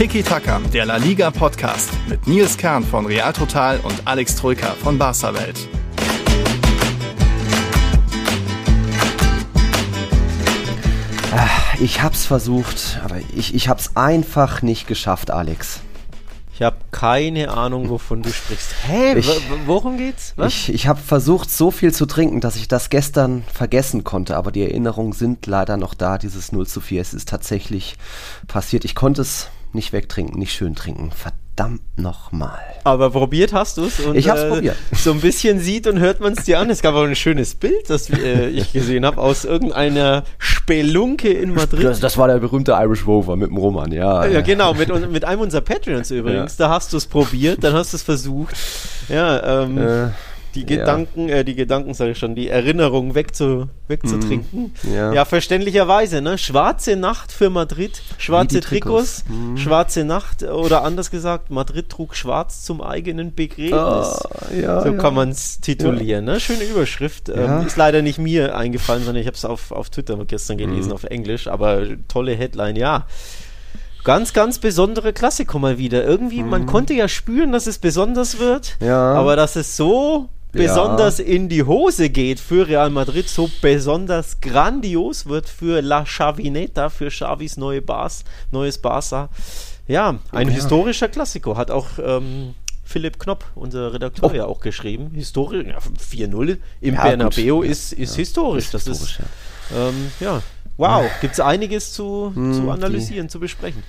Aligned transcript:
Tiki 0.00 0.22
Taka, 0.22 0.58
der 0.72 0.86
La 0.86 0.96
Liga 0.96 1.30
Podcast 1.30 1.90
mit 2.08 2.26
Nils 2.26 2.56
Kern 2.56 2.82
von 2.82 3.04
Real 3.04 3.34
Total 3.34 3.78
und 3.80 4.00
Alex 4.06 4.34
Troika 4.34 4.68
von 4.82 4.96
Barca 4.96 5.34
Welt. 5.34 5.68
Ah, 11.36 11.50
ich 11.82 12.02
hab's 12.02 12.24
versucht, 12.24 12.98
aber 13.04 13.18
ich, 13.36 13.54
ich 13.54 13.68
hab's 13.68 13.94
einfach 13.94 14.62
nicht 14.62 14.86
geschafft, 14.86 15.30
Alex. 15.30 15.80
Ich 16.54 16.62
habe 16.62 16.76
keine 16.92 17.50
Ahnung, 17.50 17.90
wovon 17.90 18.22
du 18.22 18.32
sprichst. 18.32 18.74
Hä? 18.86 19.18
Ich- 19.18 19.30
worum 19.66 19.98
geht's? 19.98 20.32
Was? 20.36 20.54
Ich, 20.54 20.72
ich 20.72 20.86
habe 20.86 20.98
versucht, 20.98 21.50
so 21.50 21.70
viel 21.70 21.92
zu 21.92 22.06
trinken, 22.06 22.40
dass 22.40 22.56
ich 22.56 22.68
das 22.68 22.88
gestern 22.88 23.44
vergessen 23.52 24.02
konnte, 24.02 24.34
aber 24.38 24.50
die 24.50 24.62
Erinnerungen 24.62 25.12
sind 25.12 25.44
leider 25.44 25.76
noch 25.76 25.92
da, 25.92 26.16
dieses 26.16 26.52
0 26.52 26.66
zu 26.66 26.80
4. 26.80 27.02
Es 27.02 27.12
ist 27.12 27.28
tatsächlich 27.28 27.96
passiert. 28.46 28.86
Ich 28.86 28.94
konnte 28.94 29.20
es 29.20 29.50
nicht 29.74 29.92
wegtrinken, 29.92 30.38
nicht 30.38 30.52
schön 30.52 30.74
trinken. 30.74 31.10
Verdammt 31.12 31.82
nochmal. 31.96 32.58
Aber 32.84 33.10
probiert 33.10 33.52
hast 33.52 33.76
du 33.76 33.84
es. 33.84 33.98
Ich 34.14 34.28
hab's 34.28 34.46
probiert. 34.48 34.76
So 34.94 35.12
ein 35.12 35.20
bisschen 35.20 35.60
sieht 35.60 35.86
und 35.86 35.98
hört 35.98 36.20
man 36.20 36.32
es 36.34 36.44
dir 36.44 36.58
an. 36.58 36.70
Es 36.70 36.82
gab 36.82 36.94
auch 36.94 37.04
ein 37.04 37.14
schönes 37.16 37.54
Bild, 37.54 37.88
das 37.88 38.10
äh, 38.10 38.48
ich 38.48 38.72
gesehen 38.72 39.04
habe, 39.06 39.18
aus 39.18 39.44
irgendeiner 39.44 40.24
Spelunke 40.38 41.28
in 41.30 41.54
Madrid. 41.54 41.84
Das, 41.84 42.00
das 42.00 42.16
war 42.18 42.28
der 42.28 42.38
berühmte 42.38 42.72
Irish 42.72 43.06
Rover 43.06 43.36
mit 43.36 43.48
dem 43.50 43.56
Roman, 43.56 43.92
ja. 43.92 44.26
Ja, 44.26 44.40
genau, 44.40 44.74
mit, 44.74 45.10
mit 45.10 45.24
einem 45.24 45.40
unserer 45.42 45.62
Patreons 45.62 46.10
übrigens. 46.10 46.56
Da 46.56 46.68
hast 46.70 46.92
du 46.92 46.96
es 46.96 47.06
probiert, 47.06 47.62
dann 47.64 47.74
hast 47.74 47.92
du 47.92 47.96
es 47.96 48.02
versucht. 48.02 48.54
Ja, 49.08 49.62
ähm, 49.62 49.78
Äh, 49.78 50.08
die 50.54 50.60
ja. 50.62 50.66
Gedanken, 50.66 51.28
äh, 51.28 51.44
die 51.44 51.54
Gedanken, 51.54 51.94
sage 51.94 52.12
ich 52.12 52.18
schon, 52.18 52.34
die 52.34 52.48
Erinnerungen 52.48 53.14
wegzu, 53.14 53.68
wegzutrinken. 53.88 54.72
Mhm, 54.82 54.92
ja. 54.94 55.12
ja, 55.12 55.24
verständlicherweise, 55.24 56.20
ne? 56.20 56.38
Schwarze 56.38 56.96
Nacht 56.96 57.30
für 57.32 57.50
Madrid, 57.50 58.02
schwarze 58.18 58.60
Trikots, 58.60 59.24
Trikots. 59.24 59.24
Mhm. 59.28 59.56
schwarze 59.56 60.04
Nacht 60.04 60.42
oder 60.42 60.82
anders 60.82 61.10
gesagt, 61.10 61.50
Madrid 61.50 61.88
trug 61.88 62.16
schwarz 62.16 62.64
zum 62.64 62.80
eigenen 62.82 63.34
Begräbnis. 63.34 63.72
Ah, 63.72 64.46
ja, 64.60 64.80
so 64.82 64.88
ja. 64.92 64.96
kann 64.98 65.14
man 65.14 65.30
es 65.30 65.60
titulieren. 65.60 66.24
Ne? 66.24 66.40
Schöne 66.40 66.64
Überschrift. 66.64 67.28
Ja. 67.28 67.60
Ähm, 67.60 67.66
ist 67.66 67.76
leider 67.76 68.02
nicht 68.02 68.18
mir 68.18 68.56
eingefallen, 68.56 69.04
sondern 69.04 69.20
ich 69.20 69.26
habe 69.26 69.36
es 69.36 69.44
auf, 69.44 69.70
auf 69.72 69.90
Twitter 69.90 70.16
gestern 70.26 70.58
gelesen, 70.58 70.88
Mhm. 70.88 70.94
auf 70.94 71.04
Englisch. 71.04 71.46
Aber 71.48 71.82
tolle 72.08 72.34
Headline, 72.34 72.76
ja. 72.76 73.06
Ganz, 74.02 74.32
ganz 74.32 74.58
besondere 74.58 75.12
Klassiker 75.12 75.58
mal 75.58 75.76
wieder. 75.76 76.04
Irgendwie, 76.04 76.42
man 76.42 76.64
konnte 76.64 76.94
ja 76.94 77.06
spüren, 77.06 77.52
dass 77.52 77.66
es 77.66 77.78
besonders 77.78 78.38
wird, 78.38 78.76
Mhm. 78.80 78.86
Ja. 78.86 79.12
aber 79.14 79.36
dass 79.36 79.56
es 79.56 79.76
so 79.76 80.28
Ja. 80.52 80.62
besonders 80.62 81.18
in 81.20 81.48
die 81.48 81.62
Hose 81.62 82.10
geht 82.10 82.40
für 82.40 82.66
Real 82.66 82.90
Madrid, 82.90 83.28
so 83.28 83.48
besonders 83.62 84.40
grandios 84.40 85.26
wird 85.26 85.48
für 85.48 85.80
La 85.80 86.04
Chavineta, 86.04 86.88
für 86.88 87.08
Xavis 87.08 87.56
neue 87.56 87.82
Bas, 87.82 88.24
neues 88.50 88.78
Barca. 88.78 89.28
Ja, 89.86 90.18
ein 90.32 90.48
Ja. 90.48 90.54
historischer 90.54 91.08
Klassiker. 91.08 91.56
Hat 91.56 91.70
auch 91.70 91.86
ähm, 92.04 92.54
Philipp 92.84 93.18
Knopp, 93.20 93.44
unser 93.54 93.92
Redakteur, 93.92 94.30
Oh. 94.30 94.34
ja 94.34 94.46
auch 94.46 94.60
geschrieben. 94.60 95.10
Historisch, 95.14 95.66
ja, 95.68 95.78
4-0 95.78 96.58
im 96.80 96.94
Ja, 96.94 97.02
Bernabeu 97.04 97.56
gut. 97.58 97.66
ist, 97.66 97.92
ist 97.92 98.16
historisch. 98.16 98.70
Das 98.70 98.84
historisch, 98.84 99.20
ist, 99.20 99.76
ähm, 99.76 100.10
ja. 100.20 100.42
Wow, 100.76 101.04
gibt 101.20 101.34
es 101.34 101.40
einiges 101.40 101.92
zu, 101.92 102.32
Hm, 102.34 102.54
zu 102.54 102.62
die- 102.62 102.68
analysieren, 102.70 103.28
zu 103.28 103.38
besprechen. 103.38 103.82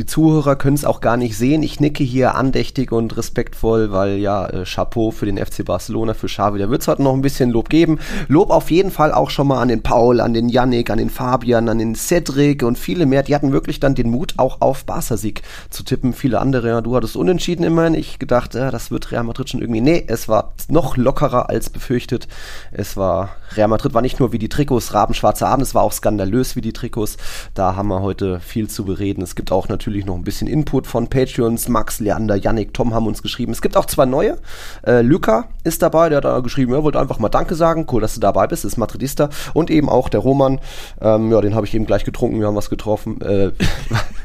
Die 0.00 0.06
Zuhörer 0.06 0.56
können 0.56 0.76
es 0.76 0.86
auch 0.86 1.02
gar 1.02 1.18
nicht 1.18 1.36
sehen. 1.36 1.62
Ich 1.62 1.78
nicke 1.78 2.02
hier 2.02 2.34
andächtig 2.34 2.90
und 2.90 3.18
respektvoll, 3.18 3.92
weil 3.92 4.16
ja, 4.16 4.46
äh, 4.46 4.64
Chapeau 4.64 5.10
für 5.10 5.26
den 5.26 5.36
FC 5.36 5.62
Barcelona, 5.62 6.14
für 6.14 6.26
Xavi. 6.26 6.58
Da 6.58 6.70
wird 6.70 6.80
es 6.80 6.88
heute 6.88 7.02
noch 7.02 7.12
ein 7.12 7.20
bisschen 7.20 7.50
Lob 7.50 7.68
geben. 7.68 7.98
Lob 8.26 8.48
auf 8.48 8.70
jeden 8.70 8.90
Fall 8.90 9.12
auch 9.12 9.28
schon 9.28 9.48
mal 9.48 9.60
an 9.60 9.68
den 9.68 9.82
Paul, 9.82 10.22
an 10.22 10.32
den 10.32 10.48
Yannick, 10.48 10.88
an 10.88 10.96
den 10.96 11.10
Fabian, 11.10 11.68
an 11.68 11.76
den 11.76 11.94
Cedric 11.94 12.62
und 12.62 12.78
viele 12.78 13.04
mehr. 13.04 13.22
Die 13.22 13.34
hatten 13.34 13.52
wirklich 13.52 13.78
dann 13.78 13.94
den 13.94 14.08
Mut, 14.08 14.32
auch 14.38 14.62
auf 14.62 14.86
Barca-Sieg 14.86 15.42
zu 15.68 15.82
tippen. 15.82 16.14
Viele 16.14 16.40
andere, 16.40 16.68
ja, 16.68 16.80
du 16.80 16.96
hattest 16.96 17.14
unentschieden 17.14 17.62
immerhin. 17.62 17.92
Ich 17.92 18.18
gedacht, 18.18 18.54
ja, 18.54 18.70
das 18.70 18.90
wird 18.90 19.12
Real 19.12 19.24
Madrid 19.24 19.50
schon 19.50 19.60
irgendwie. 19.60 19.82
Nee, 19.82 20.02
es 20.06 20.30
war 20.30 20.54
noch 20.68 20.96
lockerer 20.96 21.50
als 21.50 21.68
befürchtet. 21.68 22.26
Es 22.72 22.96
war, 22.96 23.36
Real 23.54 23.68
Madrid 23.68 23.92
war 23.92 24.00
nicht 24.00 24.18
nur 24.18 24.32
wie 24.32 24.38
die 24.38 24.48
Trikots 24.48 24.94
rabenschwarzer 24.94 25.48
Abend, 25.48 25.66
es 25.66 25.74
war 25.74 25.82
auch 25.82 25.92
skandalös 25.92 26.56
wie 26.56 26.62
die 26.62 26.72
Trikots. 26.72 27.18
Da 27.52 27.76
haben 27.76 27.88
wir 27.88 28.00
heute 28.00 28.40
viel 28.40 28.70
zu 28.70 28.86
bereden. 28.86 29.20
Es 29.20 29.34
gibt 29.34 29.52
auch 29.52 29.68
natürlich 29.68 29.89
noch 30.04 30.14
ein 30.14 30.24
bisschen 30.24 30.48
Input 30.48 30.86
von 30.86 31.08
Patreons. 31.08 31.68
Max, 31.68 32.00
Leander, 32.00 32.36
Yannick, 32.36 32.74
Tom 32.74 32.94
haben 32.94 33.06
uns 33.06 33.22
geschrieben. 33.22 33.52
Es 33.52 33.62
gibt 33.62 33.76
auch 33.76 33.86
zwei 33.86 34.06
neue. 34.06 34.38
Äh, 34.86 35.02
Luca 35.02 35.48
ist 35.64 35.82
dabei, 35.82 36.08
der 36.08 36.18
hat 36.18 36.24
da 36.24 36.40
geschrieben, 36.40 36.72
er 36.72 36.82
wollte 36.82 37.00
einfach 37.00 37.18
mal 37.18 37.28
Danke 37.28 37.54
sagen. 37.54 37.86
Cool, 37.90 38.00
dass 38.00 38.14
du 38.14 38.20
dabei 38.20 38.46
bist, 38.46 38.64
ist 38.64 38.76
Madridista. 38.76 39.28
Und 39.54 39.70
eben 39.70 39.88
auch 39.88 40.08
der 40.08 40.20
Roman. 40.20 40.60
Ähm, 41.00 41.30
ja, 41.30 41.40
den 41.40 41.54
habe 41.54 41.66
ich 41.66 41.74
eben 41.74 41.86
gleich 41.86 42.04
getrunken, 42.04 42.40
wir 42.40 42.46
haben 42.46 42.56
was 42.56 42.70
getroffen. 42.70 43.20
Äh, 43.20 43.52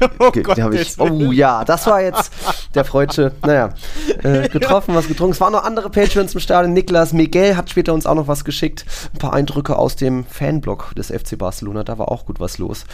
Oh 0.18 0.32
hab 0.32 0.72
ich, 0.72 0.98
oh 0.98 1.32
ja, 1.32 1.64
das 1.64 1.86
war 1.86 2.02
jetzt 2.02 2.32
der 2.74 2.84
Freudsche. 2.84 3.32
Naja, 3.42 3.70
äh, 4.22 4.48
getroffen, 4.52 4.94
was 4.94 5.08
getrunken. 5.08 5.32
Es 5.32 5.40
waren 5.40 5.52
noch 5.52 5.64
andere 5.64 5.90
Patreons 5.90 6.34
im 6.34 6.40
Stadion. 6.40 6.72
Niklas 6.72 7.12
Miguel 7.12 7.56
hat 7.56 7.70
später 7.70 7.94
uns 7.94 8.06
auch 8.06 8.14
noch 8.14 8.28
was 8.28 8.44
geschickt. 8.44 8.84
Ein 9.14 9.18
paar 9.18 9.32
Eindrücke 9.32 9.76
aus 9.76 9.96
dem 9.96 10.24
Fanblog 10.24 10.94
des 10.94 11.08
FC 11.08 11.38
Barcelona. 11.38 11.84
Da 11.84 11.98
war 11.98 12.10
auch 12.10 12.26
gut 12.26 12.40
was 12.40 12.58
los. 12.58 12.84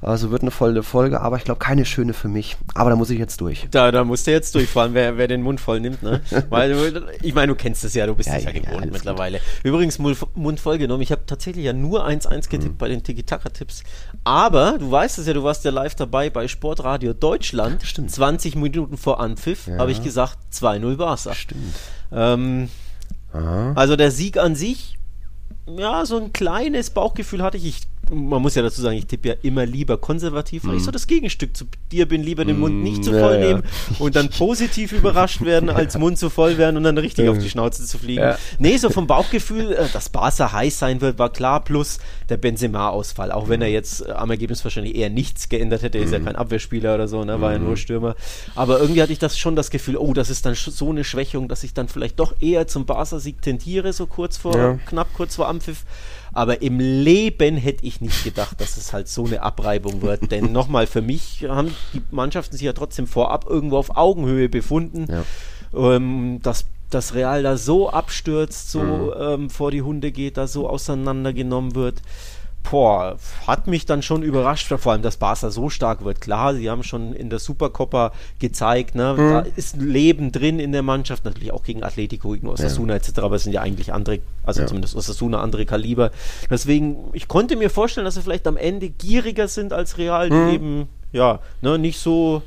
Also 0.00 0.30
wird 0.30 0.42
eine 0.42 0.50
volle 0.50 0.82
Folge, 0.82 1.20
aber 1.20 1.36
ich 1.36 1.44
glaube 1.44 1.58
keine 1.58 1.84
schöne 1.84 2.03
für 2.12 2.28
mich. 2.28 2.56
Aber 2.74 2.90
da 2.90 2.96
muss 2.96 3.08
ich 3.10 3.18
jetzt 3.18 3.40
durch. 3.40 3.66
Da, 3.70 3.90
da 3.90 4.04
musst 4.04 4.26
du 4.26 4.32
jetzt 4.32 4.54
durchfahren, 4.54 4.92
wer, 4.94 5.16
wer 5.16 5.28
den 5.28 5.40
Mund 5.42 5.60
voll 5.60 5.80
nimmt, 5.80 6.02
ne? 6.02 6.20
Weil, 6.50 7.04
ich 7.22 7.32
meine, 7.34 7.48
du 7.52 7.54
kennst 7.54 7.84
es 7.84 7.94
ja, 7.94 8.06
du 8.06 8.14
bist 8.14 8.28
Ja, 8.28 8.36
es 8.36 8.44
ja, 8.44 8.50
ja, 8.50 8.56
ja, 8.56 8.62
gewohnt 8.70 8.92
mittlerweile. 8.92 9.40
Übrigens, 9.62 9.98
Mund, 9.98 10.60
voll 10.60 10.78
genommen. 10.78 11.02
Ich 11.02 11.12
habe 11.12 11.22
tatsächlich 11.26 11.64
ja 11.64 11.72
nur 11.72 12.06
1-1 12.06 12.50
getippt 12.50 12.74
Mhm. 12.74 12.76
bei 12.78 12.88
den 12.88 13.02
Tiki-Taka-Tipps. 13.02 13.82
Aber, 14.24 14.76
du 14.78 14.90
weißt 14.90 15.18
es 15.18 15.26
ja, 15.26 15.32
du 15.32 15.42
warst 15.44 15.64
ja 15.64 15.70
live 15.70 15.94
dabei 15.94 16.28
bei 16.30 16.46
Sportradio 16.48 17.12
Deutschland. 17.14 17.82
Stimmt. 17.84 18.10
20 18.10 18.56
Minuten 18.56 18.96
vor 18.98 19.20
Anpfiff 19.20 19.66
Ja. 19.68 19.78
habe 19.78 19.92
ich 19.92 20.02
gesagt, 20.02 20.36
2-0 20.52 20.96
Barca. 20.96 21.34
Stimmt. 21.34 21.74
Ähm, 22.12 22.68
also 23.32 23.96
der 23.96 24.10
Sieg 24.10 24.36
an 24.38 24.54
sich, 24.54 24.96
ja, 25.66 26.04
so 26.06 26.18
ein 26.18 26.32
kleines 26.32 26.90
Bauchgefühl 26.90 27.42
hatte 27.42 27.56
ich. 27.56 27.66
ich 27.66 27.80
man 28.12 28.42
muss 28.42 28.54
ja 28.54 28.62
dazu 28.62 28.80
sagen, 28.82 28.96
ich 28.96 29.06
tippe 29.06 29.28
ja 29.28 29.34
immer 29.42 29.64
lieber 29.66 29.96
konservativ, 29.98 30.66
weil 30.66 30.76
ich 30.76 30.84
so 30.84 30.90
das 30.90 31.06
Gegenstück 31.06 31.56
zu 31.56 31.64
dir 31.92 32.06
bin, 32.06 32.22
lieber 32.22 32.44
den 32.44 32.58
Mund 32.58 32.82
nicht 32.82 33.04
zu 33.04 33.10
Mm, 33.12 33.14
ja, 33.14 33.20
voll 33.20 33.34
ja. 33.34 33.40
nehmen 33.40 33.62
und 33.98 34.16
dann 34.16 34.28
positiv 34.30 34.92
überrascht 34.92 35.42
werden, 35.42 35.70
als 35.70 35.96
Mund 35.98 36.18
zu 36.18 36.30
voll 36.30 36.58
werden 36.58 36.76
und 36.76 36.82
dann 36.84 36.98
richtig 36.98 37.24
Ja. 37.26 37.30
auf 37.30 37.38
die 37.38 37.48
Schnauze 37.50 37.84
zu 37.86 37.98
fliegen. 37.98 38.20
Ja. 38.22 38.38
Nee, 38.58 38.76
so 38.76 38.90
vom 38.90 39.06
Bauchgefühl, 39.06 39.72
äh, 39.72 39.88
dass 39.92 40.08
Barca 40.08 40.52
heiß 40.52 40.78
sein 40.78 41.00
wird, 41.00 41.18
war 41.18 41.30
klar, 41.32 41.62
plus 41.64 41.98
der 42.28 42.36
Benzema-Ausfall, 42.36 43.30
auch 43.32 43.48
wenn 43.48 43.62
er 43.62 43.68
jetzt 43.68 44.06
äh, 44.06 44.12
am 44.12 44.30
Ergebnis 44.30 44.64
wahrscheinlich 44.64 44.94
eher 44.96 45.10
nichts 45.10 45.48
geändert 45.48 45.82
hätte, 45.82 45.98
er 45.98 46.04
ist 46.04 46.12
ja 46.12 46.18
Mm. 46.18 46.24
kein 46.24 46.36
Abwehrspieler 46.36 46.94
oder 46.94 47.08
so, 47.08 47.24
ne, 47.24 47.40
war 47.40 47.52
ja 47.52 47.58
nur 47.58 47.76
Stürmer. 47.76 48.16
Aber 48.54 48.80
irgendwie 48.80 49.02
hatte 49.02 49.12
ich 49.12 49.18
das 49.18 49.38
schon 49.38 49.56
das 49.56 49.70
Gefühl, 49.70 49.96
oh, 49.96 50.12
das 50.14 50.30
ist 50.30 50.46
dann 50.46 50.54
so 50.54 50.90
eine 50.90 51.04
Schwächung, 51.04 51.48
dass 51.48 51.64
ich 51.64 51.74
dann 51.74 51.88
vielleicht 51.88 52.18
doch 52.20 52.34
eher 52.40 52.66
zum 52.66 52.86
Barca-Sieg 52.86 53.42
tendiere, 53.42 53.92
so 53.92 54.06
kurz 54.06 54.36
vor, 54.36 54.56
Ja. 54.56 54.78
knapp 54.86 55.12
kurz 55.14 55.36
vor 55.36 55.48
Anpfiff. 55.48 55.84
Aber 56.34 56.62
im 56.62 56.78
Leben 56.80 57.56
hätte 57.56 57.84
ich 57.86 58.00
nicht 58.00 58.24
gedacht, 58.24 58.60
dass 58.60 58.76
es 58.76 58.92
halt 58.92 59.08
so 59.08 59.24
eine 59.24 59.42
Abreibung 59.42 60.02
wird. 60.02 60.30
Denn 60.30 60.52
nochmal, 60.52 60.86
für 60.86 61.02
mich 61.02 61.46
haben 61.48 61.74
die 61.92 62.02
Mannschaften 62.10 62.56
sich 62.56 62.64
ja 62.66 62.72
trotzdem 62.72 63.06
vorab 63.06 63.46
irgendwo 63.48 63.78
auf 63.78 63.96
Augenhöhe 63.96 64.48
befunden. 64.48 65.06
Ja. 65.10 65.24
Ähm, 65.94 66.40
dass 66.42 66.66
das 66.90 67.14
Real 67.14 67.42
da 67.42 67.56
so 67.56 67.90
abstürzt, 67.90 68.70
so 68.70 68.80
Mhm. 68.80 69.12
ähm, 69.18 69.50
vor 69.50 69.70
die 69.70 69.82
Hunde 69.82 70.12
geht, 70.12 70.36
da 70.36 70.46
so 70.46 70.68
auseinandergenommen 70.68 71.74
wird. 71.74 72.02
Boah, 72.70 73.16
hat 73.46 73.66
mich 73.68 73.86
dann 73.86 74.02
schon 74.02 74.22
überrascht, 74.22 74.66
vor 74.78 74.92
allem, 74.92 75.02
dass 75.02 75.18
Barca 75.18 75.50
so 75.50 75.68
stark 75.68 76.04
wird. 76.04 76.20
Klar, 76.20 76.54
sie 76.54 76.68
haben 76.70 76.82
schon 76.82 77.12
in 77.12 77.30
der 77.30 77.38
Supercoppa 77.38 78.10
gezeigt, 78.40 78.94
ne, 78.94 79.14
Mhm. 79.16 79.28
da 79.28 79.38
ist 79.40 79.76
Leben 79.76 80.32
drin 80.32 80.58
in 80.58 80.72
der 80.72 80.82
Mannschaft, 80.82 81.24
natürlich 81.24 81.52
auch 81.52 81.62
gegen 81.62 81.84
Atletico, 81.84 82.30
gegen 82.30 82.48
Osasuna 82.48 82.94
etc., 82.96 83.18
aber 83.18 83.36
es 83.36 83.44
sind 83.44 83.52
ja 83.52 83.60
eigentlich 83.60 83.92
andere, 83.92 84.20
also 84.42 84.62
Ja. 84.62 84.66
zumindest 84.66 84.96
Osasuna 84.96 85.40
andere 85.40 85.66
Kaliber. 85.66 86.10
Deswegen, 86.50 86.96
ich 87.12 87.28
konnte 87.28 87.54
mir 87.56 87.70
vorstellen, 87.70 88.06
dass 88.06 88.14
sie 88.14 88.22
vielleicht 88.22 88.46
am 88.46 88.56
Ende 88.56 88.88
gieriger 88.88 89.46
sind 89.46 89.72
als 89.72 89.98
Real, 89.98 90.30
die 90.30 90.34
Mhm. 90.34 90.48
eben, 90.48 90.88
ja, 91.12 91.40
ne, 91.60 91.78
nicht 91.78 91.98
so 92.00 92.42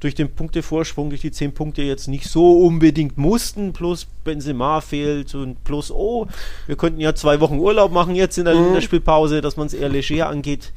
durch 0.00 0.14
den 0.14 0.34
Punktevorsprung, 0.34 1.10
durch 1.10 1.20
die 1.20 1.30
10 1.30 1.52
Punkte 1.52 1.82
jetzt 1.82 2.08
nicht 2.08 2.28
so 2.28 2.58
unbedingt 2.60 3.18
mussten, 3.18 3.72
plus 3.74 4.06
Benzema 4.24 4.80
fehlt 4.80 5.34
und 5.34 5.62
plus, 5.62 5.90
oh, 5.90 6.26
wir 6.66 6.76
könnten 6.76 7.00
ja 7.00 7.14
zwei 7.14 7.38
Wochen 7.40 7.58
Urlaub 7.58 7.92
machen 7.92 8.14
jetzt 8.14 8.38
in 8.38 8.46
der 8.46 8.54
Mhm. 8.54 8.64
Länderspielpause, 8.64 9.40
dass 9.42 9.56
man 9.56 9.66
es 9.66 9.74
eher 9.74 9.88
leger 9.90 10.28
angeht. 10.28 10.72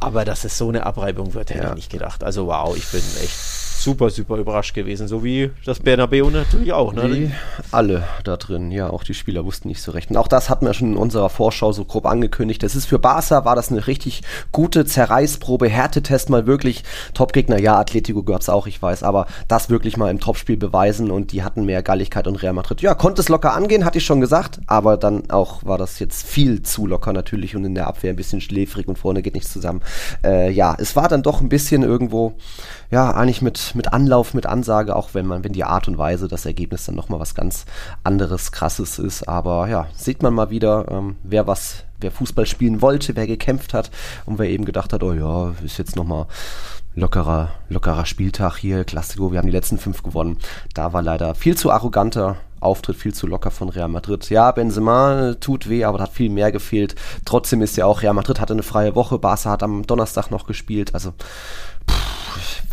Aber 0.00 0.24
dass 0.24 0.44
es 0.44 0.58
so 0.58 0.68
eine 0.68 0.84
Abreibung 0.86 1.34
wird, 1.34 1.50
hätte 1.50 1.62
Ja. 1.62 1.68
ich 1.70 1.76
nicht 1.76 1.90
gedacht. 1.90 2.24
Also 2.24 2.48
wow, 2.48 2.76
ich 2.76 2.84
bin 2.88 3.00
echt 3.22 3.36
super, 3.84 4.10
super 4.10 4.38
überrascht 4.38 4.74
gewesen. 4.74 5.06
So 5.06 5.22
wie 5.22 5.50
das 5.64 5.80
Bernabeu 5.80 6.30
natürlich 6.30 6.72
auch. 6.72 6.92
Ne? 6.92 7.08
Die 7.08 7.30
alle 7.70 8.04
da 8.24 8.36
drin, 8.36 8.70
ja, 8.70 8.88
auch 8.88 9.04
die 9.04 9.14
Spieler 9.14 9.44
wussten 9.44 9.68
nicht 9.68 9.82
so 9.82 9.92
recht. 9.92 10.10
Und 10.10 10.16
auch 10.16 10.26
das 10.26 10.48
hatten 10.50 10.66
wir 10.66 10.74
schon 10.74 10.92
in 10.92 10.96
unserer 10.96 11.28
Vorschau 11.28 11.72
so 11.72 11.84
grob 11.84 12.06
angekündigt. 12.06 12.62
Das 12.62 12.74
ist 12.74 12.86
für 12.86 12.98
Barca, 12.98 13.44
war 13.44 13.54
das 13.54 13.70
eine 13.70 13.86
richtig 13.86 14.22
gute 14.50 14.86
Zerreißprobe, 14.86 15.68
Härtetest 15.68 16.30
mal 16.30 16.46
wirklich. 16.46 16.82
Topgegner, 17.12 17.60
ja, 17.60 17.78
Atletico 17.78 18.22
gab's 18.22 18.48
auch, 18.48 18.66
ich 18.66 18.80
weiß, 18.80 19.02
aber 19.02 19.26
das 19.48 19.70
wirklich 19.70 19.96
mal 19.96 20.10
im 20.10 20.18
Topspiel 20.18 20.56
beweisen 20.56 21.10
und 21.10 21.32
die 21.32 21.42
hatten 21.42 21.64
mehr 21.64 21.82
Galligkeit 21.82 22.26
und 22.26 22.36
Real 22.36 22.54
Madrid. 22.54 22.80
Ja, 22.80 22.94
konnte 22.94 23.20
es 23.20 23.28
locker 23.28 23.54
angehen, 23.54 23.84
hatte 23.84 23.98
ich 23.98 24.04
schon 24.04 24.20
gesagt, 24.20 24.60
aber 24.66 24.96
dann 24.96 25.30
auch 25.30 25.64
war 25.64 25.76
das 25.76 25.98
jetzt 25.98 26.26
viel 26.26 26.62
zu 26.62 26.86
locker 26.86 27.12
natürlich 27.12 27.54
und 27.54 27.64
in 27.64 27.74
der 27.74 27.86
Abwehr 27.86 28.12
ein 28.12 28.16
bisschen 28.16 28.40
schläfrig 28.40 28.88
und 28.88 28.98
vorne 28.98 29.20
geht 29.20 29.34
nichts 29.34 29.52
zusammen. 29.52 29.82
Äh, 30.24 30.50
ja, 30.50 30.74
es 30.78 30.96
war 30.96 31.08
dann 31.08 31.22
doch 31.22 31.40
ein 31.40 31.48
bisschen 31.48 31.82
irgendwo, 31.82 32.34
ja, 32.90 33.10
eigentlich 33.10 33.42
mit, 33.42 33.73
mit 33.74 33.92
Anlauf, 33.92 34.34
mit 34.34 34.46
Ansage, 34.46 34.96
auch 34.96 35.10
wenn 35.14 35.26
man, 35.26 35.44
wenn 35.44 35.52
die 35.52 35.64
Art 35.64 35.88
und 35.88 35.98
Weise, 35.98 36.28
das 36.28 36.46
Ergebnis 36.46 36.86
dann 36.86 36.94
nochmal 36.94 37.20
was 37.20 37.34
ganz 37.34 37.66
anderes, 38.02 38.52
krasses 38.52 38.98
ist. 38.98 39.28
Aber 39.28 39.68
ja, 39.68 39.86
sieht 39.94 40.22
man 40.22 40.34
mal 40.34 40.50
wieder, 40.50 40.86
ähm, 40.90 41.16
wer 41.22 41.46
was, 41.46 41.84
wer 42.00 42.10
Fußball 42.10 42.46
spielen 42.46 42.82
wollte, 42.82 43.16
wer 43.16 43.26
gekämpft 43.26 43.74
hat 43.74 43.90
und 44.26 44.38
wer 44.38 44.48
eben 44.48 44.64
gedacht 44.64 44.92
hat, 44.92 45.02
oh 45.02 45.12
ja, 45.12 45.52
ist 45.64 45.78
jetzt 45.78 45.96
nochmal 45.96 46.26
lockerer, 46.94 47.50
lockerer 47.68 48.06
Spieltag 48.06 48.56
hier, 48.56 48.84
Klassiko, 48.84 49.32
wir 49.32 49.38
haben 49.38 49.46
die 49.46 49.52
letzten 49.52 49.78
fünf 49.78 50.02
gewonnen. 50.02 50.38
Da 50.74 50.92
war 50.92 51.02
leider 51.02 51.34
viel 51.34 51.56
zu 51.56 51.70
arroganter 51.70 52.36
Auftritt, 52.60 52.96
viel 52.96 53.12
zu 53.12 53.26
locker 53.26 53.50
von 53.50 53.68
Real 53.68 53.88
Madrid. 53.88 54.30
Ja, 54.30 54.50
Benzema 54.50 55.34
tut 55.38 55.68
weh, 55.68 55.84
aber 55.84 55.98
da 55.98 56.04
hat 56.04 56.12
viel 56.12 56.30
mehr 56.30 56.50
gefehlt. 56.50 56.94
Trotzdem 57.24 57.62
ist 57.62 57.76
ja 57.76 57.84
auch, 57.84 58.02
Real 58.02 58.14
Madrid 58.14 58.40
hatte 58.40 58.54
eine 58.54 58.62
freie 58.62 58.94
Woche, 58.94 59.18
Barca 59.18 59.50
hat 59.50 59.62
am 59.62 59.86
Donnerstag 59.86 60.30
noch 60.30 60.46
gespielt, 60.46 60.94
also 60.94 61.12
pff, 61.90 62.13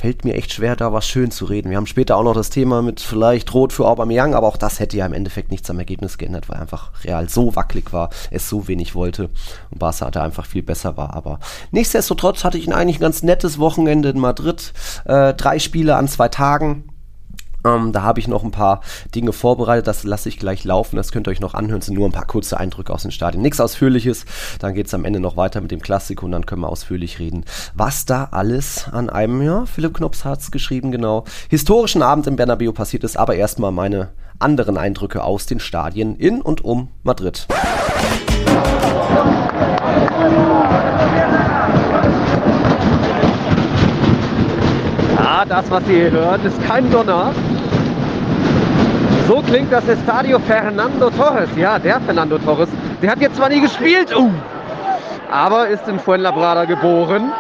fällt 0.02 0.26
mir 0.26 0.34
echt 0.34 0.52
schwer, 0.52 0.76
da 0.76 0.92
was 0.92 1.08
schön 1.08 1.30
zu 1.30 1.46
reden. 1.46 1.70
Wir 1.70 1.78
haben 1.78 1.86
später 1.86 2.18
auch 2.18 2.24
noch 2.24 2.34
das 2.34 2.50
Thema 2.50 2.82
mit 2.82 3.02
vielleicht 3.02 3.54
Rot 3.54 3.72
für 3.72 3.86
Aubameyang, 3.86 4.34
aber 4.34 4.48
auch 4.48 4.58
das 4.58 4.80
hätte 4.80 4.98
ja 4.98 5.06
im 5.06 5.14
Endeffekt 5.14 5.52
nichts 5.52 5.70
am 5.70 5.78
Ergebnis 5.78 6.18
geändert, 6.18 6.50
weil 6.50 6.60
einfach 6.60 6.92
Real 7.04 7.30
so 7.30 7.56
wackelig 7.56 7.94
war, 7.94 8.10
es 8.32 8.50
so 8.50 8.68
wenig 8.68 8.96
wollte 8.96 9.30
und 9.70 9.78
Barca 9.78 10.08
hatte 10.08 10.24
einfach 10.24 10.48
viel 10.48 10.64
besser 10.64 10.98
war. 10.98 11.14
Aber 11.14 11.40
nichtsdestotrotz 11.70 12.44
hatte 12.44 12.58
ich 12.58 12.74
eigentlich 12.74 12.98
ein 12.98 13.02
ganz 13.02 13.22
nettes 13.22 13.60
Wochenende 13.60 14.10
in 14.10 14.18
Madrid. 14.18 14.74
Äh, 15.06 15.36
drei 15.36 15.60
Spiele 15.60 15.96
an 15.96 16.08
zwei 16.08 16.30
Tagen 16.30 16.91
ähm, 17.66 17.92
da 17.92 18.04
habe 18.04 18.20
ich 18.20 18.28
noch 18.28 18.44
ein 18.44 18.52
paar 18.52 18.82
Dinge 19.14 19.34
vorbereitet, 19.34 19.88
das 19.88 20.04
lasse 20.04 20.30
ich 20.30 20.40
gleich 20.40 20.64
laufen, 20.64 20.96
das 20.96 21.12
könnt 21.12 21.28
ihr 21.28 21.32
euch 21.32 21.40
noch 21.40 21.54
anhören, 21.54 21.80
es 21.80 21.86
sind 21.86 21.96
nur 21.96 22.08
ein 22.08 22.12
paar 22.12 22.26
kurze 22.26 22.60
Eindrücke 22.60 22.94
aus 22.94 23.04
den 23.04 23.12
Stadien. 23.12 23.42
Nichts 23.42 23.60
Ausführliches, 23.60 24.26
dann 24.60 24.74
geht 24.74 24.88
es 24.88 24.94
am 24.94 25.06
Ende 25.06 25.20
noch 25.20 25.38
weiter 25.38 25.62
mit 25.62 25.72
dem 25.72 25.82
Klassik 25.82 26.24
und 26.24 26.32
dann 26.32 26.46
können 26.46 26.62
wir 26.62 26.70
ausführlich 26.70 27.20
reden, 27.20 27.46
was 27.74 28.06
da 28.06 28.30
alles 28.32 28.88
an 28.92 29.10
einem, 29.10 29.42
ja, 29.42 29.66
Philipp 29.66 29.96
Knops 29.96 30.26
hat 30.26 30.40
es 30.40 30.52
geschrieben, 30.52 30.92
genau, 30.92 31.26
historischen 31.50 32.02
Abend 32.02 32.28
im 32.28 32.36
Bernabeu 32.36 32.72
passiert 32.72 33.04
ist, 33.04 33.18
aber 33.18 33.36
erstmal 33.36 33.72
meine 33.72 34.10
anderen 34.40 34.78
Eindrücke 34.78 35.24
aus 35.24 35.46
den 35.46 35.60
Stadien 35.60 36.16
in 36.16 36.42
und 36.42 36.64
um 36.64 36.90
Madrid. 37.04 37.48
das, 45.52 45.70
was 45.70 45.84
ihr 45.90 46.10
hier 46.10 46.12
hört, 46.12 46.46
ist 46.46 46.62
kein 46.64 46.90
Donner. 46.90 47.34
So 49.28 49.42
klingt 49.42 49.72
das 49.72 49.88
Estadio 49.88 50.40
Fernando 50.40 51.10
Torres. 51.10 51.50
Ja, 51.56 51.80
der 51.80 52.00
Fernando 52.02 52.38
Torres. 52.38 52.70
Der 53.02 53.12
hat 53.12 53.20
jetzt 53.22 53.36
zwar 53.36 53.50
nie 53.50 53.62
gespielt, 53.62 54.16
uh, 54.16 54.30
aber 55.30 55.68
ist 55.68 55.88
in 55.88 56.00
Fuenlabrada 56.00 56.66
geboren 56.66 57.32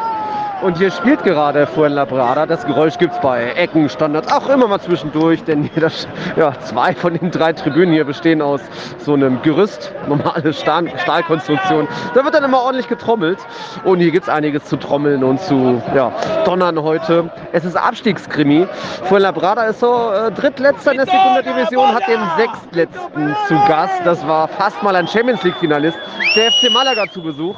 und 0.61 0.77
hier 0.77 0.91
spielt 0.91 1.23
gerade 1.23 1.65
Fuenlabrada. 1.65 2.45
Das 2.45 2.65
Geräusch 2.65 2.97
gibt 2.97 3.13
es 3.13 3.19
bei 3.21 3.51
Ecken, 3.53 3.89
Standards, 3.89 4.31
auch 4.31 4.47
immer 4.49 4.67
mal 4.67 4.79
zwischendurch, 4.79 5.43
denn 5.43 5.69
das, 5.75 6.07
ja, 6.35 6.53
zwei 6.61 6.93
von 6.93 7.13
den 7.13 7.31
drei 7.31 7.53
Tribünen 7.53 7.93
hier 7.93 8.05
bestehen 8.05 8.41
aus 8.41 8.61
so 8.99 9.13
einem 9.13 9.41
Gerüst, 9.41 9.93
normale 10.07 10.53
Stahl, 10.53 10.91
Stahlkonstruktion. 10.97 11.87
Da 12.13 12.23
wird 12.23 12.33
dann 12.33 12.43
immer 12.43 12.61
ordentlich 12.61 12.87
getrommelt 12.87 13.39
und 13.83 13.99
hier 13.99 14.11
gibt 14.11 14.27
es 14.27 14.29
einiges 14.29 14.65
zu 14.65 14.77
trommeln 14.77 15.23
und 15.23 15.39
zu 15.41 15.81
ja, 15.95 16.11
donnern 16.45 16.81
heute. 16.81 17.29
Es 17.51 17.65
ist 17.65 17.75
Abstiegskrimi. 17.75 18.67
Fuenlabrada 19.03 19.63
ist 19.63 19.79
so 19.79 20.11
äh, 20.11 20.31
drittletzter 20.31 20.91
in 20.91 20.97
der 20.97 21.07
Segunda 21.07 21.41
Division, 21.41 21.93
hat 21.93 22.07
den 22.07 22.21
sechstletzten 22.37 23.35
zu 23.47 23.55
Gast. 23.67 24.01
Das 24.05 24.25
war 24.27 24.47
fast 24.47 24.81
mal 24.83 24.95
ein 24.95 25.07
Champions 25.07 25.43
League-Finalist. 25.43 25.97
Der 26.35 26.51
FC 26.51 26.71
Malaga 26.71 27.05
zu 27.11 27.21
Besuch. 27.21 27.55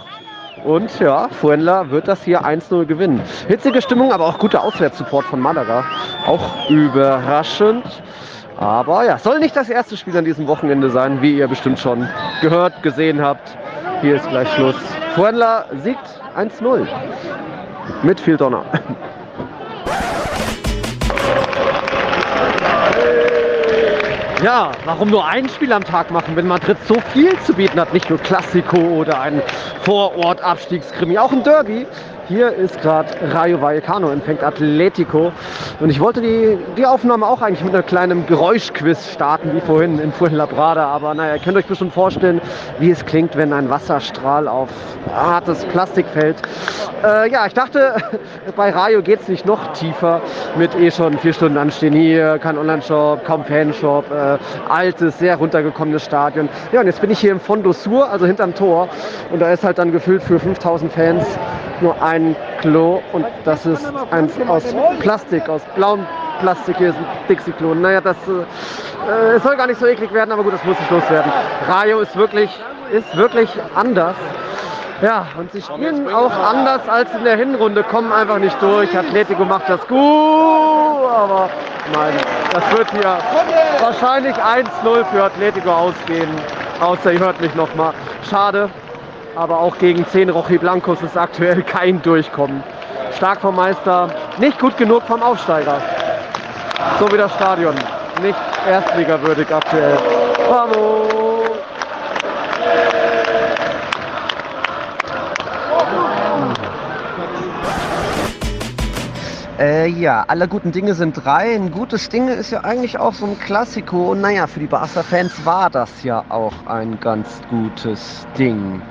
Und 0.63 0.97
ja, 0.99 1.27
Fuenla 1.29 1.89
wird 1.89 2.07
das 2.07 2.23
hier 2.23 2.45
1-0 2.45 2.85
gewinnen. 2.85 3.21
Hitzige 3.47 3.81
Stimmung, 3.81 4.13
aber 4.13 4.25
auch 4.25 4.39
guter 4.39 4.63
Auswärtssupport 4.63 5.25
von 5.25 5.39
Malaga. 5.39 5.83
Auch 6.25 6.69
überraschend. 6.69 7.83
Aber 8.57 9.03
ja, 9.03 9.17
soll 9.17 9.39
nicht 9.39 9.55
das 9.55 9.69
erste 9.69 9.97
Spiel 9.97 10.15
an 10.15 10.23
diesem 10.23 10.47
Wochenende 10.47 10.89
sein, 10.89 11.21
wie 11.21 11.37
ihr 11.37 11.47
bestimmt 11.47 11.79
schon 11.79 12.07
gehört, 12.41 12.81
gesehen 12.81 13.21
habt. 13.21 13.57
Hier 14.01 14.15
ist 14.15 14.29
gleich 14.29 14.49
Schluss. 14.53 14.75
Fuenla 15.15 15.65
siegt 15.83 16.05
1-0. 16.37 16.87
Mit 18.03 18.19
viel 18.19 18.37
Donner. 18.37 18.63
Ja, 24.43 24.73
warum 24.83 25.09
nur 25.09 25.25
ein 25.25 25.47
Spiel 25.47 25.71
am 25.71 25.85
Tag 25.85 26.11
machen, 26.11 26.35
wenn 26.35 26.47
Madrid 26.47 26.75
so 26.85 26.95
viel 27.13 27.31
zu 27.45 27.53
bieten 27.53 27.79
hat? 27.79 27.93
Nicht 27.93 28.09
nur 28.09 28.19
Klassiko 28.19 28.77
oder 28.77 29.21
ein 29.21 29.41
Vorort-Abstiegskrimi, 29.83 31.17
auch 31.17 31.31
ein 31.31 31.45
Derby. 31.45 31.87
Hier 32.29 32.53
ist 32.53 32.81
gerade 32.81 33.09
Rayo 33.33 33.61
Vallecano, 33.61 34.09
empfängt 34.09 34.43
Atletico. 34.43 35.33
Und 35.81 35.89
ich 35.89 35.99
wollte 35.99 36.21
die, 36.21 36.57
die 36.77 36.85
Aufnahme 36.85 37.27
auch 37.27 37.41
eigentlich 37.41 37.65
mit 37.65 37.75
einem 37.75 37.85
kleinen 37.85 38.25
Geräuschquiz 38.25 39.11
starten, 39.11 39.53
wie 39.53 39.59
vorhin 39.59 39.99
in 39.99 40.13
Fuenlabrada. 40.13 40.85
Aber 40.87 41.13
naja, 41.15 41.35
ihr 41.35 41.41
könnt 41.41 41.57
euch 41.57 41.65
bestimmt 41.65 41.93
vorstellen, 41.93 42.39
wie 42.79 42.91
es 42.91 43.05
klingt, 43.05 43.35
wenn 43.35 43.51
ein 43.51 43.69
Wasserstrahl 43.69 44.47
auf 44.47 44.69
hartes 45.13 45.65
Plastik 45.65 46.05
fällt. 46.13 46.37
Äh, 47.03 47.29
ja, 47.29 47.45
ich 47.45 47.53
dachte, 47.53 47.95
bei 48.55 48.69
Rayo 48.69 49.01
geht 49.01 49.19
es 49.19 49.27
nicht 49.27 49.45
noch 49.45 49.73
tiefer 49.73 50.21
mit 50.57 50.73
eh 50.75 50.91
schon 50.91 51.17
vier 51.17 51.33
Stunden 51.33 51.57
anstehen 51.57 51.93
hier, 51.93 52.39
kein 52.39 52.57
Online-Shop, 52.57 53.25
kaum 53.25 53.43
Fanshop, 53.43 54.09
äh, 54.09 54.37
altes, 54.69 55.19
sehr 55.19 55.35
runtergekommenes 55.35 56.05
Stadion. 56.05 56.47
Ja, 56.71 56.79
und 56.79 56.85
jetzt 56.85 57.01
bin 57.01 57.11
ich 57.11 57.19
hier 57.19 57.33
im 57.33 57.41
Fondo 57.41 57.73
Sur, 57.73 58.09
also 58.09 58.25
hinterm 58.25 58.55
Tor. 58.55 58.87
Und 59.29 59.41
da 59.41 59.51
ist 59.51 59.65
halt 59.65 59.77
dann 59.77 59.91
gefüllt 59.91 60.23
für 60.23 60.39
5000 60.39 60.93
Fans 60.93 61.25
nur 61.81 62.01
ein 62.01 62.12
Klo 62.61 63.01
und 63.11 63.25
das 63.45 63.65
ist 63.65 63.85
eins 64.11 64.33
aus 64.47 64.63
Plastik, 64.99 65.49
aus 65.49 65.61
blauem 65.75 66.05
Plastik. 66.39 66.77
Hier 66.77 66.89
ist 66.89 66.97
ein 66.97 67.05
Dixie-Klo. 67.29 67.73
Naja, 67.73 68.01
das 68.01 68.17
äh, 68.27 69.39
soll 69.39 69.57
gar 69.57 69.67
nicht 69.67 69.79
so 69.79 69.85
eklig 69.85 70.13
werden, 70.13 70.31
aber 70.31 70.43
gut, 70.43 70.53
das 70.53 70.63
muss 70.63 70.79
nicht 70.79 70.91
loswerden. 70.91 71.31
Rayo 71.67 71.99
ist 71.99 72.15
wirklich, 72.15 72.49
ist 72.91 73.15
wirklich 73.17 73.49
anders. 73.75 74.15
Ja, 75.01 75.25
und 75.37 75.51
sie 75.51 75.61
spielen 75.61 76.13
auch 76.13 76.31
anders 76.31 76.87
als 76.87 77.13
in 77.13 77.25
der 77.25 77.35
Hinrunde, 77.35 77.83
kommen 77.83 78.11
einfach 78.13 78.37
nicht 78.39 78.55
durch. 78.61 78.97
Atletico 78.97 79.43
macht 79.43 79.67
das 79.67 79.85
gut, 79.87 79.99
aber 79.99 81.49
nein, 81.93 82.13
das 82.53 82.77
wird 82.77 82.91
hier 82.91 83.17
wahrscheinlich 83.81 84.35
1-0 84.35 85.03
für 85.11 85.23
Atletico 85.23 85.71
ausgehen. 85.71 86.29
Außer 86.79 87.11
ihr 87.11 87.19
hört 87.19 87.41
mich 87.41 87.53
nochmal. 87.55 87.93
Schade, 88.29 88.69
aber 89.35 89.59
auch 89.59 89.77
gegen 89.77 90.05
10 90.05 90.29
Rochi 90.29 90.57
Blancos 90.57 91.01
ist 91.01 91.17
aktuell 91.17 91.63
kein 91.63 92.01
Durchkommen. 92.01 92.63
Stark 93.17 93.41
vom 93.41 93.55
Meister, 93.55 94.09
nicht 94.37 94.59
gut 94.59 94.77
genug 94.77 95.03
vom 95.03 95.21
Aufsteiger. 95.21 95.81
So 96.99 97.11
wie 97.11 97.17
das 97.17 97.33
Stadion. 97.35 97.75
Nicht 98.21 98.37
erstligawürdig 98.67 99.53
aktuell. 99.53 99.97
Vamos! 100.49 101.03
Äh, 109.59 109.87
ja, 109.87 110.25
alle 110.27 110.47
guten 110.47 110.71
Dinge 110.71 110.93
sind 110.93 111.23
drei. 111.23 111.55
Ein 111.55 111.71
gutes 111.71 112.09
Ding 112.09 112.27
ist 112.27 112.51
ja 112.51 112.63
eigentlich 112.63 112.99
auch 112.99 113.13
so 113.13 113.25
ein 113.25 113.39
Klassiko. 113.39 114.11
Und 114.11 114.21
naja, 114.21 114.47
für 114.47 114.59
die 114.59 114.67
Barca-Fans 114.67 115.45
war 115.45 115.69
das 115.69 116.03
ja 116.03 116.25
auch 116.29 116.53
ein 116.65 116.99
ganz 116.99 117.39
gutes 117.49 118.27
Ding. 118.37 118.81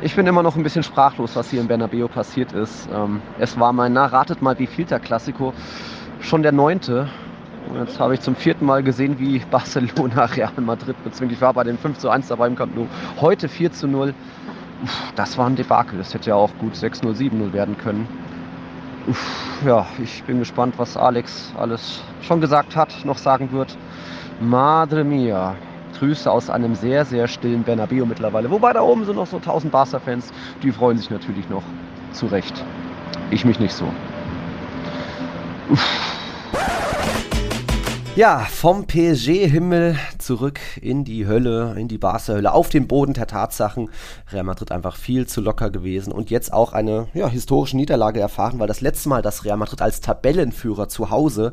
Ich 0.00 0.14
bin 0.14 0.28
immer 0.28 0.44
noch 0.44 0.54
ein 0.54 0.62
bisschen 0.62 0.84
sprachlos, 0.84 1.34
was 1.34 1.50
hier 1.50 1.60
in 1.60 1.66
Bernabeu 1.66 2.06
passiert 2.06 2.52
ist. 2.52 2.88
Ähm, 2.94 3.20
es 3.40 3.58
war 3.58 3.72
mein, 3.72 3.94
na, 3.94 4.06
ratet 4.06 4.40
mal, 4.40 4.56
wie 4.60 4.68
vielter 4.68 5.00
Klassiko? 5.00 5.52
Schon 6.20 6.44
der 6.44 6.52
neunte. 6.52 7.08
Und 7.68 7.80
jetzt 7.80 7.98
habe 7.98 8.14
ich 8.14 8.20
zum 8.20 8.36
vierten 8.36 8.64
Mal 8.64 8.84
gesehen, 8.84 9.18
wie 9.18 9.38
Barcelona 9.50 10.26
Real 10.26 10.52
Madrid 10.60 11.02
bezwingt. 11.02 11.32
Ich 11.32 11.40
war 11.40 11.52
bei 11.52 11.64
den 11.64 11.78
5 11.78 11.98
zu 11.98 12.10
1 12.10 12.28
dabei 12.28 12.46
im 12.46 12.54
Camp 12.54 12.76
Nou. 12.76 12.86
Heute 13.20 13.48
4 13.48 13.72
zu 13.72 13.88
0. 13.88 14.14
Uff, 14.84 15.12
das 15.16 15.36
war 15.36 15.48
ein 15.48 15.56
Debakel. 15.56 15.98
Das 15.98 16.14
hätte 16.14 16.30
ja 16.30 16.36
auch 16.36 16.50
gut 16.58 16.74
6-0, 16.74 17.16
7-0 17.16 17.52
werden 17.52 17.76
können. 17.76 18.06
Uff, 19.08 19.62
ja, 19.66 19.84
ich 20.00 20.22
bin 20.22 20.38
gespannt, 20.38 20.74
was 20.76 20.96
Alex 20.96 21.52
alles 21.58 22.04
schon 22.20 22.40
gesagt 22.40 22.76
hat, 22.76 23.04
noch 23.04 23.18
sagen 23.18 23.50
wird. 23.50 23.76
Madre 24.40 25.02
mia. 25.02 25.56
Grüße 25.98 26.30
aus 26.30 26.50
einem 26.50 26.74
sehr, 26.74 27.04
sehr 27.04 27.28
stillen 27.28 27.64
Bernabeu 27.64 28.04
mittlerweile. 28.04 28.50
Wobei 28.50 28.72
da 28.72 28.82
oben 28.82 29.04
sind 29.04 29.16
noch 29.16 29.26
so 29.26 29.36
1000 29.36 29.72
Barca-Fans, 29.72 30.32
die 30.62 30.72
freuen 30.72 30.98
sich 30.98 31.10
natürlich 31.10 31.48
noch. 31.48 31.64
Zu 32.12 32.26
Recht. 32.26 32.64
Ich 33.30 33.44
mich 33.44 33.58
nicht 33.60 33.72
so. 33.72 33.84
Uff. 35.70 36.07
Ja, 38.18 38.40
vom 38.50 38.84
PSG-Himmel 38.88 39.96
zurück 40.18 40.58
in 40.80 41.04
die 41.04 41.28
Hölle, 41.28 41.76
in 41.78 41.86
die 41.86 41.98
Barca-Hölle, 41.98 42.52
auf 42.52 42.68
den 42.68 42.88
Boden 42.88 43.12
der 43.14 43.28
Tatsachen. 43.28 43.90
Real 44.32 44.42
Madrid 44.42 44.72
einfach 44.72 44.96
viel 44.96 45.28
zu 45.28 45.40
locker 45.40 45.70
gewesen 45.70 46.12
und 46.12 46.28
jetzt 46.28 46.52
auch 46.52 46.72
eine 46.72 47.06
ja, 47.14 47.28
historische 47.28 47.76
Niederlage 47.76 48.18
erfahren, 48.18 48.58
weil 48.58 48.66
das 48.66 48.80
letzte 48.80 49.08
Mal, 49.08 49.22
dass 49.22 49.44
Real 49.44 49.56
Madrid 49.56 49.80
als 49.80 50.00
Tabellenführer 50.00 50.88
zu 50.88 51.10
Hause 51.10 51.52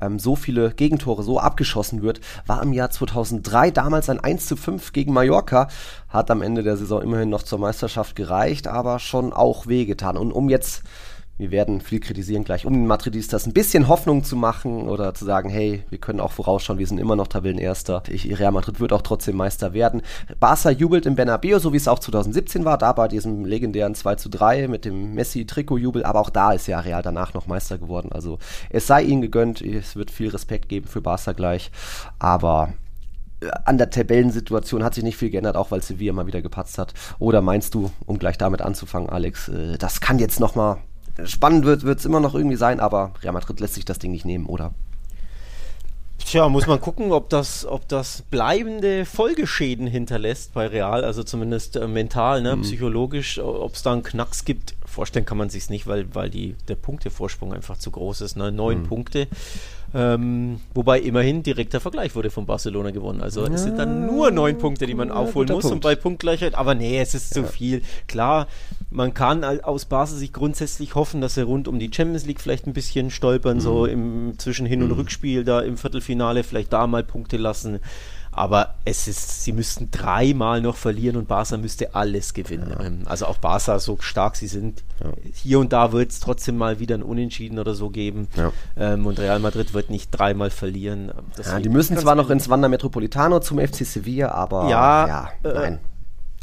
ähm, 0.00 0.20
so 0.20 0.36
viele 0.36 0.70
Gegentore 0.70 1.24
so 1.24 1.40
abgeschossen 1.40 2.00
wird, 2.02 2.20
war 2.46 2.62
im 2.62 2.72
Jahr 2.72 2.90
2003, 2.90 3.72
damals 3.72 4.08
ein 4.08 4.20
1 4.20 4.46
zu 4.46 4.54
5 4.54 4.92
gegen 4.92 5.12
Mallorca. 5.12 5.66
Hat 6.08 6.30
am 6.30 6.42
Ende 6.42 6.62
der 6.62 6.76
Saison 6.76 7.02
immerhin 7.02 7.28
noch 7.28 7.42
zur 7.42 7.58
Meisterschaft 7.58 8.14
gereicht, 8.14 8.68
aber 8.68 9.00
schon 9.00 9.32
auch 9.32 9.66
wehgetan. 9.66 10.16
Und 10.16 10.30
um 10.30 10.48
jetzt 10.48 10.84
wir 11.36 11.50
werden 11.50 11.80
viel 11.80 11.98
kritisieren 11.98 12.44
gleich, 12.44 12.64
um 12.64 12.72
den 12.72 12.86
Madridistas 12.86 13.46
ein 13.46 13.52
bisschen 13.52 13.88
Hoffnung 13.88 14.22
zu 14.22 14.36
machen 14.36 14.88
oder 14.88 15.14
zu 15.14 15.24
sagen, 15.24 15.48
hey, 15.48 15.82
wir 15.90 15.98
können 15.98 16.20
auch 16.20 16.30
vorausschauen, 16.30 16.78
wir 16.78 16.86
sind 16.86 16.98
immer 16.98 17.16
noch 17.16 17.26
Tabellenerster. 17.26 18.04
Ich, 18.08 18.38
Real 18.38 18.52
Madrid 18.52 18.78
wird 18.78 18.92
auch 18.92 19.02
trotzdem 19.02 19.36
Meister 19.36 19.72
werden. 19.72 20.02
Barca 20.38 20.70
jubelt 20.70 21.06
im 21.06 21.16
Bernabeu, 21.16 21.58
so 21.58 21.72
wie 21.72 21.76
es 21.76 21.88
auch 21.88 21.98
2017 21.98 22.64
war, 22.64 22.78
da 22.78 22.92
bei 22.92 23.08
diesem 23.08 23.44
legendären 23.44 23.96
2 23.96 24.14
zu 24.14 24.28
3 24.28 24.68
mit 24.68 24.84
dem 24.84 25.14
Messi-Trikot-Jubel, 25.14 26.04
aber 26.04 26.20
auch 26.20 26.30
da 26.30 26.52
ist 26.52 26.68
ja 26.68 26.78
Real 26.78 27.02
danach 27.02 27.34
noch 27.34 27.48
Meister 27.48 27.78
geworden. 27.78 28.12
Also 28.12 28.38
es 28.70 28.86
sei 28.86 29.02
ihnen 29.02 29.22
gegönnt, 29.22 29.60
es 29.60 29.96
wird 29.96 30.12
viel 30.12 30.28
Respekt 30.28 30.68
geben 30.68 30.86
für 30.86 31.00
Barca 31.00 31.32
gleich, 31.32 31.72
aber 32.20 32.74
äh, 33.40 33.50
an 33.64 33.78
der 33.78 33.90
Tabellensituation 33.90 34.84
hat 34.84 34.94
sich 34.94 35.02
nicht 35.02 35.16
viel 35.16 35.30
geändert, 35.30 35.56
auch 35.56 35.72
weil 35.72 35.82
Sevilla 35.82 36.12
mal 36.12 36.28
wieder 36.28 36.42
gepatzt 36.42 36.78
hat. 36.78 36.94
Oder 37.18 37.40
meinst 37.40 37.74
du, 37.74 37.90
um 38.06 38.20
gleich 38.20 38.38
damit 38.38 38.62
anzufangen, 38.62 39.08
Alex, 39.08 39.48
äh, 39.48 39.78
das 39.78 40.00
kann 40.00 40.20
jetzt 40.20 40.38
nochmal 40.38 40.78
spannend 41.24 41.64
wird 41.64 41.84
es 41.84 42.04
immer 42.04 42.20
noch 42.20 42.34
irgendwie 42.34 42.56
sein, 42.56 42.80
aber 42.80 43.12
Real 43.22 43.32
Madrid 43.32 43.60
lässt 43.60 43.74
sich 43.74 43.84
das 43.84 43.98
Ding 43.98 44.12
nicht 44.12 44.24
nehmen, 44.24 44.46
oder? 44.46 44.72
Tja, 46.18 46.48
muss 46.48 46.66
man 46.66 46.80
gucken, 46.80 47.12
ob 47.12 47.28
das, 47.28 47.66
ob 47.66 47.86
das 47.88 48.22
bleibende 48.22 49.04
Folgeschäden 49.04 49.86
hinterlässt 49.86 50.54
bei 50.54 50.66
Real, 50.66 51.04
also 51.04 51.22
zumindest 51.22 51.76
äh, 51.76 51.86
mental, 51.86 52.40
ne, 52.40 52.56
mhm. 52.56 52.62
psychologisch, 52.62 53.38
ob 53.38 53.74
es 53.74 53.82
da 53.82 53.92
einen 53.92 54.02
Knacks 54.02 54.44
gibt. 54.44 54.74
Vorstellen 54.86 55.26
kann 55.26 55.38
man 55.38 55.50
sich 55.50 55.68
nicht, 55.70 55.86
weil, 55.86 56.14
weil 56.14 56.30
die, 56.30 56.56
der 56.68 56.76
Punktevorsprung 56.76 57.52
einfach 57.52 57.78
zu 57.78 57.90
groß 57.90 58.22
ist. 58.22 58.36
Ne? 58.36 58.52
Neun 58.52 58.80
mhm. 58.80 58.86
Punkte. 58.86 59.28
Ähm, 59.96 60.58
wobei 60.74 60.98
immerhin 60.98 61.44
direkter 61.44 61.78
Vergleich 61.78 62.16
wurde 62.16 62.30
von 62.30 62.46
Barcelona 62.46 62.90
gewonnen. 62.90 63.20
Also 63.20 63.44
es 63.46 63.62
sind 63.62 63.78
dann 63.78 64.06
nur 64.06 64.32
neun 64.32 64.58
Punkte, 64.58 64.86
die 64.86 64.94
man 64.94 65.12
aufholen 65.12 65.48
muss 65.50 65.62
Punkt. 65.62 65.74
und 65.74 65.80
bei 65.82 65.94
Punktgleichheit. 65.94 66.56
Aber 66.56 66.74
nee, 66.74 66.98
es 67.00 67.14
ist 67.14 67.34
ja. 67.34 67.42
zu 67.42 67.48
viel. 67.48 67.82
Klar, 68.08 68.48
man 68.90 69.14
kann 69.14 69.44
aus 69.44 69.84
Basel 69.84 70.18
sich 70.18 70.32
grundsätzlich 70.32 70.96
hoffen, 70.96 71.20
dass 71.20 71.34
sie 71.34 71.42
rund 71.42 71.68
um 71.68 71.78
die 71.78 71.90
Champions 71.94 72.26
League 72.26 72.40
vielleicht 72.40 72.66
ein 72.66 72.72
bisschen 72.72 73.10
stolpern, 73.10 73.58
mhm. 73.58 73.60
so 73.60 73.86
im 73.86 74.34
zwischen 74.38 74.66
Hin- 74.66 74.82
und 74.82 74.88
mhm. 74.88 74.96
Rückspiel 74.96 75.44
da 75.44 75.60
im 75.60 75.76
Viertelfinale 75.76 76.42
vielleicht 76.42 76.72
da 76.72 76.88
mal 76.88 77.04
Punkte 77.04 77.36
lassen. 77.36 77.78
Aber 78.34 78.74
es 78.84 79.06
ist, 79.06 79.44
sie 79.44 79.52
müssten 79.52 79.90
dreimal 79.90 80.60
noch 80.60 80.76
verlieren 80.76 81.16
und 81.16 81.28
Barca 81.28 81.56
müsste 81.56 81.94
alles 81.94 82.34
gewinnen. 82.34 82.70
Ja. 82.70 82.84
Ähm, 82.84 83.02
also 83.04 83.26
auch 83.26 83.38
Barca, 83.38 83.78
so 83.78 83.96
stark 84.00 84.36
sie 84.36 84.48
sind, 84.48 84.82
ja. 85.02 85.10
hier 85.32 85.58
und 85.60 85.72
da 85.72 85.92
wird 85.92 86.10
es 86.10 86.20
trotzdem 86.20 86.56
mal 86.56 86.80
wieder 86.80 86.96
ein 86.96 87.02
Unentschieden 87.02 87.58
oder 87.58 87.74
so 87.74 87.90
geben. 87.90 88.28
Ja. 88.36 88.52
Ähm, 88.76 89.06
und 89.06 89.18
Real 89.20 89.38
Madrid 89.38 89.72
wird 89.72 89.88
nicht 89.88 90.10
dreimal 90.10 90.50
verlieren. 90.50 91.12
ja, 91.42 91.60
die 91.60 91.68
müssen 91.68 91.96
zwar 91.96 92.16
noch 92.16 92.28
ins 92.30 92.48
Wanda 92.48 92.68
Metropolitano 92.68 93.40
zum 93.40 93.58
FC 93.58 93.86
Sevilla, 93.86 94.32
aber 94.32 94.68
ja, 94.68 95.28
äh, 95.44 95.52
nein. 95.52 95.78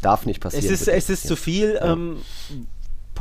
Darf 0.00 0.26
nicht 0.26 0.40
passieren. 0.40 0.64
Es 0.64 0.70
ist, 0.70 0.88
es 0.88 1.10
ist 1.10 1.28
zu 1.28 1.36
viel. 1.36 1.78
Ähm, 1.80 2.16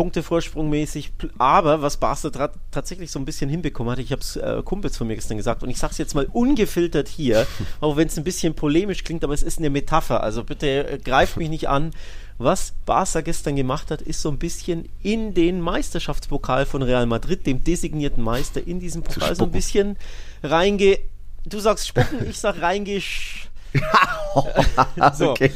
Punktevorsprung 0.02 0.68
mäßig. 0.68 1.12
Aber 1.38 1.84
was 1.84 1.98
Barca 1.98 2.50
tatsächlich 2.72 3.12
so 3.12 3.20
ein 3.20 3.26
bisschen 3.26 3.52
hinbekommen 3.52 3.92
hat, 3.92 4.00
ich 4.00 4.12
habe 4.12 4.22
es 4.24 4.36
äh, 4.36 4.64
Kumpels 4.66 4.98
von 4.98 5.06
mir 5.06 5.14
gestern 5.14 5.38
gesagt 5.38 5.62
und 5.62 5.70
ich 5.70 5.78
sage 5.78 5.92
es 5.92 6.00
jetzt 6.00 6.16
mal 6.16 6.28
ungefiltert 6.34 7.08
hier, 7.08 7.46
auch 7.82 7.98
wenn 7.98 8.08
es 8.08 8.18
ein 8.18 8.24
bisschen 8.24 8.56
polemisch 8.56 9.04
klingt, 9.04 9.24
aber 9.24 9.36
es 9.36 9.44
ist 9.44 9.60
eine 9.60 9.70
Metapher. 9.70 10.24
Also 10.24 10.44
bitte 10.44 10.90
äh, 10.90 10.98
greift 10.98 11.38
mich 11.38 11.50
nicht 11.50 11.70
an. 11.70 11.92
Was 12.40 12.74
Barca 12.88 13.22
gestern 13.22 13.56
gemacht 13.56 13.92
hat, 13.92 14.02
ist 14.02 14.24
so 14.24 14.30
ein 14.30 14.40
bisschen 14.40 14.90
in 15.04 15.36
den 15.36 15.62
Meisterschaftspokal 15.62 16.66
von 16.66 16.82
Real 16.82 17.06
Madrid, 17.06 17.46
dem 17.46 17.64
designierten 17.64 18.24
Meister, 18.24 18.66
in 18.66 18.80
diesen 18.80 19.04
Pokal 19.04 19.36
so 19.36 19.44
ein 19.44 19.52
bisschen 19.52 19.98
reinge... 20.42 20.98
Du 21.46 21.60
sagst 21.60 21.88
spucken, 21.88 22.28
ich 22.28 22.40
sag 22.40 22.60
reingesch 22.60 23.51
so. 25.14 25.32
Okay. 25.32 25.52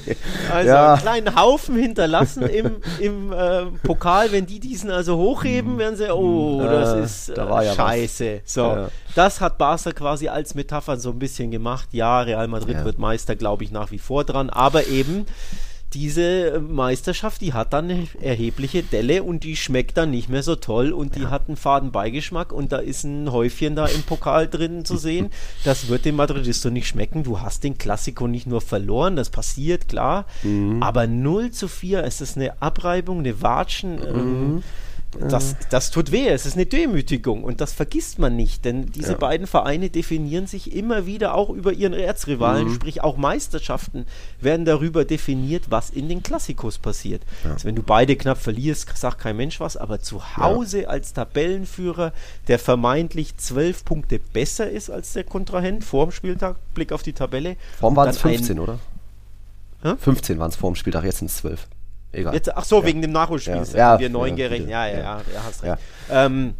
Also 0.51 0.69
ja. 0.69 0.93
einen 0.93 1.01
kleinen 1.01 1.36
Haufen 1.36 1.75
hinterlassen 1.75 2.43
im, 2.43 2.77
im 3.00 3.34
äh, 3.34 3.65
Pokal. 3.84 4.31
Wenn 4.31 4.45
die 4.45 4.60
diesen 4.60 4.91
also 4.91 5.17
hochheben, 5.17 5.74
hm. 5.74 5.77
werden 5.77 5.95
sie, 5.95 6.13
oh, 6.13 6.62
das 6.62 6.93
äh, 6.93 7.03
ist 7.03 7.29
äh, 7.29 7.36
da 7.36 7.62
ja 7.62 7.74
scheiße. 7.74 8.41
Was. 8.43 8.53
So, 8.53 8.62
ja. 8.62 8.88
das 9.15 9.41
hat 9.41 9.57
Barca 9.57 9.91
quasi 9.91 10.27
als 10.27 10.55
Metapher 10.55 10.98
so 10.98 11.12
ein 11.12 11.19
bisschen 11.19 11.51
gemacht. 11.51 11.89
Ja, 11.91 12.22
Real 12.22 12.48
Madrid 12.48 12.84
wird 12.84 13.00
Meister, 13.00 13.36
glaube 13.36 13.63
ich, 13.63 13.72
nach 13.72 13.91
wie 13.91 14.00
vor 14.00 14.24
dran. 14.24 14.50
Aber 14.50 14.88
eben 14.88 15.25
diese 15.95 16.59
Meisterschaft, 16.59 17.39
die 17.41 17.53
hat 17.53 17.71
dann 17.71 17.85
eine 17.85 18.07
erhebliche 18.21 18.83
Delle 18.83 19.23
und 19.23 19.43
die 19.45 19.55
schmeckt 19.55 19.95
dann 19.95 20.11
nicht 20.11 20.27
mehr 20.27 20.43
so 20.43 20.55
toll 20.55 20.91
und 20.91 21.15
die 21.15 21.21
ja. 21.21 21.29
hat 21.29 21.47
einen 21.47 21.55
faden 21.55 21.91
Beigeschmack 21.91 22.51
und 22.51 22.73
da 22.73 22.77
ist 22.77 23.05
ein 23.05 23.31
Häufchen 23.31 23.75
da 23.75 23.85
im 23.85 24.03
Pokal 24.03 24.47
drin 24.47 24.85
zu 24.85 24.97
sehen. 24.97 25.29
Das 25.63 25.87
wird 25.87 26.05
dem 26.05 26.17
Madridisto 26.17 26.69
nicht 26.69 26.87
schmecken. 26.87 27.23
Du 27.23 27.39
hast 27.39 27.63
den 27.63 27.77
Klassiko 27.77 28.27
nicht 28.27 28.45
nur 28.45 28.61
verloren, 28.61 29.15
das 29.15 29.29
passiert, 29.29 29.87
klar, 29.87 30.25
mhm. 30.43 30.83
aber 30.83 31.07
0 31.07 31.51
zu 31.51 31.67
4, 31.67 32.03
es 32.03 32.21
ist 32.21 32.35
eine 32.35 32.61
Abreibung, 32.61 33.19
eine 33.19 33.41
Watschen. 33.41 33.99
Ähm, 34.05 34.15
mhm. 34.15 34.57
Ähm, 34.57 34.63
das, 35.19 35.55
das 35.69 35.91
tut 35.91 36.12
weh, 36.12 36.27
es 36.27 36.45
ist 36.45 36.55
eine 36.55 36.65
Demütigung 36.65 37.43
und 37.43 37.62
das 37.62 37.74
vergisst 37.74 38.19
man 38.19 38.36
nicht, 38.36 38.65
denn 38.65 38.88
diese 38.88 39.13
ja. 39.13 39.17
beiden 39.17 39.48
Vereine 39.48 39.89
definieren 39.89 40.48
sich 40.48 40.75
immer 40.75 41.05
wieder 41.05 41.36
auch 41.36 41.50
über 41.50 41.74
ihren 41.74 41.93
Erzrivalen, 41.93 42.67
mhm. 42.67 42.74
sprich 42.74 43.03
auch 43.03 43.17
Meisterschaften 43.17 44.05
werden 44.39 44.65
darüber 44.65 45.05
definiert, 45.05 45.65
was 45.69 45.89
in 45.89 46.10
den 46.10 46.24
Klassikos 46.24 46.77
passiert. 46.77 47.24
Ja. 47.43 47.53
Also 47.53 47.67
wenn 47.67 47.75
du 47.75 47.84
beide 47.84 48.15
knapp 48.15 48.38
verlierst, 48.38 48.95
sagt 48.98 49.19
kein 49.19 49.38
Mensch 49.38 49.60
was, 49.60 49.77
aber 49.77 50.00
zu 50.00 50.38
Hause 50.38 50.84
ja. 50.84 50.88
als 50.89 51.13
Tabellenführer, 51.13 52.13
der 52.48 52.60
vermeintlich 52.60 53.38
zwölf 53.38 53.86
Punkte 53.86 54.19
besser 54.19 54.69
ist 54.69 54.89
als 54.89 55.13
der 55.13 55.24
Kontrahent 55.24 55.84
vor 55.84 56.05
dem 56.05 56.12
Spieltag, 56.12 56.57
Blick 56.74 56.91
auf 56.91 57.03
die 57.03 57.13
Tabelle. 57.13 57.57
Vorm 57.79 57.95
waren 57.95 58.10
es 58.10 58.17
15, 58.17 58.60
oder? 58.60 58.79
Hä? 59.81 59.93
15 60.00 60.39
waren 60.39 60.50
es 60.50 60.55
vor 60.55 60.72
dem 60.72 60.75
Spieltag, 60.75 61.03
jetzt 61.03 61.19
sind 61.19 61.29
es 61.29 61.38
12. 61.38 61.67
Egal. 62.15 62.34
Jetzt, 62.34 62.55
ach 62.55 62.63
so, 62.63 62.79
ja. 62.79 62.86
wegen 62.86 63.01
dem 63.01 63.12
Nachholspiel. 63.12 63.63
Ja, 63.74 64.00
wir 64.00 64.10
neun 64.10 64.36
gerechnet. 64.36 64.69
Ja, 64.69 64.88
ja, 64.88 64.98
ja, 64.98 65.22
ja, 65.34 65.43
hast 65.43 65.63
recht. 65.63 65.77
Ähm, 66.10 66.53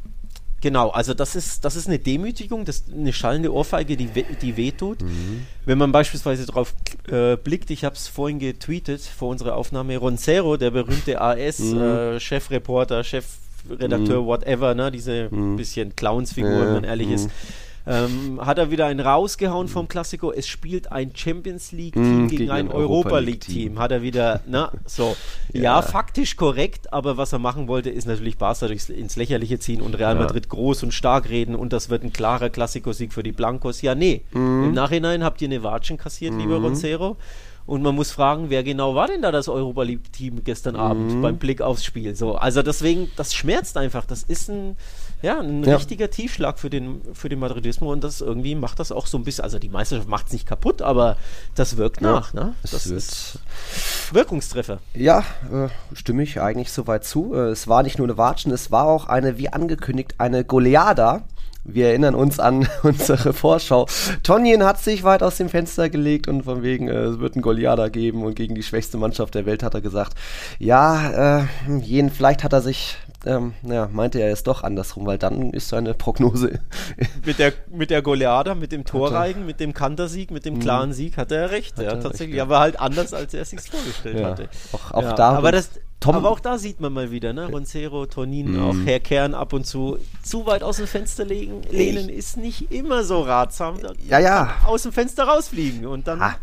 genau, 0.62 0.90
also 0.90 1.14
das 1.14 1.36
ist, 1.36 1.64
das 1.64 1.76
ist 1.76 1.88
eine 1.88 2.00
Demütigung, 2.00 2.66
das 2.66 2.78
ist 2.78 2.94
eine 2.94 3.14
schallende 3.14 3.54
Ohrfeige, 3.54 3.96
die, 3.98 4.08
die 4.42 4.58
wehtut. 4.58 5.02
Mhm. 5.02 5.46
Wenn 5.66 5.78
man 5.78 5.92
beispielsweise 5.92 6.46
darauf 6.46 6.74
äh, 7.10 7.38
blickt, 7.38 7.70
ich 7.72 7.86
habe 7.86 7.96
es 7.96 8.08
vorhin 8.08 8.40
getweetet 8.40 9.02
vor 9.02 9.30
unserer 9.30 9.56
Aufnahme, 9.56 9.98
Roncero, 9.98 10.58
der 10.58 10.72
berühmte 10.72 11.22
AS-Chefreporter, 11.22 12.98
mhm. 12.98 13.02
äh, 13.02 13.04
Chefredakteur, 13.04 14.22
mhm. 14.22 14.26
whatever, 14.26 14.76
ne, 14.76 14.92
diese 14.92 15.30
mhm. 15.32 15.56
bisschen 15.56 15.96
Clownsfigur, 15.96 16.62
wenn 16.62 16.74
man 16.74 16.84
ehrlich 16.84 17.10
ist 17.10 17.28
mhm 17.28 17.65
ähm, 17.88 18.40
hat 18.44 18.58
er 18.58 18.72
wieder 18.72 18.88
einen 18.88 19.00
rausgehauen 19.00 19.68
vom 19.68 19.88
Klassiko. 19.88 20.32
Es 20.32 20.48
spielt 20.48 20.92
ein 20.92 21.12
Champions 21.16 21.72
League-Team 21.72 22.26
mm, 22.26 22.28
gegen, 22.28 22.40
gegen, 22.40 22.52
ein 22.52 22.72
Europa 22.72 23.20
League-Team. 23.20 23.80
Hat 23.80 23.92
er 23.92 24.02
wieder, 24.02 24.42
na, 24.48 24.72
so. 24.86 25.16
ja. 25.54 25.62
ja. 25.62 25.82
faktisch 25.82 26.36
korrekt, 26.36 26.92
aber 26.94 27.18
was 27.18 27.34
er 27.34 27.40
machen 27.40 27.68
wollte, 27.68 27.90
ist 27.90 28.08
natürlich 28.08 28.38
Barca 28.38 28.68
durchs, 28.68 28.90
ins 28.90 29.16
Lächerliche 29.16 29.60
ziehen 29.60 29.82
und 29.82 29.98
Real 29.98 30.16
Madrid 30.16 30.50
groß 30.50 30.84
und 30.84 30.94
stark 30.94 31.30
reden 31.30 31.56
und 31.56 31.74
das 31.74 31.90
wird 31.90 32.04
ein 32.04 32.14
klarer 32.14 32.50
Klassiko-Sieg 32.50 33.14
für 33.14 33.24
die 33.24 33.32
Blancos. 33.32 33.82
Ja, 33.82 33.96
nee. 33.96 34.24
Mm. 34.32 34.66
Im 34.66 34.74
Nachhinein 34.74 35.24
habt 35.24 35.42
ihr 35.42 35.48
eine 35.48 35.64
Watschen 35.64 35.98
kassiert, 35.98 36.34
mm. 36.34 36.40
lieber 36.40 36.58
Roncero. 36.58 37.18
Und 37.66 37.82
man 37.82 37.96
muss 37.96 38.12
fragen, 38.12 38.50
wer 38.50 38.64
genau 38.64 38.94
war 38.94 39.08
denn 39.08 39.24
da 39.24 39.32
das 39.32 39.50
Europa 39.50 39.82
League-Team 39.82 40.44
gestern 40.44 40.76
Abend 40.76 41.16
mhm. 41.16 41.22
beim 41.24 41.38
Blick 41.38 41.62
aufs 41.62 41.84
Spiel? 41.84 42.16
So, 42.16 42.36
also 42.36 42.62
deswegen, 42.62 43.10
das 43.16 43.34
schmerzt 43.34 43.76
einfach. 43.78 44.06
Das 44.06 44.22
ist 44.22 44.50
ein, 44.50 44.78
ja, 45.26 45.40
ein 45.40 45.64
ja. 45.64 45.76
richtiger 45.76 46.10
Tiefschlag 46.12 46.60
für 46.60 46.70
den, 46.70 47.02
für 47.14 47.30
den 47.30 47.40
Madridismo 47.40 47.92
und 47.92 48.04
das 48.04 48.22
irgendwie 48.22 48.54
macht 48.54 48.80
das 48.80 48.92
auch 48.92 49.08
so 49.08 49.18
ein 49.18 49.24
bisschen, 49.24 49.44
also 49.44 49.58
die 49.58 49.70
Meisterschaft 49.70 50.08
macht 50.08 50.28
es 50.28 50.34
nicht 50.34 50.48
kaputt, 50.48 50.84
aber 50.84 51.18
das 51.56 51.78
wirkt 51.78 52.02
ja, 52.02 52.12
nach. 52.12 52.34
Ne? 52.34 52.54
Das 52.62 52.86
ist 52.86 53.40
Wirkungstreffer. 54.12 54.78
Ja, 54.94 55.26
äh, 55.52 55.70
stimme 55.96 56.22
ich 56.22 56.40
eigentlich 56.40 56.72
soweit 56.72 57.06
zu. 57.06 57.34
Äh, 57.34 57.50
es 57.50 57.68
war 57.68 57.82
nicht 57.82 57.98
nur 57.98 58.08
eine 58.08 58.20
Watschen, 58.20 58.52
es 58.52 58.72
war 58.72 58.86
auch 58.86 59.08
eine, 59.08 59.40
wie 59.40 59.50
angekündigt, 59.50 60.16
eine 60.20 60.46
Goleada 60.46 61.24
wir 61.68 61.88
erinnern 61.88 62.14
uns 62.14 62.40
an 62.40 62.68
unsere 62.84 63.34
Vorschau. 63.34 63.88
Tonjen 64.22 64.64
hat 64.64 64.80
sich 64.80 65.04
weit 65.04 65.24
aus 65.24 65.38
dem 65.38 65.50
Fenster 65.50 65.90
gelegt 65.90 66.28
und 66.28 66.44
von 66.44 66.62
wegen, 66.62 66.88
äh, 66.88 66.94
es 66.94 67.20
wird 67.20 67.36
ein 67.36 67.42
Goliath 67.42 67.92
geben 67.92 68.24
und 68.24 68.36
gegen 68.36 68.54
die 68.54 68.62
schwächste 68.62 69.00
Mannschaft 69.00 69.34
der 69.34 69.48
Welt 69.48 69.64
hat 69.64 69.74
er 69.74 69.82
gesagt, 69.82 70.14
ja, 70.60 71.40
äh, 71.40 71.46
jeden, 71.80 72.12
vielleicht 72.12 72.44
hat 72.44 72.54
er 72.54 72.62
sich 72.62 72.98
ähm, 73.26 73.54
ja, 73.64 73.90
meinte 73.92 74.20
er 74.20 74.32
es 74.32 74.44
doch 74.44 74.64
andersrum, 74.64 75.06
weil 75.06 75.18
dann 75.18 75.52
ist 75.52 75.70
seine 75.70 75.94
Prognose. 75.94 76.60
mit 77.26 77.40
der, 77.40 77.54
mit 77.70 77.90
der 77.90 78.02
Goleada, 78.02 78.56
mit 78.56 78.72
dem 78.72 78.86
Torreigen, 78.86 79.46
mit 79.46 79.60
dem 79.60 79.74
Kantersieg, 79.74 80.32
mit 80.32 80.46
dem 80.46 80.60
klaren 80.60 80.94
Sieg 80.94 81.18
hatte 81.18 81.36
er 81.36 81.52
recht. 81.52 81.78
Hat 81.78 81.86
ja, 81.86 81.92
er 81.92 82.00
tatsächlich. 82.00 82.30
Recht, 82.30 82.38
ja. 82.38 82.44
Aber 82.44 82.60
halt 82.60 82.80
anders, 82.80 83.14
als 83.14 83.34
er 83.34 83.42
es 83.42 83.50
sich 83.50 83.62
vorgestellt 83.62 84.20
ja. 84.20 84.28
hatte. 84.28 84.50
Auch, 84.72 84.92
auch 84.92 85.14
da. 85.14 85.32
Aber 85.32 85.52
das, 85.52 85.72
Tom, 86.00 86.16
aber 86.16 86.30
auch 86.30 86.40
da 86.40 86.58
sieht 86.58 86.80
man 86.82 86.94
mal 86.94 87.12
wieder, 87.12 87.34
ne? 87.34 87.48
Roncero, 87.48 88.06
Tonin, 88.06 88.58
mm. 88.58 88.64
auch 88.64 88.76
Herr 88.86 89.00
Kern 89.00 89.34
ab 89.34 89.54
und 89.54 89.66
zu. 89.66 89.98
Zu 90.22 90.46
weit 90.46 90.62
aus 90.62 90.78
dem 90.78 90.88
Fenster 90.88 91.26
legen, 91.26 91.62
lehnen 91.70 92.10
ist 92.10 92.38
nicht 92.38 92.72
immer 92.72 93.04
so 93.04 93.22
ratsam. 93.22 93.80
Ja, 94.08 94.20
ja. 94.20 94.56
Aus 94.66 94.84
dem 94.84 94.92
Fenster 94.92 95.24
rausfliegen 95.24 95.86
und 95.88 96.08
dann. 96.08 96.22
Ah 96.22 96.36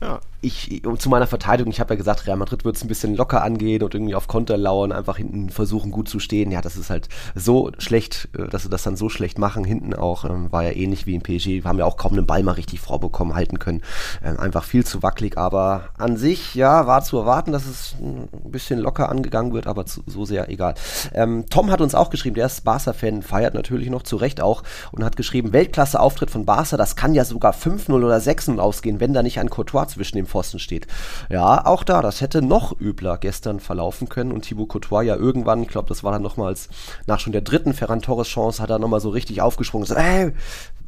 ja. 0.00 0.20
Ich, 0.40 0.82
zu 0.98 1.08
meiner 1.08 1.26
Verteidigung, 1.26 1.72
ich 1.72 1.80
habe 1.80 1.94
ja 1.94 1.98
gesagt, 1.98 2.26
Real 2.26 2.36
Madrid 2.36 2.64
wird 2.64 2.76
es 2.76 2.84
ein 2.84 2.88
bisschen 2.88 3.16
locker 3.16 3.42
angehen 3.42 3.82
und 3.82 3.92
irgendwie 3.92 4.14
auf 4.14 4.28
Konter 4.28 4.56
lauern, 4.56 4.92
einfach 4.92 5.16
hinten 5.16 5.50
versuchen 5.50 5.90
gut 5.90 6.08
zu 6.08 6.20
stehen. 6.20 6.52
Ja, 6.52 6.60
das 6.60 6.76
ist 6.76 6.90
halt 6.90 7.08
so 7.34 7.72
schlecht, 7.78 8.28
äh, 8.38 8.46
dass 8.46 8.62
sie 8.62 8.68
das 8.68 8.84
dann 8.84 8.96
so 8.96 9.08
schlecht 9.08 9.38
machen. 9.38 9.64
Hinten 9.64 9.94
auch, 9.94 10.24
ähm, 10.24 10.52
war 10.52 10.62
ja 10.62 10.70
ähnlich 10.70 11.06
wie 11.06 11.16
im 11.16 11.22
PSG. 11.22 11.64
Haben 11.64 11.78
ja 11.78 11.84
auch 11.86 11.96
kaum 11.96 12.12
einen 12.12 12.26
Ball 12.26 12.44
mal 12.44 12.52
richtig 12.52 12.78
vorbekommen, 12.78 13.34
halten 13.34 13.58
können. 13.58 13.82
Ähm, 14.24 14.38
einfach 14.38 14.62
viel 14.62 14.86
zu 14.86 15.02
wackelig, 15.02 15.36
aber 15.36 15.88
an 15.98 16.16
sich, 16.16 16.54
ja, 16.54 16.86
war 16.86 17.02
zu 17.02 17.18
erwarten, 17.18 17.50
dass 17.50 17.66
es 17.66 17.96
ein 18.00 18.28
bisschen 18.44 18.78
locker 18.78 19.08
angegangen 19.08 19.52
wird, 19.52 19.66
aber 19.66 19.86
zu, 19.86 20.02
so 20.06 20.24
sehr 20.24 20.48
egal. 20.50 20.74
Ähm, 21.14 21.46
Tom 21.50 21.70
hat 21.72 21.80
uns 21.80 21.96
auch 21.96 22.10
geschrieben, 22.10 22.36
der 22.36 22.46
ist 22.46 22.62
Barca-Fan, 22.62 23.22
feiert 23.22 23.54
natürlich 23.54 23.90
noch 23.90 24.04
zu 24.04 24.14
Recht 24.14 24.40
auch 24.40 24.62
und 24.92 25.02
hat 25.02 25.16
geschrieben, 25.16 25.52
Weltklasse-Auftritt 25.52 26.30
von 26.30 26.44
Barca, 26.44 26.76
das 26.76 26.94
kann 26.94 27.14
ja 27.14 27.24
sogar 27.24 27.54
5-0 27.54 27.92
oder 27.92 28.18
6-0 28.18 28.58
ausgehen, 28.58 29.00
wenn 29.00 29.12
da 29.12 29.24
nicht 29.24 29.40
ein 29.40 29.50
Courtois 29.50 29.86
zwischen 29.86 30.16
dem 30.16 30.27
Pfosten 30.28 30.58
steht. 30.58 30.86
Ja, 31.28 31.66
auch 31.66 31.82
da, 31.82 32.02
das 32.02 32.20
hätte 32.20 32.42
noch 32.42 32.78
übler 32.80 33.18
gestern 33.18 33.60
verlaufen 33.60 34.08
können 34.08 34.32
und 34.32 34.42
Thibaut 34.42 34.68
Courtois 34.68 35.02
ja 35.02 35.16
irgendwann, 35.16 35.62
ich 35.62 35.68
glaube, 35.68 35.88
das 35.88 36.04
war 36.04 36.12
dann 36.12 36.22
nochmals 36.22 36.68
nach 37.06 37.20
schon 37.20 37.32
der 37.32 37.42
dritten 37.42 37.74
Ferran 37.74 38.02
Torres 38.02 38.28
Chance, 38.28 38.62
hat 38.62 38.70
er 38.70 38.78
nochmal 38.78 39.00
so 39.00 39.10
richtig 39.10 39.40
aufgesprungen, 39.42 39.86
so, 39.86 39.94
ey, 39.94 40.32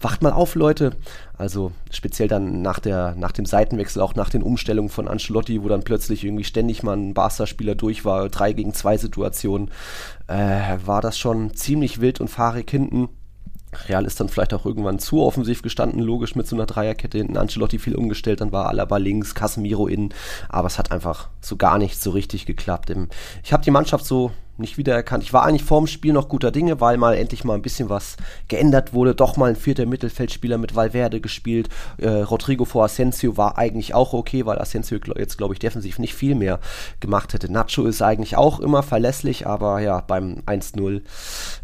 wacht 0.01 0.23
mal 0.23 0.33
auf, 0.33 0.55
Leute. 0.55 0.93
Also 1.37 1.73
speziell 1.91 2.29
dann 2.29 2.63
nach, 2.63 2.79
der, 2.79 3.15
nach 3.17 3.33
dem 3.33 3.47
Seitenwechsel, 3.47 4.03
auch 4.03 4.15
nach 4.15 4.31
den 4.31 4.43
Umstellungen 4.43 4.91
von 4.91 5.09
Ancelotti, 5.09 5.63
wo 5.63 5.69
dann 5.69 5.83
plötzlich 5.83 6.25
irgendwie 6.25 6.45
ständig 6.45 6.83
mal 6.83 6.97
ein 6.97 7.15
Barca-Spieler 7.15 7.75
durch 7.75 8.05
war, 8.05 8.29
drei 8.29 8.53
gegen 8.53 8.75
zwei 8.75 8.97
Situationen, 8.97 9.71
äh, 10.27 10.79
war 10.85 11.01
das 11.01 11.19
schon 11.19 11.55
ziemlich 11.55 12.01
wild 12.01 12.21
und 12.21 12.29
fahrig 12.29 12.71
hinten. 12.71 13.09
Real 13.89 14.05
ist 14.05 14.21
dann 14.21 14.29
vielleicht 14.29 14.55
auch 14.55 14.67
irgendwann 14.67 14.99
zu 14.99 15.23
offensiv 15.23 15.63
gestanden, 15.63 16.01
logisch 16.01 16.35
mit 16.35 16.47
so 16.47 16.57
einer 16.57 16.67
Dreierkette 16.67 17.19
hinten. 17.19 17.37
Ancelotti 17.37 17.79
viel 17.79 17.95
umgestellt, 17.95 18.41
dann 18.41 18.53
war 18.53 18.67
Alaba 18.67 18.97
links, 18.97 19.35
Casemiro 19.35 19.87
innen, 19.87 20.13
aber 20.49 20.67
es 20.67 20.79
hat 20.79 20.93
einfach 20.93 21.29
so 21.41 21.57
gar 21.57 21.79
nicht 21.79 22.01
so 22.01 22.11
richtig 22.11 22.47
geklappt. 22.47 22.93
Ich 23.45 23.53
habe 23.53 23.63
die 23.63 23.71
Mannschaft 23.71 24.05
so 24.05 24.33
nicht 24.61 24.79
wiedererkannt. 24.79 25.25
Ich 25.25 25.33
war 25.33 25.45
eigentlich 25.45 25.65
vorm 25.65 25.87
Spiel 25.87 26.13
noch 26.13 26.29
guter 26.29 26.53
Dinge, 26.53 26.81
weil 26.81 26.97
mal 26.97 27.17
endlich 27.17 27.43
mal 27.45 27.55
ein 27.55 27.63
bisschen 27.63 27.89
was 27.89 28.17
geändert 28.49 28.93
wurde. 28.93 29.15
Doch 29.15 29.37
mal 29.37 29.51
ein 29.51 29.57
vierter 29.57 29.87
Mittelfeldspieler 29.87 30.59
mit 30.59 30.77
Valverde 30.77 31.21
gespielt. 31.21 31.69
Äh, 31.97 32.09
Rodrigo 32.09 32.65
vor 32.65 32.85
Asensio 32.85 33.37
war 33.37 33.59
eigentlich 33.59 33.95
auch 33.95 34.13
okay, 34.13 34.47
weil 34.47 34.59
Asensio 34.59 34.99
jetzt, 35.17 35.39
glaube 35.39 35.55
ich, 35.55 35.59
defensiv 35.59 35.99
nicht 35.99 36.15
viel 36.15 36.35
mehr 36.35 36.61
gemacht 37.01 37.33
hätte. 37.33 37.51
Nacho 37.51 37.85
ist 37.87 38.03
eigentlich 38.03 38.37
auch 38.37 38.61
immer 38.61 38.83
verlässlich, 38.83 39.47
aber 39.47 39.81
ja, 39.81 40.01
beim 40.01 40.43
1-0 40.47 41.03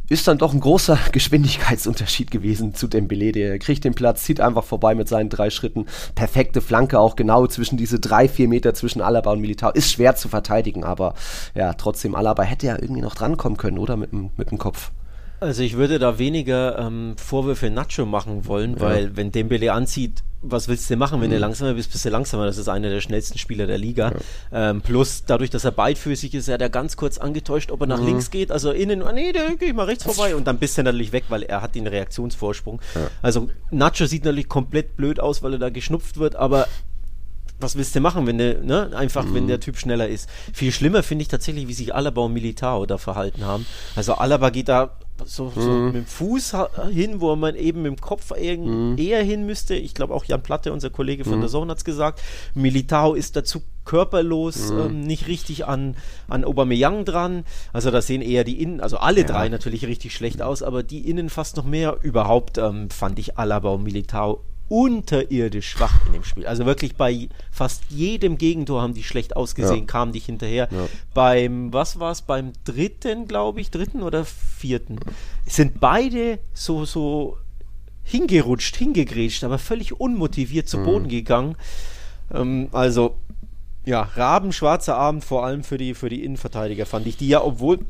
ist 0.08 0.28
dann 0.28 0.38
doch 0.38 0.52
ein 0.52 0.60
großer 0.60 0.98
Geschwindigkeitsunterschied 1.12 2.30
gewesen 2.30 2.74
zu 2.74 2.88
Dembele. 2.88 3.32
Der 3.32 3.58
kriegt 3.58 3.84
den 3.84 3.94
Platz, 3.94 4.24
zieht 4.24 4.40
einfach 4.40 4.64
vorbei 4.64 4.94
mit 4.94 5.08
seinen 5.08 5.30
drei 5.30 5.50
Schritten. 5.50 5.86
Perfekte 6.14 6.60
Flanke 6.60 6.98
auch 6.98 7.16
genau 7.16 7.46
zwischen 7.46 7.76
diese 7.76 7.98
drei, 7.98 8.28
vier 8.28 8.48
Meter 8.48 8.74
zwischen 8.74 9.00
Alaba 9.00 9.32
und 9.32 9.40
Militao. 9.40 9.70
Ist 9.70 9.90
schwer 9.90 10.16
zu 10.16 10.28
verteidigen, 10.28 10.84
aber 10.84 11.14
ja, 11.54 11.74
trotzdem 11.74 12.14
Alaba 12.14 12.42
hätte 12.42 12.66
ja 12.66 12.76
irgendwie 12.80 13.02
noch 13.02 13.14
drankommen 13.14 13.56
können, 13.56 13.78
oder? 13.78 13.96
Mit, 13.96 14.12
mit 14.12 14.50
dem 14.50 14.58
Kopf. 14.58 14.90
Also 15.40 15.62
ich 15.62 15.76
würde 15.76 15.98
da 15.98 16.18
weniger 16.18 16.78
ähm, 16.78 17.14
Vorwürfe 17.16 17.70
Nacho 17.70 18.06
machen 18.06 18.46
wollen, 18.46 18.80
weil 18.80 19.04
ja. 19.04 19.10
wenn 19.16 19.32
Dembele 19.32 19.72
anzieht, 19.72 20.22
was 20.42 20.68
willst 20.68 20.88
du 20.90 20.96
machen, 20.96 21.20
wenn 21.20 21.28
mhm. 21.28 21.34
du 21.34 21.40
langsamer 21.40 21.74
bist, 21.74 21.92
bist 21.92 22.04
du 22.04 22.08
langsamer. 22.08 22.46
Das 22.46 22.58
ist 22.58 22.68
einer 22.68 22.88
der 22.88 23.00
schnellsten 23.00 23.38
Spieler 23.38 23.66
der 23.66 23.78
Liga. 23.78 24.12
Ja. 24.52 24.70
Ähm, 24.70 24.80
plus 24.80 25.24
dadurch, 25.26 25.50
dass 25.50 25.64
er 25.64 25.72
beidfüßig 25.72 26.34
ist, 26.34 26.48
er 26.48 26.54
hat 26.54 26.62
er 26.62 26.68
ganz 26.68 26.96
kurz 26.96 27.18
angetäuscht, 27.18 27.70
ob 27.70 27.80
er 27.80 27.86
nach 27.86 28.00
mhm. 28.00 28.06
links 28.06 28.30
geht, 28.30 28.50
also 28.50 28.70
innen, 28.70 29.02
ah, 29.02 29.12
nee, 29.12 29.32
da 29.32 29.48
gehe 29.54 29.68
ich 29.68 29.74
mal 29.74 29.84
rechts 29.84 30.04
vorbei 30.04 30.36
und 30.36 30.46
dann 30.46 30.58
bist 30.58 30.78
du 30.78 30.82
natürlich 30.82 31.12
weg, 31.12 31.24
weil 31.28 31.42
er 31.42 31.62
hat 31.62 31.74
den 31.74 31.86
Reaktionsvorsprung. 31.86 32.80
Ja. 32.94 33.08
Also 33.22 33.48
Nacho 33.70 34.06
sieht 34.06 34.24
natürlich 34.24 34.48
komplett 34.48 34.96
blöd 34.96 35.20
aus, 35.20 35.42
weil 35.42 35.54
er 35.54 35.58
da 35.58 35.70
geschnupft 35.70 36.18
wird, 36.18 36.36
aber 36.36 36.68
was 37.58 37.76
willst 37.76 37.94
du 37.94 38.00
machen, 38.00 38.26
wenn 38.26 38.38
der, 38.38 38.60
ne, 38.60 38.90
einfach, 38.94 39.24
mhm. 39.24 39.34
wenn 39.34 39.48
der 39.48 39.60
Typ 39.60 39.78
schneller 39.78 40.08
ist. 40.08 40.28
Viel 40.52 40.72
schlimmer 40.72 41.02
finde 41.02 41.22
ich 41.22 41.28
tatsächlich, 41.28 41.68
wie 41.68 41.72
sich 41.72 41.94
Alaba 41.94 42.22
und 42.22 42.34
Militao 42.34 42.84
da 42.86 42.98
verhalten 42.98 43.44
haben. 43.44 43.66
Also 43.94 44.14
Alaba 44.14 44.50
geht 44.50 44.68
da 44.68 44.98
so, 45.24 45.50
so 45.54 45.60
mhm. 45.60 45.84
mit 45.86 45.94
dem 45.94 46.06
Fuß 46.06 46.56
hin, 46.90 47.20
wo 47.20 47.34
man 47.36 47.56
eben 47.56 47.82
mit 47.82 47.92
dem 47.92 48.00
Kopf 48.00 48.32
eher, 48.36 48.58
mhm. 48.58 48.96
eher 48.98 49.22
hin 49.22 49.46
müsste. 49.46 49.74
Ich 49.74 49.94
glaube 49.94 50.14
auch 50.14 50.24
Jan 50.24 50.42
Platte, 50.42 50.72
unser 50.72 50.90
Kollege 50.90 51.24
von 51.24 51.36
mhm. 51.36 51.40
der 51.40 51.50
Zone, 51.50 51.70
hat 51.70 51.78
es 51.78 51.84
gesagt. 51.84 52.22
Militao 52.54 53.14
ist 53.14 53.36
dazu 53.36 53.62
körperlos, 53.84 54.70
mhm. 54.70 54.80
ähm, 54.80 55.00
nicht 55.00 55.28
richtig 55.28 55.66
an, 55.66 55.96
an 56.28 56.44
Aubameyang 56.44 57.04
dran. 57.04 57.44
Also 57.72 57.90
da 57.90 58.02
sehen 58.02 58.22
eher 58.22 58.44
die 58.44 58.60
Innen, 58.60 58.80
also 58.80 58.98
alle 58.98 59.20
ja. 59.20 59.26
drei 59.26 59.48
natürlich 59.48 59.86
richtig 59.86 60.14
schlecht 60.14 60.42
aus, 60.42 60.62
aber 60.62 60.82
die 60.82 61.08
Innen 61.08 61.30
fast 61.30 61.56
noch 61.56 61.64
mehr. 61.64 61.98
Überhaupt 62.02 62.58
ähm, 62.58 62.90
fand 62.90 63.18
ich 63.18 63.38
Alaba 63.38 63.70
und 63.70 63.84
Militao 63.84 64.42
unterirdisch 64.68 65.70
schwach 65.70 66.06
in 66.06 66.14
dem 66.14 66.24
Spiel. 66.24 66.46
Also 66.46 66.66
wirklich 66.66 66.96
bei 66.96 67.28
fast 67.50 67.84
jedem 67.88 68.38
Gegentor 68.38 68.82
haben 68.82 68.94
die 68.94 69.04
schlecht 69.04 69.36
ausgesehen, 69.36 69.80
ja. 69.80 69.86
kamen 69.86 70.12
die 70.12 70.18
hinterher. 70.18 70.68
Ja. 70.70 70.86
Beim, 71.14 71.72
was 71.72 72.00
war 72.00 72.12
es, 72.12 72.22
beim 72.22 72.52
dritten, 72.64 73.28
glaube 73.28 73.60
ich, 73.60 73.70
dritten 73.70 74.02
oder 74.02 74.24
vierten, 74.24 74.98
sind 75.46 75.80
beide 75.80 76.38
so, 76.52 76.84
so 76.84 77.38
hingerutscht, 78.02 78.76
hingegrätscht, 78.76 79.44
aber 79.44 79.58
völlig 79.58 80.00
unmotiviert 80.00 80.68
zu 80.68 80.78
mhm. 80.78 80.84
Boden 80.84 81.08
gegangen. 81.08 81.56
Ähm, 82.32 82.68
also, 82.72 83.16
ja, 83.84 84.02
rabenschwarzer 84.02 84.96
Abend 84.96 85.24
vor 85.24 85.44
allem 85.44 85.62
für 85.62 85.78
die, 85.78 85.94
für 85.94 86.08
die 86.08 86.24
Innenverteidiger, 86.24 86.86
fand 86.86 87.06
ich, 87.06 87.16
die 87.16 87.28
ja, 87.28 87.42
obwohl 87.42 87.80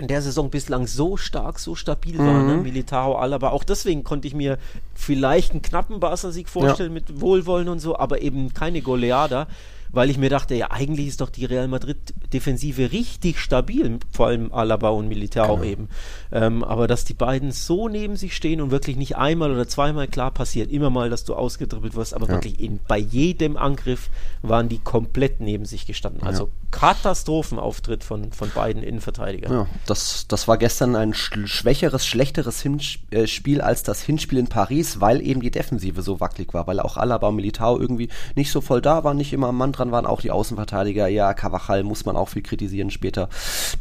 in 0.00 0.08
der 0.08 0.22
Saison 0.22 0.50
bislang 0.50 0.86
so 0.86 1.16
stark, 1.16 1.58
so 1.58 1.74
stabil 1.74 2.14
mhm. 2.14 2.26
war, 2.26 2.42
ne? 2.42 2.56
Militao, 2.56 3.16
Alaba. 3.16 3.50
Auch 3.50 3.64
deswegen 3.64 4.04
konnte 4.04 4.26
ich 4.26 4.34
mir 4.34 4.58
vielleicht 4.94 5.52
einen 5.52 5.62
knappen 5.62 6.00
Barca-Sieg 6.00 6.48
vorstellen 6.48 6.90
ja. 6.90 6.94
mit 6.94 7.20
Wohlwollen 7.20 7.68
und 7.68 7.78
so, 7.78 7.98
aber 7.98 8.22
eben 8.22 8.54
keine 8.54 8.80
Goleada 8.80 9.48
weil 9.92 10.10
ich 10.10 10.18
mir 10.18 10.30
dachte, 10.30 10.54
ja, 10.54 10.70
eigentlich 10.70 11.08
ist 11.08 11.20
doch 11.20 11.28
die 11.28 11.44
Real 11.44 11.68
Madrid-Defensive 11.68 12.92
richtig 12.92 13.38
stabil, 13.38 13.98
vor 14.10 14.26
allem 14.26 14.52
Alaba 14.52 14.88
und 14.88 15.08
Militär 15.08 15.46
genau. 15.46 15.62
eben. 15.62 15.88
Ähm, 16.32 16.64
aber 16.64 16.86
dass 16.88 17.04
die 17.04 17.14
beiden 17.14 17.52
so 17.52 17.88
neben 17.88 18.16
sich 18.16 18.34
stehen 18.34 18.60
und 18.60 18.70
wirklich 18.70 18.96
nicht 18.96 19.16
einmal 19.16 19.52
oder 19.52 19.68
zweimal 19.68 20.08
klar 20.08 20.30
passiert, 20.30 20.70
immer 20.70 20.90
mal, 20.90 21.10
dass 21.10 21.24
du 21.24 21.34
ausgedribbelt 21.34 21.94
wirst, 21.94 22.14
aber 22.14 22.26
ja. 22.26 22.32
wirklich 22.32 22.58
in, 22.60 22.80
bei 22.88 22.98
jedem 22.98 23.56
Angriff 23.56 24.10
waren 24.40 24.68
die 24.68 24.78
komplett 24.78 25.40
neben 25.40 25.66
sich 25.66 25.86
gestanden. 25.86 26.22
Also 26.22 26.44
ja. 26.44 26.50
Katastrophenauftritt 26.70 28.02
von, 28.02 28.32
von 28.32 28.50
beiden 28.50 28.82
Innenverteidigern. 28.82 29.52
Ja, 29.52 29.66
das, 29.86 30.26
das 30.26 30.48
war 30.48 30.56
gestern 30.56 30.96
ein 30.96 31.12
schwächeres, 31.12 32.06
schlechteres 32.06 32.62
Hinspiel 32.62 33.58
äh, 33.58 33.62
als 33.62 33.82
das 33.82 34.00
Hinspiel 34.02 34.38
in 34.38 34.46
Paris, 34.46 35.00
weil 35.00 35.20
eben 35.20 35.42
die 35.42 35.50
Defensive 35.50 36.00
so 36.00 36.20
wackelig 36.20 36.54
war, 36.54 36.66
weil 36.66 36.80
auch 36.80 36.96
Alaba 36.96 37.28
und 37.28 37.36
Militao 37.36 37.78
irgendwie 37.78 38.08
nicht 38.34 38.50
so 38.50 38.60
voll 38.60 38.80
da 38.80 39.04
waren, 39.04 39.18
nicht 39.18 39.32
immer 39.32 39.48
am 39.48 39.58
Mann 39.58 39.72
dran 39.82 39.92
waren, 39.92 40.06
auch 40.06 40.20
die 40.20 40.30
Außenverteidiger. 40.30 41.08
Ja, 41.08 41.34
Cavachal 41.34 41.82
muss 41.82 42.04
man 42.04 42.16
auch 42.16 42.28
viel 42.28 42.42
kritisieren 42.42 42.90
später. 42.90 43.28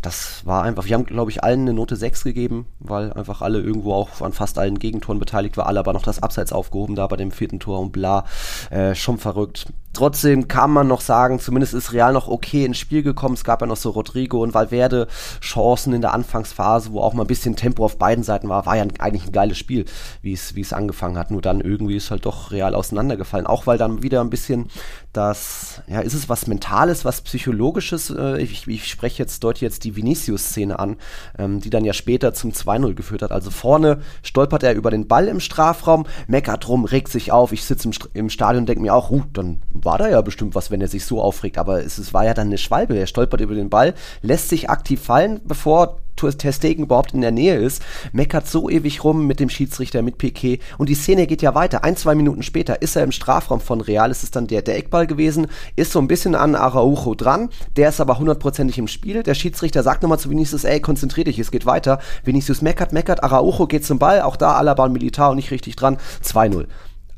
Das 0.02 0.46
war 0.46 0.64
einfach, 0.64 0.86
wir 0.86 0.96
haben, 0.96 1.06
glaube 1.06 1.32
ich, 1.32 1.44
allen 1.44 1.62
eine 1.62 1.74
Note 1.74 1.96
6 1.96 2.24
gegeben, 2.24 2.66
weil 2.80 3.14
einfach 3.14 3.42
alle 3.42 3.60
irgendwo 3.60 3.94
auch 3.94 4.22
an 4.22 4.34
fast 4.34 4.58
allen 4.58 4.80
Gegentoren 4.80 5.20
beteiligt 5.20 5.58
war. 5.58 5.68
Alle 5.68 5.80
aber 5.80 5.94
noch 5.94 6.04
das 6.04 6.24
Abseits 6.24 6.54
aufgehoben 6.54 6.96
da 6.96 7.08
bei 7.08 7.18
dem 7.18 7.32
vierten 7.32 7.60
Tor 7.60 7.80
und 7.80 7.92
bla. 7.92 8.26
Äh, 8.70 8.96
schon 8.96 9.18
verrückt. 9.18 9.68
Trotzdem 9.94 10.48
kann 10.48 10.72
man 10.72 10.88
noch 10.88 11.02
sagen, 11.02 11.40
zumindest 11.40 11.74
ist 11.74 11.92
Real 11.92 12.14
noch 12.14 12.30
okay 12.30 12.64
ins 12.64 12.78
Spiel 12.78 13.04
gekommen. 13.04 13.36
Es 13.36 13.44
gab 13.44 13.60
ja 13.60 13.68
noch 13.68 13.76
so 13.76 13.90
Rodrigo 13.90 14.42
und 14.42 14.54
Valverde 14.54 15.08
Chancen 15.42 15.92
in 15.92 16.02
der 16.02 16.14
Anfangsphase, 16.14 16.94
wo 16.94 17.02
auch 17.02 17.14
mal 17.14 17.26
ein 17.26 17.28
bisschen 17.28 17.58
Tempo 17.58 17.84
auf 17.84 17.98
beiden 17.98 18.24
Seiten 18.24 18.48
war. 18.48 18.66
War 18.66 18.78
ja 18.78 18.86
eigentlich 19.00 19.26
ein 19.26 19.34
geiles 19.34 19.58
Spiel, 19.58 19.86
wie 20.22 20.32
es, 20.32 20.56
wie 20.56 20.62
es 20.62 20.72
angefangen 20.72 21.18
hat. 21.18 21.30
Nur 21.30 21.42
dann 21.42 21.60
irgendwie 21.60 21.98
ist 21.98 22.10
halt 22.10 22.26
doch 22.26 22.52
Real 22.52 22.74
auseinandergefallen. 22.74 23.46
Auch 23.46 23.68
weil 23.68 23.78
dann 23.78 24.02
wieder 24.02 24.22
ein 24.22 24.30
bisschen 24.30 24.70
das, 25.14 25.82
ja, 25.88 26.00
ist 26.00 26.14
es 26.14 26.30
was 26.30 26.48
Mentales, 26.48 27.04
was 27.04 27.22
Psychologisches? 27.22 28.10
Äh, 28.10 28.42
ich, 28.42 28.66
ich 28.68 28.88
spreche 28.88 29.22
jetzt, 29.22 29.44
deute 29.44 29.62
jetzt 29.62 29.84
die 29.84 29.96
Vinicius-Szene 29.96 30.80
an, 30.80 30.96
ähm, 31.38 31.60
die 31.60 31.70
dann 31.70 31.84
ja 31.84 31.92
später 31.92 32.34
zum 32.34 32.52
2-0 32.52 32.94
geführt 32.94 33.22
hat. 33.22 33.32
Also 33.32 33.52
vorne 33.52 34.02
stolpert 34.24 34.64
er 34.64 34.74
über 34.74 34.90
den 34.90 35.08
Ball 35.08 35.28
im 35.28 35.42
Strafraum, 35.42 36.06
meckert 36.28 36.68
rum, 36.70 36.86
regt 36.86 37.10
sich 37.10 37.32
auf. 37.32 37.52
Ich 37.52 37.66
sitze 37.66 37.90
im, 37.90 37.94
im 38.14 38.30
Stadion 38.30 38.64
und 38.64 38.70
denke 38.70 38.82
mir 38.82 38.94
auch, 38.94 39.12
uh, 39.12 39.24
dann 39.34 39.62
war 39.72 39.98
da 39.98 40.10
ja 40.10 40.22
bestimmt 40.22 40.56
was, 40.56 40.72
wenn 40.72 40.82
er 40.82 40.88
sich 40.88 41.06
so 41.06 41.22
aufregt. 41.22 41.58
Aber 41.58 41.84
es, 41.84 41.98
es 41.98 42.14
war 42.14 42.24
ja 42.24 42.34
dann 42.34 42.48
eine 42.48 42.58
Schwalbe. 42.58 42.98
Er 42.98 43.08
stolpert 43.08 43.42
über 43.42 43.56
den 43.56 43.70
Ball, 43.70 43.94
lässt 44.22 44.48
sich 44.48 44.70
aktiv 44.70 45.02
fallen, 45.02 45.42
bevor 45.44 46.00
Ter 46.30 46.54
Stegen 46.54 46.84
überhaupt 46.84 47.14
in 47.14 47.22
der 47.22 47.32
Nähe 47.32 47.56
ist, 47.56 47.84
meckert 48.12 48.48
so 48.48 48.70
ewig 48.70 49.04
rum 49.04 49.28
mit 49.28 49.40
dem 49.40 49.50
Schiedsrichter, 49.50 50.02
mit 50.02 50.18
Piquet 50.18 50.60
und 50.78 50.90
die 50.90 50.96
Szene 50.96 51.28
geht 51.28 51.42
ja 51.42 51.56
weiter. 51.56 51.84
Ein, 51.84 51.98
zwei 51.98 52.16
Minuten 52.16 52.44
später 52.44 52.82
ist 52.82 52.96
er 52.96 53.04
im 53.04 53.12
Strafraum 53.12 53.60
von 53.60 53.82
Real, 53.82 54.12
ist 54.12 54.24
es 54.24 54.32
dann 54.32 54.48
der, 54.48 54.62
der 54.62 54.78
Eckball 54.78 55.08
gewesen, 55.08 55.48
ist 55.76 55.92
so 55.92 56.00
ein 56.00 56.08
bisschen 56.08 56.36
an 56.36 56.56
Araujo 56.56 57.16
dran, 57.16 57.50
der 57.76 57.90
ist 57.90 58.02
aber 58.02 58.20
hundertprozentig 58.20 58.78
im 58.78 58.88
Spiel. 58.88 59.24
Der 59.24 59.36
Schiedsrichter 59.36 59.84
sagt 59.84 60.04
nochmal 60.04 60.20
zu 60.20 60.30
Vinicius, 60.30 60.64
ey, 60.64 60.80
konzentrier 60.80 61.24
dich, 61.24 61.40
es 61.40 61.52
geht 61.52 61.66
weiter. 61.66 62.00
Vinicius 62.24 62.62
meckert, 62.62 62.94
meckert, 62.94 63.24
Araujo 63.24 63.68
geht 63.68 63.86
zum 63.86 64.00
Ball, 64.00 64.22
auch 64.22 64.36
da 64.36 64.54
Alaba 64.54 64.86
und 64.86 64.94
Militar 64.94 65.36
nicht 65.36 65.52
richtig 65.52 65.76
dran, 65.76 65.98
2-0 66.24 66.68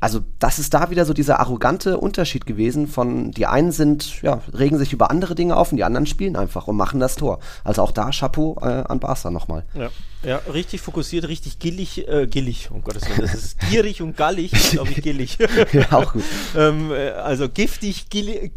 also 0.03 0.19
das 0.37 0.59
ist 0.59 0.73
da 0.73 0.89
wieder 0.89 1.05
so 1.05 1.13
dieser 1.13 1.39
arrogante 1.39 1.97
Unterschied 1.97 2.45
gewesen 2.45 2.87
von 2.87 3.31
die 3.31 3.45
einen 3.45 3.71
sind, 3.71 4.21
ja, 4.21 4.41
regen 4.53 4.77
sich 4.77 4.91
über 4.91 5.09
andere 5.09 5.33
Dinge 5.33 5.55
auf 5.55 5.71
und 5.71 5.77
die 5.77 5.85
anderen 5.85 6.07
spielen 6.07 6.35
einfach 6.35 6.67
und 6.67 6.75
machen 6.75 6.99
das 6.99 7.15
Tor. 7.15 7.39
Also 7.63 7.81
auch 7.81 7.91
da 7.91 8.09
Chapeau 8.09 8.57
äh, 8.61 8.83
an 8.85 8.99
Barca 8.99 9.31
nochmal. 9.31 9.63
Ja. 9.73 9.89
Ja, 10.23 10.37
richtig 10.51 10.81
fokussiert, 10.81 11.27
richtig 11.27 11.59
gillig, 11.59 12.07
äh, 12.07 12.27
gillig, 12.27 12.71
um 12.71 12.81
Gottes 12.81 13.07
Willen, 13.07 13.21
das 13.21 13.33
ist 13.33 13.59
gierig 13.69 14.01
und 14.01 14.15
gallig, 14.15 14.51
glaube 14.71 14.91
ich, 14.91 15.01
gillig. 15.01 15.37
ja, 15.73 15.91
auch 15.91 16.13
gut. 16.13 16.23
ähm, 16.55 16.91
äh, 16.91 17.09
also 17.09 17.49
giftig, 17.49 18.09
gierig, 18.09 18.51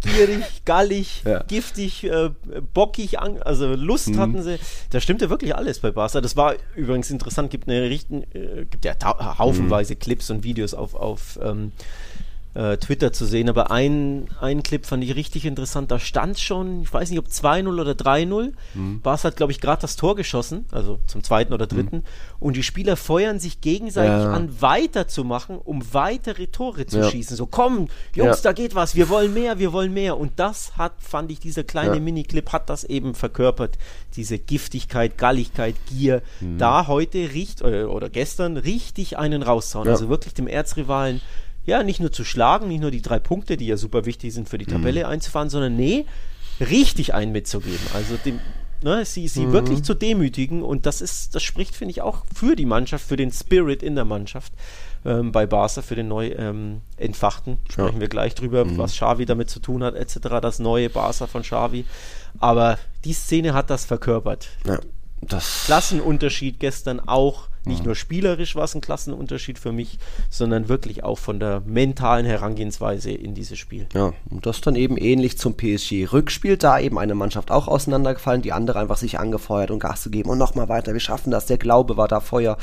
gallig, 0.65 1.23
ja. 1.25 1.43
giftig, 1.43 2.05
äh, 2.05 2.31
bockig, 2.73 3.19
also 3.19 3.75
Lust 3.75 4.09
mhm. 4.09 4.19
hatten 4.19 4.43
sie. 4.43 4.59
Da 4.91 5.01
stimmte 5.01 5.31
wirklich 5.31 5.55
alles 5.55 5.81
bei 5.81 5.91
Barca. 5.91 6.21
Das 6.21 6.37
war 6.37 6.55
übrigens 6.75 7.11
interessant, 7.11 7.51
gibt 7.51 7.69
eine 7.69 7.83
richten, 7.83 8.23
äh, 8.33 8.67
gibt 8.71 8.85
ja 8.85 8.95
haufenweise 9.39 9.95
mhm. 9.95 9.99
Clips 9.99 10.31
und 10.31 10.45
Videos 10.45 10.75
auf, 10.75 10.95
auf 10.95 11.39
ähm, 11.43 11.73
äh, 12.57 12.79
Twitter 12.79 13.13
zu 13.13 13.27
sehen. 13.27 13.49
Aber 13.49 13.71
ein, 13.71 14.29
ein 14.41 14.63
Clip 14.63 14.85
fand 14.87 15.05
ich 15.05 15.15
richtig 15.15 15.45
interessant. 15.45 15.91
Da 15.91 15.99
stand 15.99 16.39
schon, 16.39 16.83
ich 16.83 16.93
weiß 16.93 17.11
nicht, 17.11 17.19
ob 17.19 17.27
2-0 17.27 17.81
oder 17.81 17.93
3-0. 17.93 18.53
Mhm. 18.75 19.01
Bas 19.03 19.25
hat, 19.25 19.37
glaube 19.37 19.53
ich, 19.53 19.61
gerade 19.61 19.83
das 19.83 19.97
Tor 19.97 20.17
geschossen, 20.17 20.65
also 20.73 20.99
zum 21.07 21.23
zweiten 21.23 21.53
oder 21.53 21.67
dritten. 21.67 21.97
Mhm. 21.97 22.03
Und 22.41 22.57
die 22.57 22.63
Spieler 22.63 22.97
feuern 22.97 23.39
sich 23.39 23.61
gegenseitig 23.61 24.11
ja. 24.11 24.33
an, 24.33 24.61
weiterzumachen, 24.61 25.59
um 25.59 25.83
weitere 25.93 26.47
Tore 26.47 26.87
zu 26.87 26.99
ja. 26.99 27.11
schießen. 27.11 27.37
So, 27.37 27.47
komm, 27.47 27.89
Jungs, 28.15 28.39
ja. 28.39 28.43
da 28.43 28.53
geht 28.53 28.75
was, 28.75 28.95
wir 28.95 29.09
wollen 29.09 29.35
mehr, 29.35 29.59
wir 29.59 29.73
wollen 29.73 29.93
mehr. 29.93 30.17
Und 30.17 30.33
das 30.37 30.77
hat, 30.79 30.95
fand 30.99 31.31
ich, 31.31 31.41
dieser 31.41 31.65
kleine 31.65 32.01
Miniclip 32.01 32.53
hat 32.53 32.71
das 32.71 32.85
eben 32.85 33.15
verkörpert. 33.15 33.77
Diese 34.17 34.39
Giftigkeit, 34.39 35.19
Galligkeit, 35.19 35.75
Gier. 35.91 36.23
Mhm. 36.41 36.59
Da 36.59 36.87
heute 36.87 37.19
riecht, 37.19 37.63
oder, 37.63 37.83
äh, 37.83 37.85
oder 37.85 38.09
gestern, 38.09 38.57
richtig 38.57 39.19
einen 39.19 39.43
rauszauen. 39.43 39.89
Also 39.89 40.09
wirklich 40.09 40.33
dem 40.33 40.47
Erzrivalen 40.47 41.21
ja, 41.67 41.83
nicht 41.83 42.01
nur 42.01 42.13
zu 42.13 42.25
schlagen, 42.25 42.69
nicht 42.69 42.81
nur 42.81 42.91
die 42.91 43.03
drei 43.03 43.19
Punkte, 43.19 43.57
die 43.57 43.67
ja 43.67 43.77
super 43.77 44.07
wichtig 44.07 44.33
sind 44.33 44.49
für 44.49 44.59
die 44.59 44.67
Tabelle 44.67 45.05
mhm. 45.05 45.11
einzufahren, 45.11 45.51
sondern 45.51 45.77
nee, 45.77 46.07
richtig 46.61 47.13
einen 47.13 47.33
mitzugeben. 47.33 47.87
Also 47.93 48.17
dem, 48.25 48.41
ne, 48.83 49.05
sie, 49.05 49.29
sie 49.29 49.47
mhm. 49.47 49.53
wirklich 49.53 49.83
zu 49.83 49.95
demütigen 49.95 50.63
und 50.63 50.87
das 50.87 51.01
ist, 51.01 51.35
das 51.35 51.43
spricht, 51.43 51.75
finde 51.75 51.91
ich, 51.91 52.03
auch 52.03 52.25
für 52.35 52.57
die 52.57 52.67
Mannschaft, 52.67 53.07
für 53.07 53.17
den 53.17 53.33
Spirit 53.33 53.83
in 53.83 53.95
der 53.95 54.05
Mannschaft. 54.05 54.53
Ähm, 55.05 55.31
bei 55.31 55.47
Barca 55.47 55.83
für 55.83 55.95
den 55.95 56.09
neu 56.09 56.33
ähm, 56.33 56.81
entfachten. 56.97 57.59
Sprechen 57.71 57.95
ja. 57.97 58.01
wir 58.01 58.09
gleich 58.09 58.35
drüber, 58.35 58.65
mhm. 58.65 58.77
was 58.79 58.93
Xavi 58.93 59.25
damit 59.25 59.49
zu 59.49 59.61
tun 59.61 59.85
hat, 59.85 59.95
etc. 59.95 60.41
Das 60.43 60.59
neue 60.59 60.91
Barca 60.91 61.29
von 61.29 61.43
Xavi. 61.43 61.85
Aber 62.41 62.77
die 63.05 63.13
Szene 63.13 63.55
hat 63.55 63.71
das 63.71 63.85
verkörpert. 63.85 64.49
Ja, 64.67 64.81
das 65.21 65.65
Klassenunterschied 65.67 66.59
gestern 66.59 67.01
auch 67.01 67.49
nicht 67.67 67.85
nur 67.85 67.95
spielerisch 67.95 68.55
war 68.55 68.65
es 68.65 68.75
ein 68.75 68.81
Klassenunterschied 68.81 69.59
für 69.59 69.73
mich, 69.73 69.99
sondern 70.31 70.69
wirklich 70.69 71.05
auch 71.05 71.19
von 71.19 71.41
der 71.41 71.63
mentalen 71.67 72.25
Herangehensweise 72.25 73.11
in 73.11 73.35
dieses 73.35 73.59
Spiel. 73.59 73.87
Ja, 73.93 74.13
und 74.31 74.47
das 74.47 74.61
dann 74.61 74.77
eben 74.77 74.97
ähnlich 74.97 75.37
zum 75.39 75.57
PSG-Rückspiel, 75.57 76.57
da 76.57 76.79
eben 76.79 76.99
eine 76.99 77.15
Mannschaft 77.15 77.51
auch 77.51 77.69
auseinandergefallen, 77.69 78.43
die 78.43 78.53
andere 78.53 78.79
einfach 78.79 78.97
sich 78.97 79.19
angefeuert 79.19 79.71
und 79.71 79.81
Gas 79.81 80.05
gegeben 80.05 80.31
und 80.31 80.39
nochmal 80.39 80.69
weiter, 80.69 80.93
wir 80.93 81.01
schaffen 81.01 81.31
das, 81.31 81.47
der 81.47 81.59
Glaube 81.59 81.97
war 81.97 82.09
da 82.09 82.21
Feuer. 82.21 82.57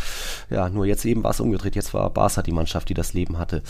Ja, 0.49 0.69
nur 0.69 0.85
jetzt 0.85 1.05
eben 1.05 1.23
war 1.23 1.31
es 1.31 1.39
umgedreht, 1.39 1.75
jetzt 1.75 1.93
war 1.93 2.09
Barca 2.09 2.41
die 2.41 2.51
Mannschaft, 2.51 2.89
die 2.89 2.93
das 2.93 3.13
Leben 3.13 3.37
hatte. 3.37 3.61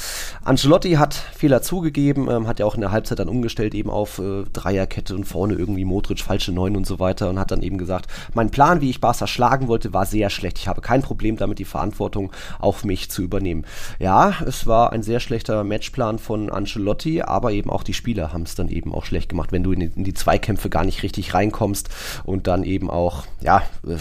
Ancelotti 0.44 0.94
hat 0.94 1.14
Fehler 1.14 1.62
zugegeben, 1.62 2.30
ähm, 2.30 2.48
hat 2.48 2.60
ja 2.60 2.66
auch 2.66 2.76
in 2.76 2.82
der 2.82 2.92
Halbzeit 2.92 3.20
dann 3.20 3.30
umgestellt 3.30 3.74
eben 3.74 3.90
auf 3.90 4.20
äh, 4.20 4.44
Dreierkette 4.54 5.16
und 5.16 5.26
vorne 5.26 5.56
irgendwie 5.56 5.86
Modric, 5.86 6.20
falsche 6.20 6.52
Neun 6.52 6.78
und 6.78 6.86
so 6.86 7.00
weiter 7.00 7.30
und 7.30 7.40
hat 7.40 7.52
dann 7.52 7.64
eben 7.64 7.78
gesagt, 7.78 8.08
mein 8.34 8.52
Plan, 8.52 8.82
wie 8.82 8.90
ich 8.90 9.02
Barca 9.02 9.26
schlagen 9.26 9.68
wollte, 9.68 9.94
war 9.94 10.06
sehr 10.06 10.30
schlecht. 10.30 10.60
Ich 10.60 10.68
habe 10.68 10.82
kein 10.82 11.02
Problem 11.02 11.23
Problem 11.24 11.38
damit, 11.38 11.60
die 11.60 11.66
Verantwortung 11.66 12.34
auf 12.60 12.84
mich 12.84 13.10
zu 13.10 13.22
übernehmen. 13.22 13.64
Ja, 13.98 14.42
es 14.46 14.68
war 14.68 14.92
ein 14.92 15.04
sehr 15.04 15.22
schlechter 15.22 15.64
Matchplan 15.64 16.20
von 16.20 16.50
Ancelotti, 16.50 17.22
aber 17.22 17.54
eben 17.54 17.70
auch 17.70 17.84
die 17.84 17.94
Spieler 17.94 18.34
haben 18.34 18.44
es 18.44 18.56
dann 18.56 18.68
eben 18.68 18.94
auch 18.94 19.06
schlecht 19.06 19.30
gemacht, 19.30 19.54
wenn 19.54 19.64
du 19.64 19.72
in 19.72 19.80
die, 19.80 19.92
in 19.96 20.04
die 20.04 20.14
Zweikämpfe 20.14 20.70
gar 20.70 20.84
nicht 20.84 21.02
richtig 21.02 21.34
reinkommst 21.34 21.88
und 22.26 22.48
dann 22.48 22.64
eben 22.64 22.90
auch, 22.90 23.24
ja, 23.40 23.64
äh, 23.88 23.96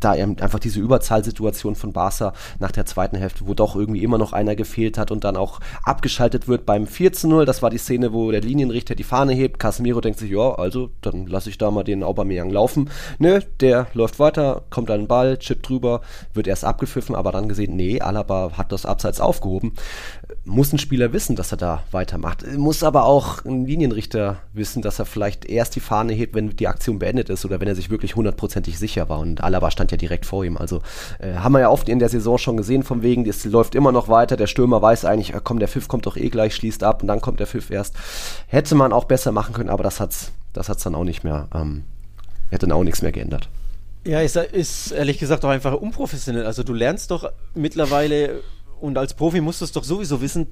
da 0.00 0.12
einfach 0.12 0.58
diese 0.58 0.80
Überzahlsituation 0.80 1.74
von 1.74 1.92
Barca 1.92 2.32
nach 2.58 2.72
der 2.72 2.86
zweiten 2.86 3.16
Hälfte, 3.16 3.46
wo 3.46 3.54
doch 3.54 3.76
irgendwie 3.76 4.02
immer 4.02 4.18
noch 4.18 4.32
einer 4.32 4.56
gefehlt 4.56 4.98
hat 4.98 5.10
und 5.10 5.24
dann 5.24 5.36
auch 5.36 5.60
abgeschaltet 5.84 6.48
wird 6.48 6.66
beim 6.66 6.86
4 6.86 7.12
zu 7.12 7.28
0. 7.28 7.44
Das 7.44 7.62
war 7.62 7.70
die 7.70 7.78
Szene, 7.78 8.12
wo 8.12 8.30
der 8.30 8.40
Linienrichter 8.40 8.94
die 8.94 9.04
Fahne 9.04 9.32
hebt. 9.32 9.58
Casemiro 9.58 10.00
denkt 10.00 10.18
sich, 10.18 10.30
ja, 10.30 10.54
also 10.54 10.90
dann 11.00 11.26
lasse 11.26 11.50
ich 11.50 11.58
da 11.58 11.70
mal 11.70 11.84
den 11.84 12.02
Aubameyang 12.02 12.50
laufen. 12.50 12.90
Ne, 13.18 13.42
der 13.60 13.86
läuft 13.94 14.18
weiter, 14.18 14.62
kommt 14.70 14.90
an 14.90 15.02
den 15.02 15.08
Ball, 15.08 15.38
chippt 15.38 15.68
drüber, 15.68 16.00
wird 16.34 16.46
erst 16.46 16.64
abgepfiffen, 16.64 17.14
aber 17.14 17.32
dann 17.32 17.48
gesehen, 17.48 17.76
nee, 17.76 18.00
Alaba 18.00 18.52
hat 18.56 18.72
das 18.72 18.86
Abseits 18.86 19.20
aufgehoben. 19.20 19.74
Muss 20.48 20.72
ein 20.72 20.78
Spieler 20.78 21.12
wissen, 21.12 21.34
dass 21.34 21.50
er 21.50 21.58
da 21.58 21.82
weitermacht. 21.90 22.46
Muss 22.56 22.84
aber 22.84 23.04
auch 23.04 23.44
ein 23.44 23.66
Linienrichter 23.66 24.36
wissen, 24.52 24.80
dass 24.80 25.00
er 25.00 25.04
vielleicht 25.04 25.44
erst 25.44 25.74
die 25.74 25.80
Fahne 25.80 26.12
hebt, 26.12 26.36
wenn 26.36 26.50
die 26.50 26.68
Aktion 26.68 27.00
beendet 27.00 27.30
ist 27.30 27.44
oder 27.44 27.60
wenn 27.60 27.66
er 27.66 27.74
sich 27.74 27.90
wirklich 27.90 28.14
hundertprozentig 28.14 28.78
sicher 28.78 29.08
war. 29.08 29.18
Und 29.18 29.42
Alaba 29.42 29.72
stand 29.72 29.90
ja 29.90 29.96
direkt 29.96 30.24
vor 30.24 30.44
ihm. 30.44 30.56
Also 30.56 30.82
äh, 31.18 31.34
haben 31.34 31.50
wir 31.50 31.60
ja 31.60 31.68
oft 31.68 31.88
in 31.88 31.98
der 31.98 32.08
Saison 32.08 32.38
schon 32.38 32.56
gesehen, 32.56 32.84
von 32.84 33.02
wegen, 33.02 33.24
das 33.24 33.44
läuft 33.44 33.74
immer 33.74 33.90
noch 33.90 34.08
weiter. 34.08 34.36
Der 34.36 34.46
Stürmer 34.46 34.80
weiß 34.80 35.04
eigentlich, 35.04 35.34
äh, 35.34 35.40
komm, 35.42 35.58
der 35.58 35.66
Pfiff 35.66 35.88
kommt 35.88 36.06
doch 36.06 36.16
eh 36.16 36.28
gleich, 36.28 36.54
schließt 36.54 36.84
ab 36.84 37.02
und 37.02 37.08
dann 37.08 37.20
kommt 37.20 37.40
der 37.40 37.48
Pfiff 37.48 37.70
erst. 37.70 37.96
Hätte 38.46 38.76
man 38.76 38.92
auch 38.92 39.06
besser 39.06 39.32
machen 39.32 39.52
können, 39.52 39.68
aber 39.68 39.82
das 39.82 39.98
hat's, 39.98 40.30
das 40.52 40.68
hat's 40.68 40.84
dann 40.84 40.94
auch 40.94 41.02
nicht 41.02 41.24
mehr, 41.24 41.48
ähm, 41.52 41.82
hätte 42.50 42.68
dann 42.68 42.78
auch 42.78 42.84
nichts 42.84 43.02
mehr 43.02 43.10
geändert. 43.10 43.48
Ja, 44.04 44.20
ist, 44.20 44.36
ist 44.36 44.92
ehrlich 44.92 45.18
gesagt 45.18 45.44
auch 45.44 45.48
einfach 45.48 45.74
unprofessionell. 45.74 46.46
Also 46.46 46.62
du 46.62 46.72
lernst 46.72 47.10
doch 47.10 47.32
mittlerweile 47.54 48.42
und 48.80 48.98
als 48.98 49.14
Profi 49.14 49.40
musst 49.40 49.60
du 49.60 49.64
es 49.64 49.72
doch 49.72 49.84
sowieso 49.84 50.20
wissen, 50.20 50.48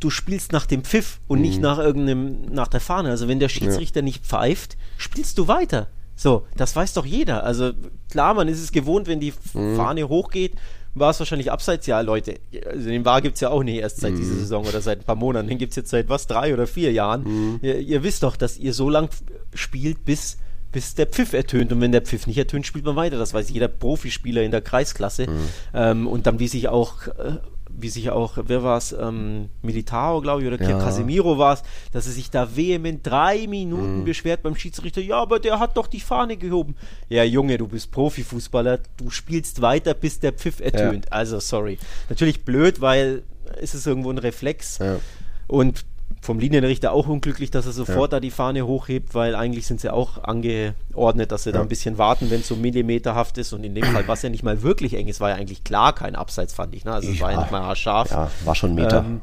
du 0.00 0.10
spielst 0.10 0.52
nach 0.52 0.66
dem 0.66 0.84
Pfiff 0.84 1.20
und 1.28 1.38
mhm. 1.38 1.44
nicht 1.44 1.60
nach 1.60 1.78
irgendeinem, 1.78 2.46
nach 2.46 2.68
der 2.68 2.80
Fahne. 2.80 3.10
Also 3.10 3.28
wenn 3.28 3.40
der 3.40 3.48
Schiedsrichter 3.48 4.00
ja. 4.00 4.04
nicht 4.04 4.24
pfeift, 4.24 4.76
spielst 4.96 5.38
du 5.38 5.48
weiter. 5.48 5.88
So, 6.14 6.46
das 6.56 6.76
weiß 6.76 6.94
doch 6.94 7.06
jeder. 7.06 7.44
Also 7.44 7.72
klar, 8.10 8.34
man 8.34 8.48
ist 8.48 8.62
es 8.62 8.72
gewohnt, 8.72 9.06
wenn 9.06 9.20
die 9.20 9.32
mhm. 9.54 9.76
Fahne 9.76 10.08
hochgeht, 10.08 10.54
war 10.94 11.10
es 11.10 11.18
wahrscheinlich 11.18 11.50
abseits. 11.50 11.86
Ja, 11.86 12.00
Leute, 12.00 12.38
also 12.66 12.88
den 12.88 13.04
War 13.04 13.22
gibt 13.22 13.36
es 13.36 13.40
ja 13.40 13.48
auch 13.48 13.62
nicht 13.62 13.78
erst 13.78 14.00
seit 14.00 14.12
mhm. 14.12 14.16
dieser 14.18 14.34
Saison 14.34 14.66
oder 14.66 14.80
seit 14.80 15.00
ein 15.00 15.04
paar 15.04 15.16
Monaten. 15.16 15.48
Den 15.48 15.58
gibt 15.58 15.70
es 15.70 15.76
jetzt 15.76 15.90
seit 15.90 16.08
was, 16.08 16.26
drei 16.26 16.52
oder 16.52 16.66
vier 16.66 16.92
Jahren. 16.92 17.24
Mhm. 17.24 17.60
Ihr, 17.62 17.78
ihr, 17.78 18.02
wisst 18.02 18.22
doch, 18.22 18.36
dass 18.36 18.58
ihr 18.58 18.74
so 18.74 18.90
lang 18.90 19.08
spielt, 19.54 20.04
bis, 20.04 20.36
bis 20.72 20.94
der 20.94 21.06
Pfiff 21.06 21.32
ertönt. 21.32 21.72
Und 21.72 21.80
wenn 21.80 21.92
der 21.92 22.02
Pfiff 22.02 22.26
nicht 22.26 22.38
ertönt, 22.38 22.66
spielt 22.66 22.84
man 22.84 22.96
weiter. 22.96 23.18
Das 23.18 23.34
weiß 23.34 23.50
jeder 23.50 23.68
Profispieler 23.68 24.42
in 24.42 24.50
der 24.50 24.62
Kreisklasse. 24.62 25.28
Mhm. 25.28 25.48
Ähm, 25.74 26.06
und 26.06 26.26
dann, 26.26 26.38
wie 26.38 26.48
sich 26.48 26.68
auch 26.68 27.06
äh, 27.06 27.38
wie 27.74 27.88
sich 27.88 28.10
auch, 28.10 28.38
wer 28.44 28.62
war 28.62 28.78
es, 28.78 28.92
ähm, 28.92 29.48
Militao, 29.62 30.20
glaube 30.20 30.42
ich, 30.42 30.48
oder 30.48 30.60
ja. 30.60 30.78
Casemiro 30.78 31.38
war 31.38 31.54
es, 31.54 31.62
dass 31.92 32.06
er 32.06 32.12
sich 32.12 32.30
da 32.30 32.56
vehement 32.56 33.06
drei 33.06 33.46
Minuten 33.46 34.00
mhm. 34.00 34.04
beschwert 34.04 34.42
beim 34.42 34.54
Schiedsrichter. 34.56 35.00
Ja, 35.00 35.16
aber 35.16 35.40
der 35.40 35.58
hat 35.58 35.76
doch 35.76 35.86
die 35.86 36.00
Fahne 36.00 36.36
gehoben. 36.36 36.76
Ja, 37.08 37.24
Junge, 37.24 37.58
du 37.58 37.68
bist 37.68 37.90
Profifußballer, 37.90 38.80
du 38.96 39.10
spielst 39.10 39.62
weiter, 39.62 39.94
bis 39.94 40.20
der 40.20 40.32
Pfiff 40.32 40.60
ertönt. 40.60 41.06
Ja. 41.06 41.12
Also, 41.12 41.40
sorry. 41.40 41.78
Natürlich 42.08 42.44
blöd, 42.44 42.80
weil 42.80 43.22
es 43.60 43.74
ist 43.74 43.86
irgendwo 43.86 44.10
ein 44.10 44.18
Reflex. 44.18 44.78
Ja. 44.78 44.98
Und 45.46 45.84
vom 46.22 46.38
Linienrichter 46.38 46.92
auch 46.92 47.08
unglücklich, 47.08 47.50
dass 47.50 47.66
er 47.66 47.72
sofort 47.72 48.12
ja. 48.12 48.18
da 48.18 48.20
die 48.20 48.30
Fahne 48.30 48.64
hochhebt, 48.64 49.12
weil 49.12 49.34
eigentlich 49.34 49.66
sind 49.66 49.80
sie 49.80 49.92
auch 49.92 50.22
angeordnet, 50.22 51.32
dass 51.32 51.42
sie 51.42 51.50
ja. 51.50 51.56
da 51.56 51.62
ein 51.62 51.68
bisschen 51.68 51.98
warten, 51.98 52.30
wenn 52.30 52.40
es 52.40 52.48
so 52.48 52.54
millimeterhaft 52.54 53.38
ist. 53.38 53.52
Und 53.52 53.64
in 53.64 53.74
dem 53.74 53.84
Fall 53.84 54.06
war 54.06 54.14
es 54.14 54.22
ja 54.22 54.30
nicht 54.30 54.44
mal 54.44 54.62
wirklich 54.62 54.94
eng. 54.94 55.08
Es 55.08 55.20
war 55.20 55.30
ja 55.30 55.34
eigentlich 55.34 55.64
klar 55.64 55.92
kein 55.92 56.14
Abseits, 56.14 56.54
fand 56.54 56.76
ich. 56.76 56.84
Ne? 56.84 56.92
Also 56.92 57.10
es 57.10 57.20
war 57.20 57.32
ja 57.32 57.40
nicht 57.40 57.50
mal 57.50 57.74
scharf. 57.74 58.12
Ja, 58.12 58.30
war 58.44 58.54
schon 58.54 58.70
ein 58.70 58.74
Meter. 58.76 59.04
Ähm, 59.04 59.20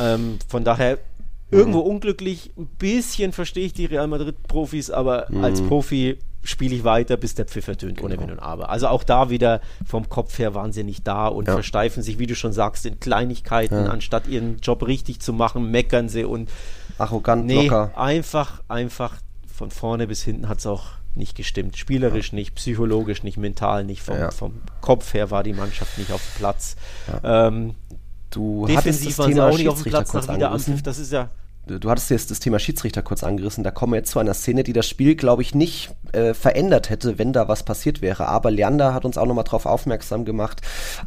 ähm, 0.00 0.38
von 0.48 0.64
daher 0.64 0.98
irgendwo 1.50 1.80
unglücklich. 1.80 2.52
Ein 2.56 2.68
bisschen 2.78 3.32
verstehe 3.32 3.66
ich 3.66 3.74
die 3.74 3.84
Real 3.84 4.06
Madrid-Profis, 4.06 4.90
aber 4.90 5.26
mhm. 5.28 5.44
als 5.44 5.60
Profi 5.60 6.16
spiele 6.42 6.74
ich 6.74 6.84
weiter, 6.84 7.16
bis 7.16 7.34
der 7.34 7.44
Pfiff 7.44 7.68
ertönt, 7.68 7.98
genau. 7.98 8.06
ohne 8.06 8.20
Wenn 8.20 8.30
und 8.30 8.38
Aber. 8.38 8.70
Also 8.70 8.88
auch 8.88 9.04
da 9.04 9.30
wieder 9.30 9.60
vom 9.84 10.08
Kopf 10.08 10.38
her 10.38 10.54
waren 10.54 10.72
sie 10.72 10.84
nicht 10.84 11.06
da 11.06 11.26
und 11.26 11.46
ja. 11.46 11.54
versteifen 11.54 12.02
sich, 12.02 12.18
wie 12.18 12.26
du 12.26 12.34
schon 12.34 12.52
sagst, 12.52 12.86
in 12.86 12.98
Kleinigkeiten, 13.00 13.84
ja. 13.84 13.90
anstatt 13.90 14.26
ihren 14.26 14.58
Job 14.58 14.86
richtig 14.86 15.20
zu 15.20 15.32
machen, 15.32 15.70
meckern 15.70 16.08
sie 16.08 16.24
und 16.24 16.50
arrogant 16.98 17.46
nee, 17.46 17.64
locker. 17.64 17.92
Einfach, 17.96 18.62
einfach 18.68 19.16
von 19.52 19.70
vorne 19.70 20.06
bis 20.06 20.22
hinten 20.22 20.48
hat 20.48 20.58
es 20.58 20.66
auch 20.66 20.84
nicht 21.14 21.36
gestimmt. 21.36 21.76
Spielerisch 21.76 22.32
ja. 22.32 22.36
nicht, 22.36 22.54
psychologisch 22.54 23.22
nicht, 23.22 23.36
mental 23.36 23.84
nicht, 23.84 24.02
vom, 24.02 24.30
vom 24.30 24.60
Kopf 24.80 25.12
her 25.12 25.30
war 25.30 25.42
die 25.42 25.52
Mannschaft 25.52 25.98
nicht 25.98 26.12
auf 26.12 26.22
dem 26.22 26.38
Platz. 26.38 26.76
Ähm, 27.22 27.74
du 28.30 28.66
defensiv 28.66 29.18
waren 29.18 29.32
sie 29.32 29.40
auch 29.40 29.56
nicht 29.56 29.68
auf 29.68 29.82
dem 29.82 29.90
Platz 29.90 30.12
nach 30.14 30.34
Wiederanpfiff. 30.34 30.82
Das 30.82 30.98
ist 30.98 31.12
ja 31.12 31.28
du 31.78 31.90
hattest 31.90 32.10
jetzt 32.10 32.30
das 32.30 32.40
Thema 32.40 32.58
Schiedsrichter 32.58 33.02
kurz 33.02 33.22
angerissen. 33.22 33.64
Da 33.64 33.70
kommen 33.70 33.92
wir 33.92 33.98
jetzt 33.98 34.10
zu 34.10 34.18
einer 34.18 34.34
Szene, 34.34 34.64
die 34.64 34.72
das 34.72 34.88
Spiel, 34.88 35.14
glaube 35.14 35.42
ich, 35.42 35.54
nicht 35.54 35.90
äh, 36.12 36.34
verändert 36.34 36.90
hätte, 36.90 37.18
wenn 37.18 37.32
da 37.32 37.48
was 37.48 37.62
passiert 37.62 38.02
wäre. 38.02 38.26
Aber 38.26 38.50
Leander 38.50 38.94
hat 38.94 39.04
uns 39.04 39.18
auch 39.18 39.26
nochmal 39.26 39.44
darauf 39.44 39.66
aufmerksam 39.66 40.24
gemacht, 40.24 40.60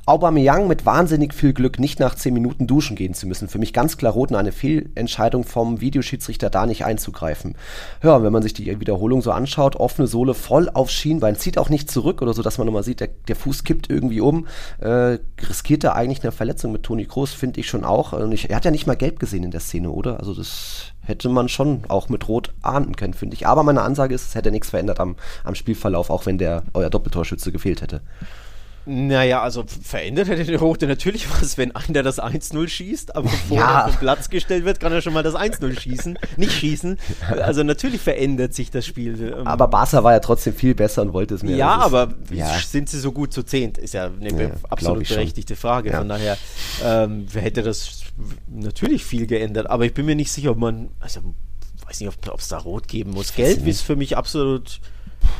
Aubameyang 0.06 0.68
mit 0.68 0.86
wahnsinnig 0.86 1.34
viel 1.34 1.54
Glück 1.54 1.80
nicht 1.80 2.00
nach 2.00 2.16
10 2.16 2.34
Minuten 2.34 2.68
duschen 2.68 2.96
gehen 2.96 3.14
zu 3.14 3.28
müssen. 3.28 3.50
Für 3.50 3.60
mich 3.60 3.74
ganz 3.74 3.98
klar 3.98 4.14
rot 4.14 4.32
und 4.32 4.38
eine 4.38 4.52
Fehlentscheidung 4.52 5.44
vom 5.44 5.82
Videoschiedsrichter 5.82 6.50
da 6.50 6.66
nicht 6.66 6.86
einzugreifen. 6.86 7.56
Ja, 8.02 8.24
wenn 8.24 8.32
man 8.32 8.44
sich 8.44 8.54
die 8.54 8.80
Wiederholung 8.80 9.22
so 9.22 9.32
anschaut, 9.32 9.76
offene 9.76 10.08
Sohle 10.08 10.34
voll 10.34 10.70
auf 10.70 10.90
Schienbein, 10.90 11.36
zieht 11.36 11.58
auch 11.58 11.70
nicht 11.70 11.92
zurück 11.92 12.22
oder 12.22 12.34
so, 12.34 12.42
dass 12.42 12.58
man 12.58 12.68
nochmal 12.68 12.84
sieht, 12.84 13.00
der, 13.00 13.10
der 13.28 13.36
Fuß 13.36 13.64
kippt 13.64 13.90
irgendwie 13.90 14.22
um, 14.22 14.48
äh, 14.80 15.18
riskiert 15.48 15.84
er 15.84 15.96
eigentlich 15.96 16.24
eine 16.24 16.32
Verletzung 16.32 16.72
mit 16.72 16.84
Toni 16.84 17.06
Kroos, 17.06 17.34
finde 17.34 17.60
ich 17.60 17.68
schon 17.68 17.84
auch. 17.84 18.14
Und 18.14 18.32
ich, 18.32 18.50
er 18.50 18.56
hat 18.56 18.66
ja 18.66 18.72
nicht 18.72 18.88
mal 18.88 18.96
gelb 18.96 19.20
gesehen 19.20 19.44
in 19.44 19.52
der 19.52 19.60
Szene, 19.60 19.90
oder? 19.90 20.20
Also 20.20 20.34
das 20.34 20.53
hätte 21.02 21.30
man 21.30 21.50
schon 21.50 21.84
auch 21.88 22.10
mit 22.10 22.28
Rot 22.28 22.54
ahnden 22.62 22.96
können, 22.96 23.14
finde 23.14 23.36
ich. 23.36 23.48
Aber 23.48 23.64
meine 23.64 23.82
Ansage 23.82 24.16
ist, 24.16 24.28
es 24.28 24.36
hätte 24.36 24.52
nichts 24.52 24.70
verändert 24.70 25.00
am, 25.00 25.16
am 25.44 25.56
Spielverlauf, 25.56 26.10
auch 26.10 26.26
wenn 26.26 26.38
der 26.38 26.64
euer 26.74 26.90
Doppeltorschütze 26.90 27.52
gefehlt 27.52 27.82
hätte. 27.82 28.02
Naja, 28.86 29.42
also 29.42 29.64
verändert 29.82 30.28
hätte 30.28 30.44
der 30.44 30.60
Rote 30.60 30.88
natürlich 30.88 31.28
was, 31.40 31.58
wenn 31.58 31.74
einer 31.74 32.04
das 32.04 32.20
1-0 32.20 32.68
schießt, 32.68 33.16
aber 33.16 33.30
bevor 33.30 33.58
ja. 33.58 33.88
vom 33.88 33.98
Platz 33.98 34.30
gestellt 34.30 34.66
wird, 34.66 34.80
kann 34.80 34.92
er 34.92 35.02
schon 35.02 35.14
mal 35.14 35.24
das 35.24 35.36
1-0 35.36 35.80
schießen, 35.80 36.20
nicht 36.38 36.52
schießen. 36.52 36.98
Also 37.42 37.64
natürlich 37.64 38.02
verändert 38.02 38.54
sich 38.54 38.72
das 38.72 38.86
Spiel. 38.86 39.34
Ähm. 39.38 39.48
Aber 39.48 39.68
Barca 39.68 40.04
war 40.04 40.12
ja 40.12 40.20
trotzdem 40.20 40.54
viel 40.54 40.76
besser 40.76 41.02
und 41.02 41.14
wollte 41.14 41.36
es 41.36 41.44
mehr. 41.44 41.56
Ja, 41.56 41.78
aber 41.78 42.14
ja. 42.32 42.58
sind 42.60 42.90
sie 42.90 43.00
so 43.00 43.12
gut 43.12 43.34
zu 43.34 43.44
zehnt? 43.44 43.78
Ist 43.78 43.94
ja 43.94 44.10
eine 44.20 44.44
ja, 44.44 44.52
absolut 44.70 45.08
berechtigte 45.08 45.56
Frage. 45.56 45.92
Von 45.92 46.10
daher 46.10 46.38
ähm, 46.84 47.28
hätte 47.34 47.64
das 47.64 48.02
natürlich 48.48 49.06
viel 49.06 49.28
geändert, 49.28 49.70
aber 49.70 49.86
ich 49.86 49.94
bin 49.94 50.06
mir 50.06 50.16
nicht 50.16 50.32
sicher, 50.32 50.52
ob 50.52 50.58
man, 50.58 50.90
also 51.00 51.22
weiß 51.86 52.00
nicht, 52.02 52.10
ob 52.30 52.40
es 52.40 52.48
da 52.48 52.58
Rot 52.58 52.88
geben 52.88 53.12
muss. 53.12 53.34
Gelb 53.34 53.66
ist 53.66 53.82
für 53.82 53.96
mich 53.96 54.18
absolut 54.18 54.80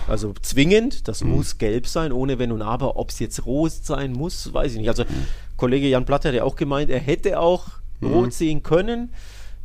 also 0.08 0.34
zwingend, 0.42 1.08
das 1.08 1.24
mhm. 1.24 1.32
muss 1.32 1.58
gelb 1.58 1.88
sein, 1.88 2.12
ohne 2.12 2.40
Wenn 2.40 2.52
und 2.52 2.62
Aber. 2.62 2.98
Ob 2.98 3.10
es 3.10 3.20
jetzt 3.20 3.46
rot 3.46 3.72
sein 3.72 4.14
muss, 4.14 4.54
weiß 4.54 4.74
ich 4.74 4.80
nicht. 4.80 4.90
Also 4.90 5.04
mhm. 5.04 5.28
Kollege 5.58 5.88
Jan 5.88 6.06
Platter 6.06 6.30
hat 6.30 6.36
ja 6.36 6.44
auch 6.44 6.56
gemeint, 6.56 6.90
er 6.90 7.00
hätte 7.00 7.40
auch 7.40 7.68
mhm. 8.00 8.14
rot 8.14 8.34
sehen 8.34 8.64
können. 8.64 9.14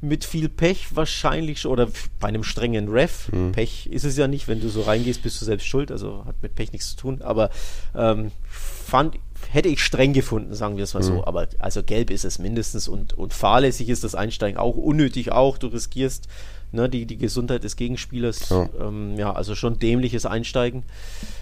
Mit 0.01 0.25
viel 0.25 0.49
Pech 0.49 0.95
wahrscheinlich 0.95 1.67
oder 1.67 1.89
bei 2.21 2.29
einem 2.29 2.45
strengen 2.45 2.89
Ref. 2.89 3.33
Mhm. 3.33 3.51
Pech 3.51 3.89
ist 3.91 4.05
es 4.05 4.17
ja 4.17 4.29
nicht, 4.29 4.47
wenn 4.47 4.61
du 4.61 4.69
so 4.69 4.83
reingehst, 4.83 5.23
bist 5.23 5.41
du 5.41 5.45
selbst 5.45 5.67
schuld, 5.67 5.91
also 5.91 6.25
hat 6.25 6.41
mit 6.41 6.55
Pech 6.55 6.71
nichts 6.71 6.91
zu 6.91 6.97
tun. 6.97 7.21
Aber 7.21 7.51
ähm, 7.97 8.31
fand, 8.49 9.17
hätte 9.51 9.69
ich 9.69 9.83
streng 9.83 10.13
gefunden, 10.13 10.55
sagen 10.55 10.77
wir 10.77 10.85
es 10.85 10.95
mal 10.95 11.03
so. 11.03 11.15
Mhm. 11.15 11.21
Aber 11.23 11.49
also 11.59 11.83
gelb 11.83 12.11
ist 12.11 12.25
es 12.25 12.39
mindestens 12.39 12.87
und, 12.87 13.13
und 13.15 13.33
fahrlässig 13.33 13.89
ist 13.89 14.05
das 14.05 14.15
Einsteigen 14.15 14.57
auch, 14.57 14.77
unnötig 14.77 15.33
auch. 15.33 15.59
Du 15.59 15.67
riskierst 15.67 16.29
ne, 16.73 16.89
die, 16.89 17.07
die 17.07 17.19
Gesundheit 17.19 17.65
des 17.65 17.77
Gegenspielers. 17.77 18.49
Ja. 18.49 18.69
Ähm, 18.81 19.17
ja, 19.17 19.33
also 19.33 19.55
schon 19.55 19.79
dämliches 19.79 20.27
Einsteigen. 20.27 20.85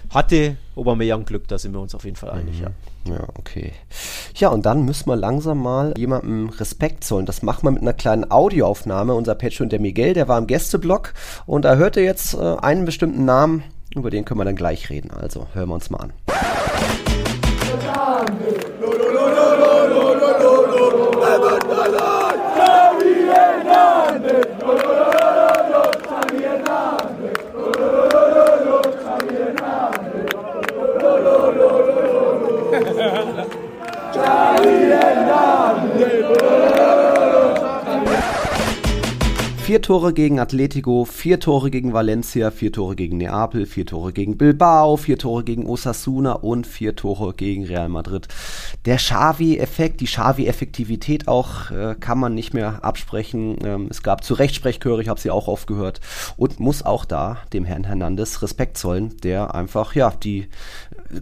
Hatte 0.09 0.57
Aubameyang 0.75 1.25
Glück, 1.25 1.47
da 1.47 1.57
sind 1.57 1.73
wir 1.73 1.79
uns 1.79 1.93
auf 1.95 2.05
jeden 2.05 2.15
Fall 2.15 2.29
einig, 2.31 2.57
mhm. 2.57 2.63
ja. 2.63 2.71
Ja, 3.07 3.27
okay. 3.37 3.71
Ja, 4.35 4.49
und 4.49 4.65
dann 4.65 4.83
müssen 4.83 5.07
wir 5.07 5.15
langsam 5.15 5.61
mal 5.61 5.93
jemandem 5.97 6.49
Respekt 6.49 7.05
zollen. 7.05 7.25
Das 7.25 7.41
machen 7.41 7.63
wir 7.63 7.71
mit 7.71 7.81
einer 7.81 7.93
kleinen 7.93 8.29
Audioaufnahme. 8.29 9.13
Unser 9.13 9.35
Patreon, 9.35 9.69
der 9.69 9.79
Miguel, 9.79 10.13
der 10.13 10.27
war 10.27 10.37
im 10.37 10.47
Gästeblock 10.47 11.13
und 11.45 11.63
da 11.63 11.75
hörte 11.75 12.01
jetzt 12.01 12.33
äh, 12.33 12.57
einen 12.57 12.85
bestimmten 12.85 13.23
Namen, 13.23 13.63
über 13.95 14.09
den 14.09 14.25
können 14.25 14.39
wir 14.39 14.45
dann 14.45 14.55
gleich 14.55 14.89
reden. 14.89 15.11
Also 15.11 15.47
hören 15.53 15.69
wir 15.69 15.75
uns 15.75 15.89
mal 15.89 15.99
an. 15.99 16.13
Vier 39.67 39.81
Tore 39.81 40.13
gegen 40.13 40.39
Atletico, 40.39 41.03
vier 41.03 41.41
Tore 41.41 41.69
gegen 41.69 41.91
Valencia, 41.91 42.51
vier 42.51 42.71
Tore 42.71 42.95
gegen 42.95 43.17
Neapel, 43.17 43.65
vier 43.65 43.85
Tore 43.85 44.13
gegen 44.13 44.37
Bilbao, 44.37 44.95
vier 44.95 45.17
Tore 45.17 45.43
gegen 45.43 45.67
Osasuna 45.67 46.31
und 46.31 46.65
vier 46.65 46.95
Tore 46.95 47.33
gegen 47.33 47.65
Real 47.65 47.89
Madrid. 47.89 48.29
Der 48.85 48.95
Xavi-Effekt, 48.95 49.99
die 49.99 50.05
Xavi-Effektivität 50.05 51.27
auch, 51.27 51.69
äh, 51.71 51.95
kann 51.99 52.17
man 52.17 52.33
nicht 52.33 52.53
mehr 52.53 52.85
absprechen. 52.85 53.57
Ähm, 53.61 53.87
es 53.89 54.03
gab 54.03 54.23
zu 54.23 54.35
Recht 54.35 54.55
Sprechchöre, 54.55 55.01
ich 55.01 55.09
habe 55.09 55.19
sie 55.19 55.31
auch 55.31 55.49
aufgehört 55.49 55.99
und 56.37 56.61
muss 56.61 56.85
auch 56.85 57.03
da 57.03 57.39
dem 57.51 57.65
Herrn 57.65 57.83
Hernandez 57.83 58.41
Respekt 58.41 58.77
zollen, 58.77 59.17
der 59.17 59.53
einfach, 59.53 59.95
ja, 59.95 60.11
die 60.11 60.47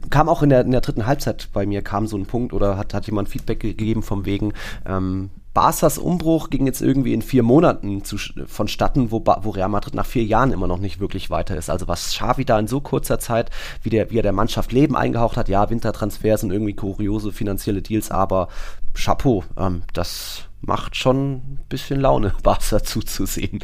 kam 0.10 0.30
auch 0.30 0.42
in 0.44 0.50
der, 0.50 0.62
in 0.62 0.72
der 0.72 0.82
dritten 0.82 1.06
Halbzeit 1.06 1.50
bei 1.54 1.66
mir, 1.66 1.82
kam 1.82 2.08
so 2.08 2.18
ein 2.18 2.26
Punkt 2.26 2.54
oder 2.54 2.78
hat, 2.78 2.94
hat 2.94 3.06
jemand 3.06 3.30
Feedback 3.30 3.60
gegeben 3.60 4.04
vom 4.04 4.26
wegen, 4.26 4.54
ähm, 4.86 5.30
Barca's 5.56 5.98
Umbruch 5.98 6.50
ging 6.50 6.66
jetzt 6.66 6.82
irgendwie 6.82 7.14
in 7.14 7.22
vier 7.22 7.42
Monaten 7.42 8.04
zu, 8.04 8.18
vonstatten, 8.46 9.10
wo, 9.10 9.24
wo 9.26 9.50
Real 9.52 9.70
Madrid 9.70 9.96
nach 9.96 10.06
vier 10.06 10.26
Jahren 10.26 10.52
immer 10.52 10.68
noch 10.68 10.80
nicht 10.80 11.00
wirklich 11.00 11.30
weiter 11.30 11.56
ist. 11.56 11.70
Also 11.70 11.88
was 11.88 12.10
Xavi 12.10 12.44
da 12.44 12.60
in 12.60 12.68
so 12.68 12.82
kurzer 12.82 13.20
Zeit, 13.20 13.52
wie, 13.82 13.90
der, 13.90 14.12
wie 14.12 14.20
er 14.20 14.24
der 14.24 14.34
Mannschaft 14.34 14.74
Leben 14.74 14.98
eingehaucht 14.98 15.38
hat, 15.38 15.48
ja, 15.48 15.70
Wintertransfers 15.70 16.44
und 16.44 16.52
irgendwie 16.52 16.74
kuriose 16.74 17.32
finanzielle 17.32 17.82
Deals, 17.82 18.12
aber 18.12 18.50
Chapeau, 18.94 19.46
ähm, 19.58 19.84
das 19.94 20.42
macht 20.60 20.98
schon 20.98 21.36
ein 21.36 21.60
bisschen 21.70 22.02
Laune, 22.02 22.34
Barca 22.44 22.84
zuzusehen. 22.84 23.64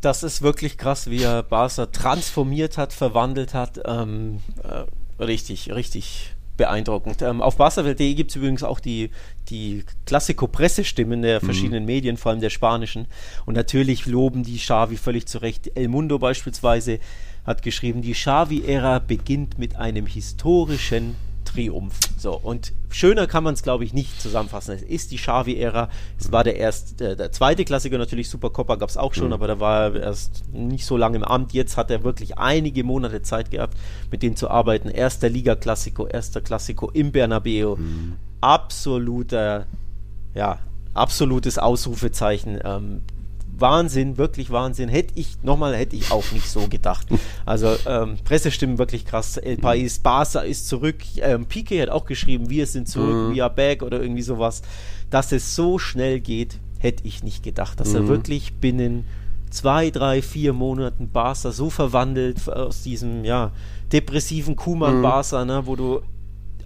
Das 0.00 0.22
ist 0.22 0.42
wirklich 0.42 0.78
krass, 0.78 1.10
wie 1.10 1.24
er 1.24 1.42
Barca 1.42 1.86
transformiert 1.86 2.78
hat, 2.78 2.92
verwandelt 2.92 3.52
hat. 3.52 3.80
Ähm, 3.84 4.38
äh, 4.62 4.84
richtig, 5.18 5.72
richtig 5.72 6.34
beeindruckend. 6.56 7.22
Ähm, 7.22 7.42
auf 7.42 7.56
barca.de 7.56 8.14
gibt 8.14 8.30
es 8.30 8.36
übrigens 8.36 8.62
auch 8.62 8.80
die, 8.80 9.10
die 9.48 9.84
Klassiko-Pressestimmen 10.06 11.22
der 11.22 11.40
mhm. 11.40 11.44
verschiedenen 11.44 11.82
mhm. 11.82 11.86
Medien, 11.86 12.16
vor 12.16 12.32
allem 12.32 12.40
der 12.40 12.50
spanischen. 12.50 13.06
Und 13.44 13.54
natürlich 13.54 14.06
loben 14.06 14.42
die 14.42 14.56
Xavi 14.56 14.96
völlig 14.96 15.26
zu 15.26 15.38
Recht. 15.38 15.70
El 15.76 15.88
Mundo 15.88 16.18
beispielsweise 16.18 16.98
hat 17.44 17.62
geschrieben, 17.62 18.02
die 18.02 18.12
Xavi-Ära 18.12 18.98
beginnt 18.98 19.58
mit 19.58 19.76
einem 19.76 20.06
historischen 20.06 21.14
Triumph. 21.56 21.98
So, 22.18 22.36
und 22.36 22.72
schöner 22.90 23.26
kann 23.26 23.42
man 23.44 23.54
es, 23.54 23.62
glaube 23.62 23.84
ich, 23.84 23.92
nicht 23.92 24.20
zusammenfassen. 24.20 24.74
Es 24.74 24.82
ist 24.82 25.10
die 25.10 25.16
Xavi-Ära. 25.16 25.88
Es 26.18 26.30
war 26.30 26.44
der 26.44 26.56
erste, 26.56 27.12
äh, 27.12 27.16
der 27.16 27.32
zweite 27.32 27.64
Klassiker 27.64 27.98
natürlich, 27.98 28.28
Supercoppa 28.28 28.76
gab 28.76 28.88
es 28.88 28.96
auch 28.96 29.14
schon, 29.14 29.28
mhm. 29.28 29.32
aber 29.32 29.48
da 29.48 29.60
war 29.60 29.94
er 29.94 30.02
erst 30.02 30.44
nicht 30.52 30.86
so 30.86 30.96
lange 30.96 31.16
im 31.16 31.24
Amt. 31.24 31.52
Jetzt 31.52 31.76
hat 31.76 31.90
er 31.90 32.04
wirklich 32.04 32.38
einige 32.38 32.84
Monate 32.84 33.22
Zeit 33.22 33.50
gehabt, 33.50 33.76
mit 34.10 34.22
denen 34.22 34.36
zu 34.36 34.50
arbeiten. 34.50 34.88
Erster 34.88 35.28
Liga-Klassiko, 35.28 36.06
erster 36.06 36.40
Klassiko 36.40 36.90
im 36.90 37.12
Bernabeu. 37.12 37.76
Mhm. 37.76 38.16
Absoluter, 38.40 39.66
ja, 40.34 40.58
absolutes 40.94 41.58
Ausrufezeichen. 41.58 42.60
Ähm, 42.62 43.02
Wahnsinn, 43.58 44.18
wirklich 44.18 44.50
Wahnsinn. 44.50 44.88
Hätte 44.88 45.12
ich, 45.16 45.42
nochmal, 45.42 45.76
hätte 45.76 45.96
ich 45.96 46.10
auch 46.10 46.30
nicht 46.32 46.48
so 46.48 46.68
gedacht. 46.68 47.06
Also 47.44 47.74
ähm, 47.86 48.16
Pressestimmen 48.24 48.78
wirklich 48.78 49.04
krass. 49.04 49.36
El 49.36 49.56
Pais, 49.56 49.98
Barca 49.98 50.40
ist 50.40 50.68
zurück. 50.68 50.96
Ähm, 51.18 51.46
Pique 51.46 51.80
hat 51.80 51.88
auch 51.88 52.04
geschrieben, 52.04 52.50
wir 52.50 52.66
sind 52.66 52.88
zurück, 52.88 53.30
mhm. 53.30 53.36
we 53.36 53.42
are 53.42 53.52
back 53.52 53.82
oder 53.82 54.00
irgendwie 54.00 54.22
sowas. 54.22 54.62
Dass 55.10 55.32
es 55.32 55.54
so 55.54 55.78
schnell 55.78 56.20
geht, 56.20 56.58
hätte 56.78 57.06
ich 57.06 57.22
nicht 57.22 57.42
gedacht. 57.42 57.80
Dass 57.80 57.90
mhm. 57.90 57.96
er 57.96 58.08
wirklich 58.08 58.54
binnen 58.54 59.04
zwei, 59.50 59.90
drei, 59.90 60.22
vier 60.22 60.52
Monaten 60.52 61.08
Barca 61.08 61.52
so 61.52 61.70
verwandelt 61.70 62.48
aus 62.48 62.82
diesem, 62.82 63.24
ja, 63.24 63.52
depressiven 63.92 64.56
Kuman-Barca, 64.56 65.42
mhm. 65.42 65.46
ne, 65.46 65.66
wo 65.66 65.76
du 65.76 66.00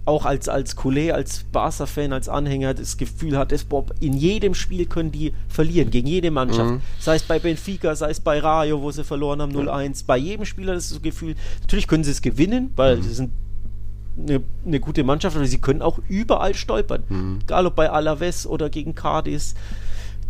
auch 0.05 0.25
als, 0.25 0.49
als 0.49 0.75
Coulet, 0.75 1.11
als 1.11 1.43
Barca-Fan, 1.51 2.11
als 2.11 2.27
Anhänger 2.27 2.73
das 2.73 2.97
Gefühl 2.97 3.37
hattest, 3.37 3.69
Bob, 3.69 3.93
in 3.99 4.13
jedem 4.13 4.55
Spiel 4.55 4.85
können 4.85 5.11
die 5.11 5.33
verlieren, 5.47 5.91
gegen 5.91 6.07
jede 6.07 6.31
Mannschaft. 6.31 6.71
Mhm. 6.71 6.81
Sei 6.99 7.15
es 7.15 7.23
bei 7.23 7.37
Benfica, 7.37 7.95
sei 7.95 8.09
es 8.09 8.19
bei 8.19 8.39
Rayo, 8.39 8.81
wo 8.81 8.91
sie 8.91 9.03
verloren 9.03 9.41
haben, 9.41 9.51
0-1. 9.51 10.05
Bei 10.07 10.17
jedem 10.17 10.45
Spieler 10.45 10.73
das, 10.73 10.89
das 10.89 11.01
Gefühl, 11.01 11.35
natürlich 11.61 11.87
können 11.87 12.03
sie 12.03 12.11
es 12.11 12.21
gewinnen, 12.21 12.71
weil 12.75 12.97
mhm. 12.97 13.03
sie 13.03 13.13
sind 13.13 13.31
eine, 14.17 14.41
eine, 14.65 14.79
gute 14.79 15.03
Mannschaft, 15.03 15.35
aber 15.35 15.45
sie 15.45 15.59
können 15.59 15.81
auch 15.81 15.99
überall 16.09 16.55
stolpern. 16.55 17.03
Mhm. 17.07 17.39
Egal 17.43 17.67
ob 17.67 17.75
bei 17.75 17.89
Alaves 17.89 18.47
oder 18.47 18.69
gegen 18.69 18.95
Cadiz. 18.95 19.53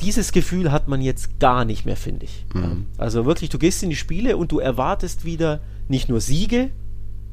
Dieses 0.01 0.31
Gefühl 0.31 0.71
hat 0.71 0.87
man 0.87 1.01
jetzt 1.01 1.39
gar 1.39 1.63
nicht 1.63 1.85
mehr, 1.85 1.95
finde 1.95 2.25
ich. 2.25 2.45
Mhm. 2.53 2.87
Also 2.97 3.25
wirklich, 3.25 3.49
du 3.49 3.57
gehst 3.57 3.83
in 3.83 3.89
die 3.89 3.95
Spiele 3.95 4.35
und 4.35 4.51
du 4.51 4.59
erwartest 4.59 5.25
wieder 5.25 5.61
nicht 5.87 6.09
nur 6.09 6.19
Siege, 6.19 6.71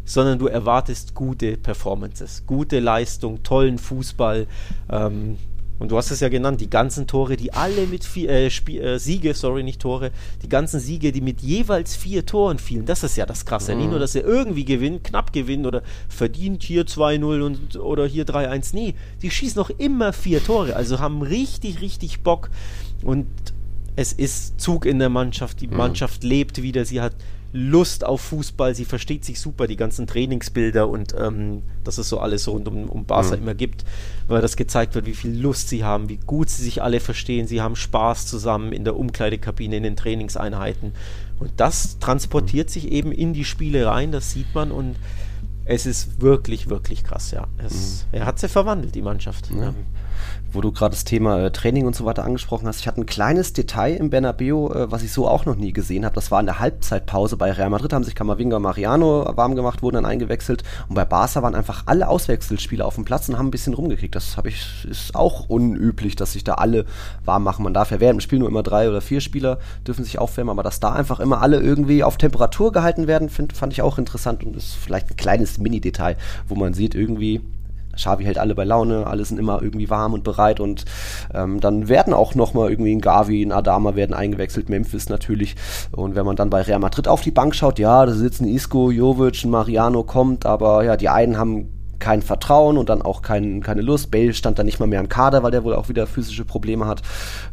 sondern 0.09 0.39
du 0.39 0.47
erwartest 0.47 1.15
gute 1.15 1.59
Performances, 1.59 2.45
gute 2.47 2.81
Leistung, 2.81 3.43
tollen 3.43 3.79
Fußball. 3.79 4.47
Ähm, 4.91 5.37
und 5.79 5.93
du 5.93 5.97
hast 5.97 6.11
es 6.11 6.19
ja 6.19 6.29
genannt, 6.29 6.61
die 6.61 6.71
ganzen 6.71 7.07
Tore, 7.07 7.37
die 7.37 7.53
alle 7.53 7.87
mit 7.87 8.05
vier, 8.05 8.31
äh, 8.31 8.47
äh, 8.47 8.99
Siege, 8.99 9.33
sorry, 9.35 9.63
nicht 9.63 9.81
Tore, 9.81 10.11
die 10.43 10.49
ganzen 10.49 10.81
Siege, 10.81 11.13
die 11.13 11.21
mit 11.21 11.41
jeweils 11.41 11.95
vier 11.95 12.27
Toren 12.27 12.59
fielen, 12.59 12.85
das 12.85 13.05
ist 13.05 13.17
ja 13.17 13.27
das 13.27 13.47
Krasse. 13.47 13.75
Mhm. 13.75 13.81
Nicht 13.81 13.91
nur, 13.91 13.99
dass 14.01 14.15
er 14.15 14.25
irgendwie 14.25 14.65
gewinnt, 14.65 15.05
knapp 15.05 15.33
gewinnt 15.33 15.67
oder 15.67 15.83
verdient 16.09 16.65
hier 16.65 16.85
2-0 16.85 17.79
oder 17.79 18.07
hier 18.07 18.25
3-1. 18.25 18.71
Nee, 18.73 18.95
die 19.23 19.31
schießen 19.31 19.61
noch 19.61 19.71
immer 19.71 20.13
vier 20.13 20.43
Tore, 20.43 20.75
also 20.75 20.99
haben 20.99 21.23
richtig, 21.23 21.81
richtig 21.81 22.23
Bock. 22.23 22.51
Und 23.05 23.29
es 23.95 24.13
ist 24.15 24.61
Zug 24.61 24.87
in 24.87 24.99
der 24.99 25.11
Mannschaft, 25.11 25.61
die 25.61 25.69
mhm. 25.69 25.77
Mannschaft 25.77 26.25
lebt 26.25 26.63
wieder, 26.63 26.87
sie 26.87 27.01
hat 27.01 27.15
Lust 27.53 28.05
auf 28.05 28.21
Fußball, 28.21 28.75
sie 28.75 28.85
versteht 28.85 29.25
sich 29.25 29.41
super, 29.41 29.67
die 29.67 29.77
ganzen 29.77 30.07
Trainingsbilder 30.07 30.89
und 30.89 31.15
ähm, 31.19 31.63
dass 31.83 31.97
es 31.97 32.09
so 32.09 32.21
alles 32.21 32.47
rund 32.47 32.69
um, 32.69 32.89
um 32.89 33.07
Barca 33.07 33.37
mhm. 33.37 33.43
immer 33.43 33.55
gibt, 33.55 33.85
weil 34.27 34.43
das 34.43 34.57
gezeigt 34.57 34.95
wird, 34.95 35.07
wie 35.07 35.15
viel 35.15 35.39
Lust 35.39 35.69
sie 35.69 35.83
haben, 35.83 36.09
wie 36.09 36.19
gut 36.19 36.51
sie 36.51 36.63
sich 36.63 36.83
alle 36.83 37.01
verstehen, 37.01 37.47
sie 37.47 37.63
haben 37.63 37.77
Spaß 37.77 38.27
zusammen 38.27 38.73
in 38.73 38.85
der 38.85 38.97
Umkleidekabine, 38.97 39.77
in 39.77 39.83
den 39.83 39.97
Trainingseinheiten 39.97 40.93
und 41.41 41.53
das 41.57 41.99
transportiert 41.99 42.69
mhm. 42.69 42.73
sich 42.73 42.93
eben 42.93 43.13
in 43.13 43.33
die 43.33 43.45
Spiele 43.45 43.87
rein, 43.87 44.13
das 44.13 44.33
sieht 44.33 44.55
man 44.55 44.71
und 44.71 44.97
es 45.65 45.87
ist 45.87 46.21
wirklich, 46.21 46.69
wirklich 46.69 47.05
krass, 47.05 47.31
ja. 47.31 47.47
Es, 47.59 48.07
mhm. 48.13 48.19
Er 48.19 48.27
hat 48.27 48.39
sie 48.39 48.49
verwandelt, 48.49 48.95
die 48.95 49.03
Mannschaft. 49.03 49.51
Ja 49.51 49.75
wo 50.53 50.61
du 50.61 50.73
gerade 50.73 50.95
das 50.95 51.05
Thema 51.05 51.45
äh, 51.45 51.51
Training 51.51 51.87
und 51.87 51.95
so 51.95 52.05
weiter 52.05 52.25
angesprochen 52.25 52.67
hast. 52.67 52.81
Ich 52.81 52.89
hatte 52.89 53.01
ein 53.01 53.07
kleines 53.07 53.53
Detail 53.53 53.95
im 53.95 54.11
Bernabeu, 54.11 54.69
äh, 54.73 54.91
was 54.91 55.03
ich 55.03 55.13
so 55.13 55.29
auch 55.29 55.45
noch 55.45 55.57
nie 55.57 55.73
gesehen 55.73 56.05
habe. 56.05 56.15
Das 56.15 56.31
war 56.31 56.41
in 56.41 56.47
der 56.47 56.59
Halbzeitpause 56.59 57.37
bei 57.37 57.53
Real 57.53 57.71
Madrid, 57.71 57.93
haben 57.93 58.05
sich 58.05 58.15
Camavinga 58.15 58.57
und 58.57 58.63
Mariano 58.63 59.31
warm 59.37 59.55
gemacht, 59.55 59.83
wurden 59.83 59.97
dann 59.97 60.07
eingewechselt. 60.07 60.63
Und 60.89 60.95
bei 60.95 61.05
Barca 61.05 61.43
waren 61.43 61.55
einfach 61.55 61.83
alle 61.87 62.09
Auswechselspieler 62.09 62.87
auf 62.87 62.95
dem 62.95 63.05
Platz 63.05 63.29
und 63.29 63.39
haben 63.39 63.49
ein 63.49 63.53
bisschen 63.53 63.75
rumgekriegt. 63.75 64.15
Das 64.15 64.37
habe 64.37 64.49
ich, 64.49 64.87
ist 64.89 65.15
auch 65.15 65.49
unüblich, 65.49 66.17
dass 66.17 66.33
sich 66.33 66.45
da 66.45 66.55
alle 66.55 66.87
warm 67.25 67.45
machen. 67.45 67.63
Man 67.63 67.75
darf 67.75 67.91
ja 67.91 68.01
während 68.01 68.21
dem 68.21 68.23
Spiel 68.23 68.39
nur 68.39 68.49
immer 68.49 68.63
drei 68.63 68.89
oder 68.89 69.01
vier 69.01 69.21
Spieler 69.21 69.59
dürfen 69.87 70.05
sich 70.05 70.19
aufwärmen, 70.19 70.51
aber 70.51 70.63
dass 70.63 70.81
da 70.81 70.93
einfach 70.93 71.21
immer 71.21 71.43
alle 71.43 71.61
irgendwie 71.61 72.03
auf 72.03 72.17
Temperatur 72.17 72.73
gehalten 72.73 73.07
werden, 73.07 73.29
find, 73.29 73.53
fand 73.53 73.73
ich 73.73 73.83
auch 73.83 73.99
interessant 73.99 74.45
und 74.45 74.57
ist 74.57 74.75
vielleicht 74.75 75.11
ein 75.11 75.17
kleines 75.17 75.59
Mini-Detail, 75.59 76.17
wo 76.49 76.55
man 76.55 76.75
sieht, 76.75 76.95
irgendwie 76.95 77.43
Xavi 77.99 78.25
hält 78.25 78.39
alle 78.39 78.55
bei 78.55 78.65
Laune, 78.65 79.07
alle 79.07 79.25
sind 79.25 79.39
immer 79.39 79.61
irgendwie 79.61 79.91
warm 79.91 80.15
und 80.15 80.25
bereit 80.25 80.61
und 80.61 80.85
ähm, 81.35 81.61
dann 81.61 81.89
werden 81.89 82.15
auch 82.15 82.35
nochmal 82.35 82.71
irgendwie 82.71 82.95
ein 82.95 83.01
Gavi, 83.01 83.43
ein 83.43 83.53
Adama 83.53 83.95
werden 83.95 84.15
eingewechselt, 84.15 84.69
Memphis 84.69 85.09
natürlich. 85.09 85.57
Und 85.93 86.15
wenn 86.15 86.25
man 86.25 86.37
dann 86.37 86.51
bei 86.51 86.63
Real 86.63 86.79
Madrid 86.79 87.09
auf 87.09 87.21
die 87.21 87.31
Bank 87.31 87.55
schaut, 87.55 87.79
ja, 87.79 88.07
da 88.07 88.13
sitzen 88.13 88.47
Isco, 88.47 88.91
Jovic, 88.91 89.45
Mariano 89.45 90.05
kommt, 90.05 90.47
aber 90.47 90.85
ja, 90.85 90.97
die 90.97 91.09
einen 91.09 91.37
haben 91.37 91.78
kein 91.99 92.23
Vertrauen 92.23 92.79
und 92.79 92.89
dann 92.89 93.03
auch 93.03 93.23
kein, 93.23 93.63
keine 93.63 93.83
Lust. 93.83 94.11
Bale 94.11 94.35
stand 94.35 94.59
da 94.59 94.65
nicht 94.65 94.81
mal 94.81 94.87
mehr 94.87 95.01
im 95.01 95.09
Kader, 95.09 95.43
weil 95.43 95.51
der 95.51 95.65
wohl 95.65 95.75
auch 95.75 95.89
wieder 95.89 96.07
physische 96.07 96.45
Probleme 96.45 96.87
hat. 96.87 97.03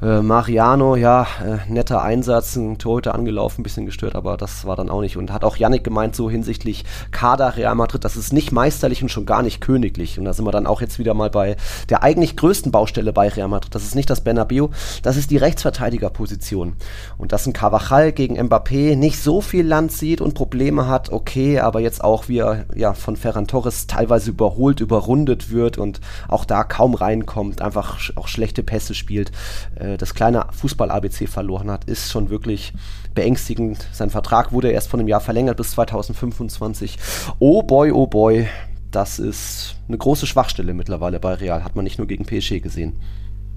Äh, 0.02 0.22
Mariano, 0.22 0.96
ja, 0.96 1.28
äh, 1.44 1.72
netter 1.72 2.02
Einsatz, 2.02 2.56
ein 2.56 2.78
Torhüter 2.78 3.16
angelaufen, 3.16 3.62
ein 3.62 3.64
bisschen 3.64 3.86
gestört, 3.86 4.16
aber 4.16 4.38
das 4.38 4.66
war 4.66 4.76
dann 4.76 4.90
auch 4.90 5.02
nicht. 5.02 5.18
Und 5.18 5.32
hat 5.32 5.44
auch 5.44 5.58
Yannick 5.58 5.84
gemeint, 5.84 6.16
so 6.16 6.30
hinsichtlich 6.30 6.86
Kader 7.12 7.58
Real 7.58 7.76
Madrid, 7.76 8.04
das 8.04 8.16
ist 8.16 8.34
nicht 8.34 8.52
meisterlich 8.52 9.02
und 9.02 9.10
schon 9.10 9.26
gar 9.26 9.42
nicht 9.42 9.62
königlich. 9.62 10.20
Und 10.20 10.26
da 10.26 10.34
sind 10.34 10.46
wir 10.46 10.52
dann 10.52 10.68
auch 10.68 10.82
jetzt 10.82 11.00
wieder 11.00 11.14
mal 11.14 11.30
bei 11.30 11.56
der 11.90 12.04
eigentlich 12.04 12.38
größten 12.38 12.72
Baustelle 12.72 13.14
bei 13.14 13.30
Real 13.30 13.48
Madrid. 13.48 13.74
Das 13.74 13.84
ist 13.84 13.96
nicht 13.96 14.10
das 14.10 14.22
Bernabeu, 14.22 14.68
das 15.02 15.18
ist 15.18 15.32
die 15.32 15.38
Rechtsverteidigerposition. 15.38 16.76
Und 17.18 17.32
dass 17.32 17.48
ein 17.48 17.54
Carvajal 17.54 18.12
gegen 18.12 18.40
Mbappé 18.40 18.96
nicht 18.96 19.22
so 19.22 19.42
viel 19.42 19.66
Land 19.66 19.92
sieht 19.92 20.22
und 20.22 20.36
Probleme 20.36 20.88
hat, 20.88 21.12
okay, 21.12 21.60
aber 21.60 21.80
jetzt 21.80 22.04
auch 22.04 22.28
wie 22.28 22.40
er 22.40 22.66
ja, 22.76 22.94
von 22.94 23.16
Ferran 23.16 23.48
Torres 23.48 23.88
teilweise 23.88 24.35
überholt, 24.36 24.82
überrundet 24.82 25.50
wird 25.50 25.78
und 25.78 26.02
auch 26.28 26.44
da 26.44 26.64
kaum 26.66 26.94
reinkommt, 26.94 27.62
einfach 27.62 28.12
auch 28.16 28.28
schlechte 28.28 28.64
Pässe 28.64 28.94
spielt, 28.94 29.32
äh, 29.76 29.98
das 29.98 30.14
kleine 30.14 30.48
Fußball-ABC 30.52 31.28
verloren 31.28 31.72
hat, 31.72 31.86
ist 31.86 32.12
schon 32.12 32.30
wirklich 32.30 32.74
beängstigend. 33.14 33.88
Sein 33.94 34.10
Vertrag 34.10 34.52
wurde 34.52 34.72
erst 34.72 34.90
von 34.90 35.00
einem 35.00 35.08
Jahr 35.08 35.22
verlängert 35.22 35.58
bis 35.58 35.72
2025. 35.72 36.98
Oh 37.40 37.64
boy, 37.64 37.92
oh 37.92 38.08
boy, 38.08 38.48
das 38.92 39.20
ist 39.20 39.78
eine 39.88 39.98
große 39.98 40.28
Schwachstelle 40.28 40.74
mittlerweile 40.74 41.20
bei 41.20 41.34
Real, 41.34 41.64
hat 41.64 41.76
man 41.76 41.86
nicht 41.86 41.98
nur 41.98 42.08
gegen 42.08 42.26
PSG 42.26 42.60
gesehen. 42.62 43.00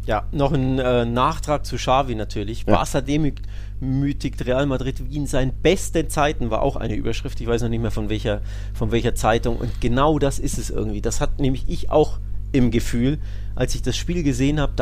Ja, 0.08 0.26
noch 0.32 0.52
ein 0.52 0.78
äh, 0.78 1.04
Nachtrag 1.04 1.66
zu 1.66 1.76
Xavi 1.76 2.14
natürlich. 2.14 2.64
Ja. 2.66 2.76
Barca 2.76 3.02
demütigt 3.02 4.46
Real 4.46 4.64
Madrid 4.64 5.06
wie 5.06 5.16
in 5.16 5.26
seinen 5.26 5.52
besten 5.52 6.08
Zeiten, 6.08 6.50
war 6.50 6.62
auch 6.62 6.76
eine 6.76 6.94
Überschrift. 6.94 7.38
Ich 7.42 7.46
weiß 7.46 7.60
noch 7.60 7.68
nicht 7.68 7.82
mehr 7.82 7.90
von 7.90 8.08
welcher, 8.08 8.40
von 8.72 8.90
welcher 8.90 9.14
Zeitung. 9.14 9.58
Und 9.58 9.82
genau 9.82 10.18
das 10.18 10.38
ist 10.38 10.56
es 10.56 10.70
irgendwie. 10.70 11.02
Das 11.02 11.20
hat 11.20 11.40
nämlich 11.40 11.68
ich 11.68 11.90
auch 11.90 12.20
im 12.52 12.70
Gefühl. 12.70 13.18
Als 13.54 13.74
ich 13.74 13.82
das 13.82 13.96
Spiel 13.96 14.22
gesehen 14.22 14.60
habe, 14.60 14.72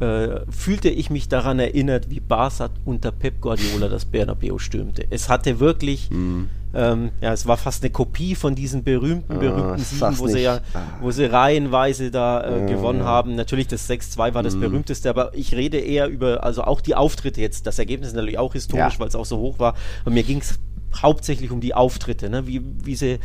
äh, 0.00 0.40
fühlte 0.50 0.90
ich 0.90 1.10
mich 1.10 1.28
daran 1.28 1.58
erinnert, 1.58 2.10
wie 2.10 2.20
Barca 2.20 2.70
unter 2.84 3.12
Pep 3.12 3.40
Guardiola 3.40 3.88
das 3.88 4.04
Bernabeu 4.04 4.58
stürmte. 4.58 5.06
Es 5.10 5.28
hatte 5.28 5.60
wirklich... 5.60 6.10
Mhm 6.10 6.48
ähm, 6.74 7.12
ja, 7.20 7.32
es 7.32 7.46
war 7.46 7.56
fast 7.56 7.84
eine 7.84 7.90
Kopie 7.90 8.34
von 8.34 8.56
diesen 8.56 8.82
berühmten, 8.82 9.38
berühmten 9.38 9.80
oh, 9.80 9.84
Siegen, 9.84 10.18
wo 10.18 10.26
sie 10.26 10.40
ja, 10.40 10.60
ah. 10.74 10.80
wo 11.00 11.12
sie 11.12 11.24
reihenweise 11.24 12.10
da 12.10 12.42
äh, 12.42 12.62
oh, 12.62 12.66
gewonnen 12.66 13.04
haben. 13.04 13.36
Natürlich 13.36 13.68
das 13.68 13.88
6-2 13.88 14.34
war 14.34 14.42
das 14.42 14.56
mm. 14.56 14.60
berühmteste, 14.60 15.08
aber 15.08 15.30
ich 15.34 15.54
rede 15.54 15.78
eher 15.78 16.08
über, 16.08 16.42
also 16.42 16.64
auch 16.64 16.80
die 16.80 16.96
Auftritte 16.96 17.40
jetzt. 17.40 17.68
Das 17.68 17.78
Ergebnis 17.78 18.08
ist 18.08 18.14
natürlich 18.14 18.38
auch 18.38 18.54
historisch, 18.54 18.94
ja. 18.94 18.98
weil 18.98 19.06
es 19.06 19.14
auch 19.14 19.24
so 19.24 19.38
hoch 19.38 19.60
war. 19.60 19.74
Und 20.04 20.14
mir 20.14 20.24
ging 20.24 20.38
es 20.38 20.58
hauptsächlich 21.00 21.52
um 21.52 21.60
die 21.60 21.74
Auftritte, 21.74 22.28
ne? 22.28 22.46
wie, 22.48 22.60
wie 22.82 22.96
sie 22.96 23.18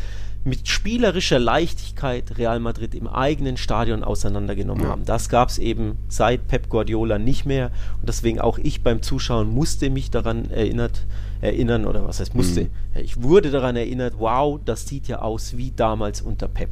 mit 0.45 0.67
spielerischer 0.67 1.37
Leichtigkeit 1.37 2.37
Real 2.37 2.59
Madrid 2.59 2.95
im 2.95 3.07
eigenen 3.07 3.57
Stadion 3.57 4.03
auseinandergenommen 4.03 4.85
ja. 4.85 4.89
haben. 4.89 5.05
Das 5.05 5.27
gab 5.27 5.49
es 5.49 5.57
eben 5.57 5.97
seit 6.07 6.47
Pep 6.47 6.69
Guardiola 6.69 7.19
nicht 7.19 7.45
mehr 7.45 7.71
und 7.99 8.07
deswegen 8.07 8.39
auch 8.39 8.57
ich 8.57 8.81
beim 8.81 9.01
Zuschauen 9.01 9.49
musste 9.49 9.89
mich 9.89 10.11
daran 10.11 10.49
erinnert, 10.49 11.05
erinnern 11.41 11.85
oder 11.85 12.07
was 12.07 12.21
heißt 12.21 12.35
musste. 12.35 12.63
Mhm. 12.63 12.69
Ich 12.95 13.21
wurde 13.21 13.51
daran 13.51 13.75
erinnert, 13.75 14.15
wow, 14.17 14.59
das 14.63 14.87
sieht 14.87 15.07
ja 15.07 15.21
aus 15.21 15.57
wie 15.57 15.71
damals 15.75 16.21
unter 16.21 16.47
Pep. 16.47 16.69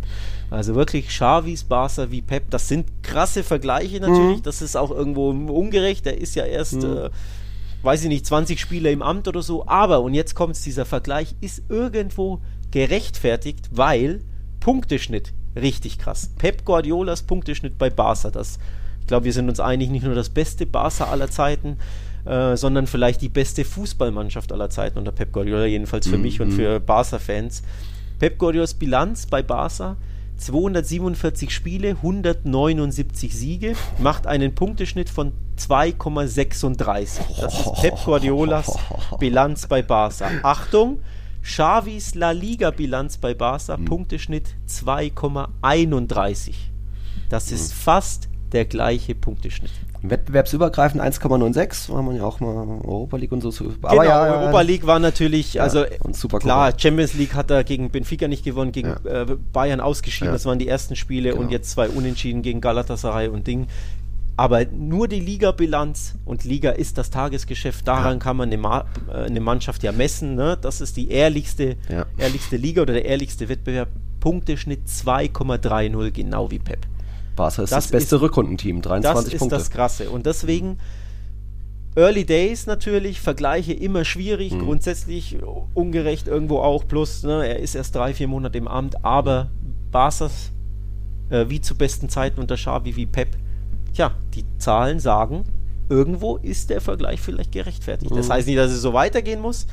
Also 0.50 0.76
wirklich 0.76 1.08
Xavis, 1.08 1.66
Barca 1.66 2.10
wie 2.10 2.22
Pep, 2.22 2.50
das 2.50 2.70
sind 2.70 2.88
krasse 3.04 3.44
Vergleiche 3.44 4.00
natürlich, 4.00 4.38
mhm. 4.38 4.44
das 4.44 4.62
ist 4.62 4.78
auch 4.78 4.92
irgendwo 4.92 5.30
ungerecht, 5.30 6.06
der 6.06 6.20
ist 6.20 6.36
ja 6.36 6.46
erst 6.46 6.84
mhm. 6.84 6.98
äh, 6.98 7.10
weiß 7.84 8.04
ich 8.04 8.10
nicht, 8.10 8.26
20 8.26 8.60
Spiele 8.60 8.92
im 8.92 9.02
Amt 9.02 9.28
oder 9.28 9.42
so, 9.42 9.68
aber, 9.68 10.02
und 10.02 10.14
jetzt 10.14 10.36
kommt 10.36 10.66
dieser 10.66 10.86
Vergleich, 10.86 11.36
ist 11.42 11.64
irgendwo 11.70 12.42
gerechtfertigt, 12.72 13.70
weil 13.72 14.22
Punkteschnitt 14.60 15.34
richtig 15.56 15.98
krass. 15.98 16.32
Pep 16.38 16.66
Guardiolas 16.66 17.24
Punkteschnitt 17.24 17.78
bei 17.78 17.90
Barca, 17.90 18.30
das, 18.30 18.60
ich 19.02 19.08
glaube, 19.08 19.26
wir 19.26 19.34
sind 19.34 19.50
uns 19.50 19.60
einig, 19.60 19.90
nicht 19.90 20.04
nur 20.04 20.16
das 20.16 20.30
beste 20.30 20.66
Barca 20.66 21.06
aller 21.06 21.30
Zeiten, 21.30 21.78
äh, 22.26 22.56
sondern 22.58 22.88
vielleicht 22.88 23.22
die 23.22 23.30
beste 23.30 23.64
Fußballmannschaft 23.66 24.52
aller 24.52 24.70
Zeiten 24.70 25.00
unter 25.00 25.12
Pep 25.12 25.32
Guardiola, 25.32 25.66
jedenfalls 25.66 26.08
für 26.08 26.18
mhm. 26.18 26.24
mich 26.24 26.42
und 26.42 26.52
für 26.52 26.80
Barca-Fans. 26.80 27.64
Pep 28.20 28.38
Guardiolas 28.38 28.74
Bilanz 28.74 29.26
bei 29.26 29.42
Barca 29.42 29.98
247 30.38 31.54
Spiele, 31.54 31.90
179 31.90 33.36
Siege, 33.36 33.74
macht 33.98 34.28
einen 34.28 34.54
Punkteschnitt 34.54 35.10
von 35.10 35.34
2,36. 35.58 37.42
Das 37.42 37.60
ist 37.60 37.74
Pep 37.82 37.96
Guardiolas 38.06 38.78
Bilanz 39.20 39.68
bei 39.68 39.82
Barca. 39.82 40.30
Achtung, 40.44 41.00
Xavis 41.48 42.14
La 42.14 42.32
Liga 42.32 42.72
Bilanz 42.72 43.18
bei 43.18 43.34
Barca, 43.34 43.78
mhm. 43.78 43.86
Punkteschnitt 43.86 44.56
2,31. 44.68 46.54
Das 47.30 47.52
ist 47.52 47.72
mhm. 47.72 47.78
fast 47.78 48.30
der 48.52 48.66
gleiche 48.66 49.16
Punkteschnitt. 49.16 49.72
Wettbewerbsübergreifend 50.02 51.02
1,96, 51.02 51.92
war 51.92 52.02
man 52.04 52.16
ja 52.18 52.24
auch 52.24 52.40
mal 52.40 52.56
Europa 52.84 53.18
League 53.18 53.32
und 53.32 53.42
so. 53.42 53.50
Aber 53.82 53.90
genau, 53.90 54.04
ja, 54.04 54.42
Europa 54.42 54.62
League 54.62 54.86
war 54.86 55.00
natürlich, 55.00 55.56
ja, 55.56 55.64
also 55.64 55.86
klar, 56.40 56.74
Champions 56.78 57.14
League 57.16 57.34
hat 57.34 57.50
er 57.50 57.64
gegen 57.64 57.90
Benfica 57.90 58.28
nicht 58.28 58.44
gewonnen, 58.44 58.72
gegen 58.72 58.96
ja. 59.04 59.22
äh, 59.24 59.26
Bayern 59.52 59.80
ausgeschieden, 59.80 60.34
das 60.34 60.46
waren 60.46 60.60
die 60.60 60.68
ersten 60.68 60.96
Spiele 60.96 61.32
genau. 61.32 61.42
und 61.42 61.52
jetzt 61.52 61.72
zwei 61.72 61.90
Unentschieden 61.90 62.42
gegen 62.42 62.62
Galatasaray 62.62 63.30
und 63.30 63.48
Ding. 63.48 63.68
Aber 64.40 64.66
nur 64.66 65.08
die 65.08 65.20
Liga-Bilanz 65.20 66.14
und 66.24 66.44
Liga 66.44 66.70
ist 66.70 67.00
das 67.00 67.10
Tagesgeschäft, 67.10 67.88
daran 67.88 68.20
kann 68.20 68.38
man 68.38 68.50
eine, 68.50 68.58
Ma 68.58 68.86
äh, 69.10 69.24
eine, 69.24 69.40
Mannschaft 69.40 69.82
ja 69.82 69.92
messen. 69.92 70.36
Ne? 70.36 70.58
Das 70.62 70.80
ist 70.80 70.96
die 70.96 71.10
ehrlichste, 71.10 71.76
ehrlichste 72.18 72.56
Liga 72.56 72.84
oder 72.84 72.94
der 72.94 73.06
ehrlichste 73.06 73.50
Wettbewerb. 73.50 73.90
Punkteschnitt 74.20 74.88
2,30, 74.88 76.12
genau 76.12 76.52
wie 76.52 76.60
Pep. 76.60 76.86
Barca 77.36 77.64
ist 77.64 77.72
das, 77.72 77.86
das 77.86 77.92
beste 77.92 78.16
ist, 78.18 78.22
Rückrundenteam, 78.22 78.82
23 78.82 79.38
Punkte. 79.38 79.56
Das 79.56 79.64
ist 79.64 79.70
das 79.70 79.76
Krasse. 79.76 80.10
Und 80.10 80.26
deswegen 80.26 80.78
Early 81.96 82.26
Days 82.26 82.68
natürlich, 82.68 83.20
Vergleiche 83.20 83.74
immer 83.74 84.06
schwierig, 84.06 84.54
mhm. 84.54 84.60
grundsätzlich 84.60 85.38
ungerecht 85.74 86.28
irgendwo 86.28 86.60
auch. 86.60 86.88
Plus, 86.88 87.24
ne, 87.24 87.48
er 87.48 87.60
ist 87.60 87.74
erst 87.74 87.96
drei, 87.96 88.14
vier 88.14 88.28
Monate 88.28 88.58
im 88.58 88.68
Amt, 88.68 89.04
aber 89.04 89.50
Barca's 89.92 90.52
äh, 91.30 91.46
wie 91.48 91.60
zu 91.60 91.76
besten 91.76 92.10
Zeiten 92.10 92.40
unter 92.40 92.56
Xavi 92.56 92.96
wie 92.96 93.08
Pep, 93.08 93.30
tja, 93.98 94.12
die 94.36 94.46
Zahlen 94.60 95.00
sagen, 95.00 95.44
irgendwo 95.90 96.38
ist 96.38 96.70
der 96.70 96.82
Vergleich 96.82 97.20
vielleicht 97.20 97.52
gerechtfertigt. 97.52 98.12
Mhm. 98.12 98.18
Das 98.18 98.30
heißt 98.30 98.48
nicht, 98.48 98.60
dass 98.60 98.72
es 98.72 98.82
so 98.82 98.94
weitergehen 98.94 99.42
muss, 99.42 99.66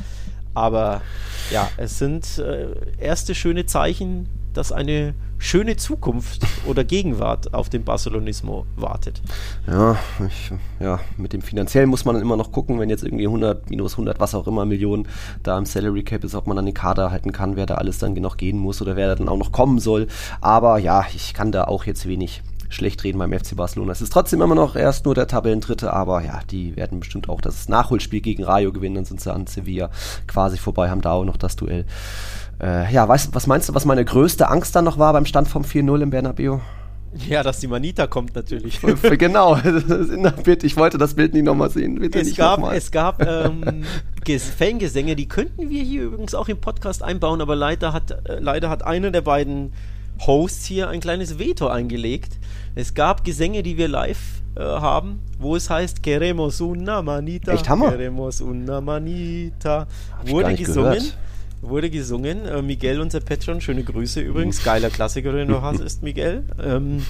aber 0.54 1.02
ja, 1.50 1.68
es 1.76 1.98
sind 1.98 2.38
äh, 2.38 2.68
erste 2.98 3.34
schöne 3.34 3.66
Zeichen, 3.66 4.28
dass 4.54 4.72
eine 4.72 5.14
schöne 5.36 5.76
Zukunft 5.76 6.46
oder 6.64 6.84
Gegenwart 6.84 7.52
auf 7.52 7.68
dem 7.68 7.84
Barcelonismo 7.84 8.64
wartet. 8.76 9.20
Ja, 9.66 9.98
ich, 10.26 10.52
ja, 10.80 11.00
mit 11.18 11.32
dem 11.32 11.42
finanziellen 11.42 11.90
muss 11.90 12.04
man 12.04 12.14
dann 12.14 12.22
immer 12.22 12.36
noch 12.36 12.52
gucken, 12.52 12.78
wenn 12.78 12.88
jetzt 12.88 13.02
irgendwie 13.02 13.26
100, 13.26 13.68
minus 13.68 13.94
100, 13.94 14.20
was 14.20 14.34
auch 14.34 14.46
immer 14.46 14.64
Millionen 14.64 15.06
da 15.42 15.58
im 15.58 15.66
Salary 15.66 16.04
Cap 16.04 16.24
ist, 16.24 16.34
ob 16.34 16.46
man 16.46 16.56
dann 16.56 16.64
den 16.64 16.72
Kader 16.72 17.10
halten 17.10 17.32
kann, 17.32 17.56
wer 17.56 17.66
da 17.66 17.74
alles 17.74 17.98
dann 17.98 18.14
noch 18.14 18.38
gehen 18.38 18.56
muss 18.56 18.80
oder 18.80 18.96
wer 18.96 19.08
da 19.08 19.16
dann 19.16 19.28
auch 19.28 19.36
noch 19.36 19.52
kommen 19.52 19.80
soll. 19.80 20.06
Aber 20.40 20.78
ja, 20.78 21.04
ich 21.14 21.34
kann 21.34 21.52
da 21.52 21.64
auch 21.64 21.84
jetzt 21.84 22.06
wenig 22.06 22.42
schlecht 22.68 23.04
reden 23.04 23.18
beim 23.18 23.32
FC 23.32 23.56
Barcelona. 23.56 23.92
Es 23.92 24.00
ist 24.00 24.12
trotzdem 24.12 24.42
immer 24.42 24.54
noch 24.54 24.76
erst 24.76 25.04
nur 25.04 25.14
der 25.14 25.26
Tabellendritte, 25.26 25.92
aber 25.92 26.22
ja, 26.22 26.40
die 26.50 26.76
werden 26.76 27.00
bestimmt 27.00 27.28
auch 27.28 27.40
das 27.40 27.68
Nachholspiel 27.68 28.20
gegen 28.20 28.44
Rayo 28.44 28.72
gewinnen, 28.72 28.96
dann 28.96 29.04
sind 29.04 29.20
sie 29.20 29.32
an 29.32 29.46
Sevilla 29.46 29.90
quasi 30.26 30.58
vorbei, 30.58 30.90
haben 30.90 31.00
da 31.00 31.12
auch 31.12 31.24
noch 31.24 31.36
das 31.36 31.56
Duell. 31.56 31.84
Äh, 32.60 32.92
ja, 32.92 33.08
weißt, 33.08 33.34
was 33.34 33.46
meinst 33.46 33.68
du, 33.68 33.74
was 33.74 33.84
meine 33.84 34.04
größte 34.04 34.48
Angst 34.48 34.76
dann 34.76 34.84
noch 34.84 34.98
war 34.98 35.12
beim 35.12 35.26
Stand 35.26 35.48
vom 35.48 35.62
4-0 35.62 36.02
im 36.02 36.10
Bernabeu? 36.10 36.58
Ja, 37.28 37.42
dass 37.42 37.60
die 37.60 37.68
Manita 37.68 38.06
kommt 38.06 38.34
natürlich. 38.34 38.80
genau, 39.18 39.56
ich 40.62 40.76
wollte 40.76 40.98
das 40.98 41.14
Bild 41.14 41.32
nicht 41.32 41.44
nochmal 41.44 41.70
sehen. 41.70 42.00
Bitte 42.00 42.20
es, 42.20 42.34
gab, 42.34 42.72
es 42.72 42.90
gab 42.90 43.22
ähm, 43.26 43.84
Fangesänge, 44.58 45.14
die 45.14 45.28
könnten 45.28 45.70
wir 45.70 45.82
hier 45.82 46.04
übrigens 46.04 46.34
auch 46.34 46.48
im 46.48 46.60
Podcast 46.60 47.02
einbauen, 47.02 47.40
aber 47.40 47.54
leider 47.54 47.92
hat, 47.92 48.10
äh, 48.28 48.40
leider 48.40 48.68
hat 48.68 48.84
einer 48.84 49.10
der 49.10 49.20
beiden 49.20 49.72
Hosts 50.20 50.64
hier 50.66 50.88
ein 50.88 51.00
kleines 51.00 51.38
Veto 51.38 51.68
eingelegt. 51.68 52.38
Es 52.74 52.94
gab 52.94 53.24
Gesänge, 53.24 53.62
die 53.62 53.76
wir 53.76 53.88
live 53.88 54.42
äh, 54.56 54.60
haben, 54.60 55.20
wo 55.38 55.56
es 55.56 55.70
heißt 55.70 56.02
Queremos 56.02 56.60
una 56.60 57.02
manita. 57.02 57.52
Echt 57.52 57.68
Hammer. 57.68 57.90
Queremos 57.90 58.40
una 58.40 58.80
manita. 58.80 59.86
Wurde 60.26 60.54
gesungen. 60.54 60.94
Gehört 60.94 61.18
wurde 61.68 61.90
gesungen. 61.90 62.46
Äh, 62.46 62.62
Miguel, 62.62 63.00
unser 63.00 63.20
Patron, 63.20 63.60
schöne 63.60 63.82
Grüße 63.82 64.20
übrigens. 64.20 64.62
Geiler 64.62 64.90
Klassiker, 64.90 65.32
den 65.32 65.48
du 65.48 65.62
hast, 65.62 65.80
ist 65.80 66.02
Miguel. 66.02 66.44
Ähm, 66.62 67.04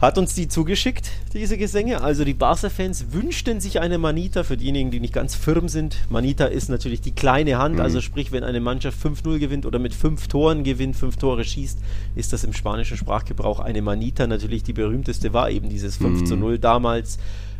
hat 0.00 0.16
uns 0.16 0.34
die 0.34 0.48
zugeschickt, 0.48 1.10
diese 1.34 1.58
Gesänge. 1.58 2.00
Also 2.00 2.24
die 2.24 2.34
Barca-Fans 2.34 3.12
wünschten 3.12 3.60
sich 3.60 3.80
eine 3.80 3.98
Manita 3.98 4.44
für 4.44 4.56
diejenigen, 4.56 4.90
die 4.90 5.00
nicht 5.00 5.12
ganz 5.12 5.34
firm 5.34 5.68
sind. 5.68 5.96
Manita 6.08 6.46
ist 6.46 6.68
natürlich 6.68 7.00
die 7.00 7.12
kleine 7.12 7.58
Hand, 7.58 7.76
mhm. 7.76 7.82
also 7.82 8.00
sprich, 8.00 8.32
wenn 8.32 8.42
eine 8.42 8.60
Mannschaft 8.60 8.98
5-0 9.04 9.38
gewinnt 9.38 9.66
oder 9.66 9.78
mit 9.78 9.94
5 9.94 10.28
Toren 10.28 10.64
gewinnt, 10.64 10.96
5 10.96 11.16
Tore 11.16 11.44
schießt, 11.44 11.78
ist 12.16 12.32
das 12.32 12.44
im 12.44 12.52
spanischen 12.52 12.96
Sprachgebrauch 12.96 13.60
eine 13.60 13.82
Manita. 13.82 14.26
Natürlich 14.26 14.62
die 14.62 14.72
berühmteste 14.72 15.32
war 15.32 15.50
eben 15.50 15.68
dieses 15.68 15.96
5 15.96 16.30
0 16.30 16.52
mhm. 16.54 16.60
damals 16.60 17.18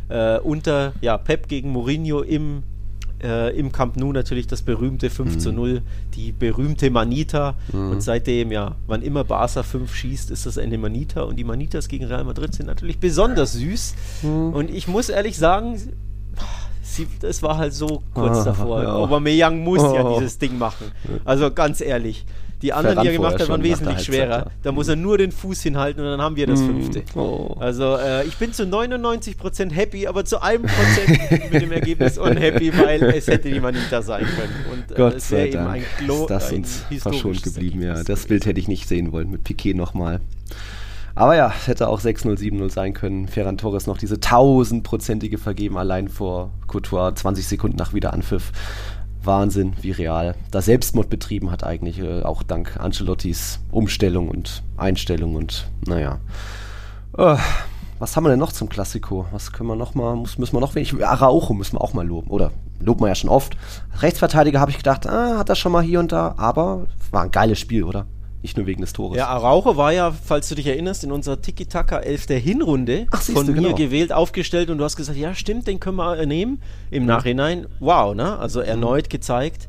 äh, 0.09 0.39
unter 0.39 0.93
ja, 1.01 1.17
Pep 1.17 1.47
gegen 1.47 1.71
Mourinho 1.71 2.21
im 2.21 2.63
äh, 3.23 3.57
im 3.57 3.71
Camp 3.71 3.97
Nou 3.97 4.11
natürlich 4.11 4.47
das 4.47 4.61
berühmte 4.61 5.09
5 5.09 5.35
mhm. 5.35 5.39
zu 5.39 5.51
0, 5.51 5.81
die 6.15 6.31
berühmte 6.31 6.89
Manita. 6.89 7.55
Mhm. 7.71 7.91
Und 7.91 8.01
seitdem, 8.01 8.51
ja, 8.51 8.75
wann 8.87 9.01
immer 9.01 9.23
Barca 9.23 9.63
5 9.63 9.93
schießt, 9.93 10.31
ist 10.31 10.45
das 10.45 10.57
eine 10.57 10.77
Manita. 10.77 11.21
Und 11.21 11.37
die 11.37 11.43
Manitas 11.43 11.87
gegen 11.87 12.05
Real 12.05 12.23
Madrid 12.23 12.53
sind 12.53 12.67
natürlich 12.67 12.99
besonders 12.99 13.53
süß. 13.53 13.95
Mhm. 14.23 14.53
Und 14.53 14.69
ich 14.69 14.87
muss 14.87 15.09
ehrlich 15.09 15.37
sagen, 15.37 15.79
es 17.21 17.43
war 17.43 17.57
halt 17.57 17.73
so 17.73 18.03
kurz 18.13 18.39
ah, 18.39 18.43
davor. 18.45 18.83
Ja. 18.83 18.93
Aubameyang 18.95 19.63
muss 19.63 19.81
oh. 19.81 19.95
ja 19.95 20.19
dieses 20.19 20.37
Ding 20.37 20.57
machen. 20.57 20.91
Also 21.23 21.51
ganz 21.51 21.81
ehrlich. 21.81 22.25
Die 22.61 22.73
anderen, 22.73 23.01
die 23.01 23.07
er 23.07 23.13
gemacht 23.13 23.39
hat, 23.39 23.49
waren 23.49 23.63
wesentlich 23.63 24.01
schwerer. 24.01 24.51
Da 24.63 24.71
muss 24.71 24.87
er 24.87 24.95
nur 24.95 25.17
den 25.17 25.31
Fuß 25.31 25.61
hinhalten 25.61 26.03
und 26.03 26.09
dann 26.09 26.21
haben 26.21 26.35
wir 26.35 26.47
das 26.47 26.59
mm. 26.61 26.65
fünfte. 26.65 27.03
Oh. 27.15 27.55
Also 27.59 27.97
äh, 27.97 28.25
ich 28.25 28.37
bin 28.37 28.53
zu 28.53 28.63
99% 28.63 29.71
happy, 29.71 30.07
aber 30.07 30.25
zu 30.25 30.41
einem 30.41 30.63
Prozent 30.63 31.51
mit 31.51 31.61
dem 31.61 31.71
Ergebnis 31.71 32.17
unhappy, 32.17 32.71
weil 32.77 33.03
es 33.03 33.27
hätte 33.27 33.49
die 33.49 33.59
Manita 33.59 34.01
sein 34.01 34.25
können. 34.25 34.65
Und 34.71 34.91
äh, 34.91 34.95
Gott 34.95 35.31
eben 35.31 35.67
ein 35.67 35.83
Glo 35.99 36.21
ist 36.23 36.29
das 36.29 36.51
uns 36.51 36.85
verschont 36.99 37.43
geblieben. 37.43 37.81
Ja, 37.81 38.03
das 38.03 38.25
Bild 38.25 38.45
hätte 38.45 38.59
ich 38.59 38.67
nicht 38.67 38.87
sehen 38.87 39.11
wollen 39.11 39.31
mit 39.31 39.43
Piquet 39.43 39.73
nochmal. 39.73 40.21
Aber 41.13 41.35
ja, 41.35 41.53
es 41.55 41.67
hätte 41.67 41.89
auch 41.89 41.99
6-0, 41.99 42.37
7-0 42.37 42.69
sein 42.71 42.93
können. 42.93 43.27
Ferran 43.27 43.57
Torres 43.57 43.85
noch 43.85 43.97
diese 43.97 44.19
tausendprozentige 44.19 45.37
vergeben, 45.37 45.77
allein 45.77 46.07
vor 46.07 46.51
Couture, 46.67 47.13
20 47.13 47.45
Sekunden 47.45 47.77
nach 47.77 47.93
Wiederanpfiff. 47.93 48.51
Wahnsinn, 49.23 49.73
wie 49.81 49.91
real 49.91 50.35
da 50.51 50.61
Selbstmord 50.61 51.09
betrieben 51.09 51.51
hat 51.51 51.63
eigentlich, 51.63 51.99
äh, 51.99 52.23
auch 52.23 52.43
dank 52.43 52.77
Ancelottis 52.79 53.59
Umstellung 53.71 54.29
und 54.29 54.63
Einstellung 54.77 55.35
und 55.35 55.67
naja. 55.85 56.19
Äh, 57.17 57.37
was 57.99 58.15
haben 58.15 58.23
wir 58.23 58.29
denn 58.29 58.39
noch 58.39 58.51
zum 58.51 58.67
Klassiko? 58.67 59.27
Was 59.31 59.51
können 59.51 59.69
wir 59.69 59.75
noch 59.75 59.93
mal, 59.93 60.15
muss, 60.15 60.39
müssen 60.39 60.55
wir 60.55 60.59
noch 60.59 60.73
wenig, 60.73 60.93
Araujo 61.05 61.53
müssen 61.53 61.75
wir 61.75 61.81
auch 61.81 61.93
mal 61.93 62.05
loben, 62.05 62.31
oder? 62.31 62.51
Loben 62.79 63.01
wir 63.01 63.09
ja 63.09 63.15
schon 63.15 63.29
oft. 63.29 63.55
Rechtsverteidiger 63.99 64.59
habe 64.59 64.71
ich 64.71 64.77
gedacht, 64.77 65.05
ah, 65.07 65.37
hat 65.37 65.49
er 65.49 65.55
schon 65.55 65.71
mal 65.71 65.83
hier 65.83 65.99
und 65.99 66.11
da, 66.11 66.33
aber 66.37 66.87
war 67.11 67.21
ein 67.21 67.31
geiles 67.31 67.59
Spiel, 67.59 67.83
oder? 67.83 68.07
Nicht 68.41 68.57
nur 68.57 68.65
wegen 68.65 68.81
des 68.81 68.93
Tores. 68.93 69.17
Ja, 69.17 69.27
Araujo 69.27 69.77
war 69.77 69.91
ja, 69.91 70.11
falls 70.11 70.49
du 70.49 70.55
dich 70.55 70.65
erinnerst, 70.65 71.03
in 71.03 71.11
unserer 71.11 71.41
Tiki-Taka 71.41 71.99
11 71.99 72.25
der 72.25 72.39
Hinrunde 72.39 73.05
Ach, 73.11 73.21
von 73.21 73.45
mir 73.45 73.53
genau. 73.53 73.75
gewählt, 73.75 74.11
aufgestellt 74.11 74.69
und 74.69 74.79
du 74.79 74.83
hast 74.83 74.95
gesagt, 74.95 75.17
ja 75.17 75.35
stimmt, 75.35 75.67
den 75.67 75.79
können 75.79 75.97
wir 75.97 76.25
nehmen. 76.25 76.61
Im. 76.89 77.05
Nachhinein, 77.05 77.67
wow, 77.79 78.15
ne? 78.15 78.39
Also 78.39 78.61
erneut 78.61 79.05
mhm. 79.05 79.09
gezeigt, 79.09 79.67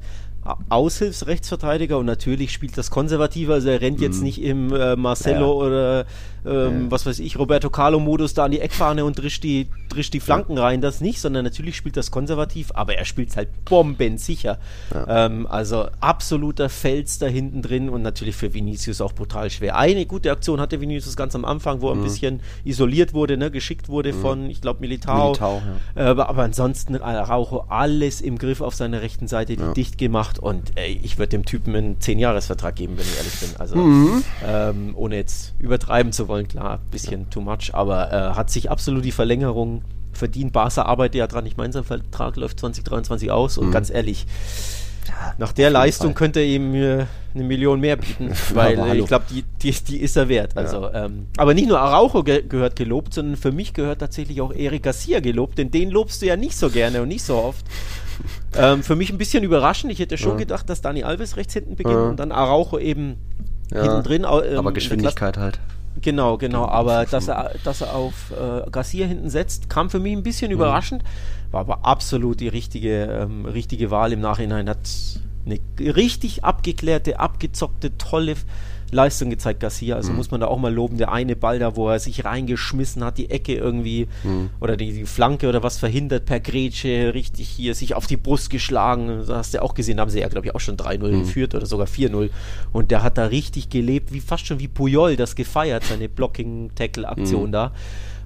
Aushilfsrechtsverteidiger 0.69 1.99
und 1.99 2.07
natürlich 2.07 2.53
spielt 2.53 2.77
das 2.77 2.91
konservativer, 2.91 3.55
also 3.55 3.69
er 3.69 3.81
rennt 3.81 3.99
mhm. 3.99 4.05
jetzt 4.05 4.23
nicht 4.23 4.43
im 4.43 4.73
äh, 4.73 4.97
Marcelo 4.97 5.63
ja. 5.63 5.67
oder 5.67 6.07
ähm, 6.45 6.85
ja. 6.85 6.91
was 6.91 7.07
weiß 7.07 7.21
ich, 7.21 7.39
Roberto 7.39 7.71
Carlo-Modus 7.71 8.35
da 8.35 8.45
an 8.45 8.51
die 8.51 8.61
Eckfahne 8.61 9.05
und 9.05 9.19
drischt 9.19 9.45
die, 9.45 9.69
drischt 9.89 10.13
die 10.15 10.21
Flanken 10.21 10.59
rein, 10.59 10.81
das 10.81 11.01
nicht, 11.01 11.21
sondern 11.21 11.45
natürlich 11.45 11.77
spielt 11.77 11.97
das 11.97 12.11
konservativ, 12.11 12.73
aber 12.75 12.97
er 12.97 13.05
spielt 13.05 13.37
halt 13.37 13.65
bombensicher. 13.65 14.59
Ja. 14.93 15.27
Ähm, 15.27 15.47
also 15.47 15.87
absoluter 16.01 16.69
Fels 16.69 17.19
da 17.19 17.27
hinten 17.27 17.63
drin 17.63 17.89
und 17.89 18.03
natürlich 18.03 18.35
für 18.35 18.53
Vinicius 18.53 19.01
auch 19.01 19.13
brutal 19.13 19.51
schwer. 19.51 19.77
Eine 19.77 20.07
gute 20.07 20.33
Aktion 20.33 20.61
hatte 20.61 20.81
Vinicius 20.81 21.17
ganz 21.17 21.35
am 21.35 21.45
Anfang, 21.45 21.81
wo 21.81 21.91
er 21.91 21.95
mhm. 21.95 22.01
ein 22.01 22.05
bisschen 22.05 22.41
isoliert 22.65 23.15
wurde, 23.15 23.37
ne, 23.37 23.51
geschickt 23.51 23.89
wurde 23.89 24.13
mhm. 24.13 24.21
von, 24.21 24.51
ich 24.51 24.61
glaube, 24.61 24.81
Militao. 24.81 25.29
Militao 25.29 25.63
ja. 25.95 26.03
äh, 26.03 26.09
aber, 26.09 26.29
aber, 26.29 26.43
ansonsten 26.43 26.97
Araujo 26.97 27.67
alles 27.69 28.21
im 28.21 28.37
Griff 28.39 28.61
auf 28.61 28.75
seiner 28.75 29.01
rechten 29.01 29.29
Seite, 29.29 29.57
die 29.57 29.73
dicht 29.75 29.97
gemacht 29.97 30.32
und 30.39 30.73
ey, 30.77 31.01
ich 31.03 31.19
würde 31.19 31.31
dem 31.31 31.45
Typen 31.45 31.75
einen 31.75 31.99
10-Jahres-Vertrag 31.99 32.77
geben, 32.77 32.97
wenn 32.97 33.05
ich 33.05 33.17
ehrlich 33.17 33.41
bin. 33.41 33.51
Also 33.59 33.77
mhm. 33.77 34.25
ähm, 34.47 34.93
ohne 34.97 35.17
jetzt 35.17 35.55
übertreiben 35.59 36.13
zu 36.13 36.29
wollen 36.29 36.49
klar, 36.49 36.75
ein 36.75 36.91
bisschen 36.91 37.31
too 37.31 37.41
much, 37.41 37.73
aber 37.73 38.13
äh, 38.13 38.35
hat 38.35 38.51
sich 38.51 38.71
absolut 38.71 39.05
die 39.05 39.13
Verlängerung 39.13 39.83
verdient. 40.13 40.53
Barca 40.53 40.83
arbeitet 40.83 41.17
ja 41.17 41.27
dran. 41.27 41.47
Ich 41.47 41.57
meine, 41.57 41.73
sein 41.73 41.85
Vertrag 41.85 42.37
läuft 42.37 42.61
2023 42.61 43.31
aus 43.31 43.59
und 43.59 43.69
mhm. 43.69 43.73
ganz 43.73 43.91
ehrlich, 43.91 44.27
nach 45.39 45.53
der 45.53 45.71
Leistung 45.71 46.11
Fall. 46.11 46.15
könnte 46.15 46.41
er 46.41 46.47
ihm 46.47 46.75
äh, 46.75 47.07
eine 47.35 47.45
Million 47.45 47.81
mehr 47.81 47.97
bieten, 47.97 48.31
weil 48.55 48.79
äh, 48.79 48.99
ich 48.99 49.07
glaube, 49.07 49.25
die, 49.31 49.45
die, 49.63 49.73
die, 49.73 50.01
ist 50.01 50.17
er 50.17 50.29
wert. 50.29 50.57
Also, 50.57 50.83
ja. 50.83 51.07
ähm, 51.07 51.27
aber 51.37 51.55
nicht 51.55 51.69
nur 51.69 51.81
Araujo 51.81 52.23
ge 52.23 52.43
gehört 52.47 52.77
gelobt, 52.77 53.15
sondern 53.15 53.37
für 53.37 53.53
mich 53.53 53.73
gehört 53.73 54.01
tatsächlich 54.01 54.41
auch 54.41 54.53
Eric 54.53 54.85
Garcia 54.85 55.21
gelobt, 55.21 55.59
denn 55.59 55.71
den 55.71 55.91
lobst 55.91 56.23
du 56.23 56.27
ja 56.27 56.37
nicht 56.37 56.57
so 56.57 56.71
gerne 56.71 57.03
und 57.03 57.09
nicht 57.09 57.25
so 57.25 57.37
oft. 57.37 57.65
Ähm, 58.57 58.83
für 58.83 58.97
mich 58.97 59.11
ein 59.11 59.19
bisschen 59.19 59.45
überraschend. 59.45 59.93
Ich 59.93 59.99
hätte 59.99 60.19
schon 60.19 60.33
ja. 60.33 60.39
gedacht, 60.39 60.69
dass 60.69 60.81
Dani 60.81 61.05
Alves 61.05 61.37
rechts 61.37 61.55
hinten 61.55 61.77
beginnt 61.77 61.97
ja. 61.97 62.09
und 62.09 62.21
dann 62.21 62.33
Araujo 62.33 62.79
eben 62.79 63.17
hinten 63.73 64.03
drin. 64.03 64.23
Ähm, 64.25 64.59
aber 64.59 64.73
Geschwindigkeit 64.73 65.39
halt. 65.39 65.59
Genau, 66.01 66.39
genau. 66.39 66.67
Aber 66.67 67.05
dass 67.05 67.29
er, 67.29 67.53
dass 67.65 67.81
er 67.83 67.95
auf 67.95 68.33
äh, 68.33 68.71
Garcia 68.71 69.07
hinten 69.07 69.31
setzt, 69.31 69.69
kam 69.69 69.91
für 69.91 69.99
mich 69.99 70.13
ein 70.13 70.23
bisschen 70.23 70.49
mhm. 70.49 70.57
überraschend. 70.57 71.03
War 71.51 71.61
aber 71.61 71.85
absolut 71.85 72.41
die 72.41 72.49
richtige, 72.49 73.05
ähm, 73.05 73.45
richtige 73.45 73.91
Wahl 73.91 74.13
im 74.13 74.21
Nachhinein. 74.21 74.69
Hat 74.69 74.79
eine 75.45 75.59
richtig 75.95 76.45
abgeklärte, 76.45 77.21
abgezockte, 77.21 77.97
tolle 77.99 78.37
Leistung 78.93 79.31
gezeigt, 79.31 79.61
Garcia. 79.61 79.97
Also 79.97 80.13
mhm. 80.13 80.19
muss 80.19 80.31
man 80.31 80.41
da 80.41 80.47
auch 80.47 80.59
mal 80.59 80.73
loben. 80.73 80.99
Der 80.99 81.11
eine 81.11 81.35
Ball 81.35 81.59
da, 81.59 81.77
wo 81.77 81.89
er 81.89 81.99
sich 81.99 82.25
reingeschmissen 82.25 83.03
hat, 83.03 83.19
die 83.19 83.31
Ecke 83.31 83.55
irgendwie 83.55 84.07
mhm. 84.23 84.51
oder 84.61 84.77
die, 84.77 84.93
die, 84.93 85.07
Flanke 85.07 85.49
oder 85.49 85.63
was 85.63 85.79
verhindert 85.79 86.27
per 86.27 86.41
Grätsche, 86.41 87.13
richtig 87.15 87.49
hier 87.49 87.75
sich 87.75 87.95
auf 87.95 88.07
die 88.07 88.17
Brust 88.17 88.51
geschlagen. 88.51 89.09
Das 89.09 89.29
hast 89.29 89.55
du 89.55 89.59
ja 89.59 89.63
auch 89.63 89.75
gesehen, 89.75 89.97
da 89.97 90.03
haben 90.03 90.11
sie 90.11 90.21
ja, 90.21 90.29
glaube 90.29 90.47
ich, 90.47 90.55
auch 90.55 90.61
schon 90.61 90.77
3-0 90.77 91.09
mhm. 91.09 91.21
geführt 91.21 91.55
oder 91.55 91.67
sogar 91.67 91.87
4-0. 91.87 92.31
Und 92.73 92.91
der 92.91 93.03
hat 93.03 93.19
da 93.19 93.27
richtig 93.27 93.71
gelebt, 93.71 94.13
wie 94.13 94.21
fast 94.21 94.47
schon 94.47 94.61
wie 94.61 94.69
Puyol 94.69 95.17
das 95.17 95.35
gefeiert, 95.35 95.85
seine 95.85 96.09
Blocking-Tackle-Aktion 96.09 97.49
mhm. 97.49 97.53
da. 97.53 97.73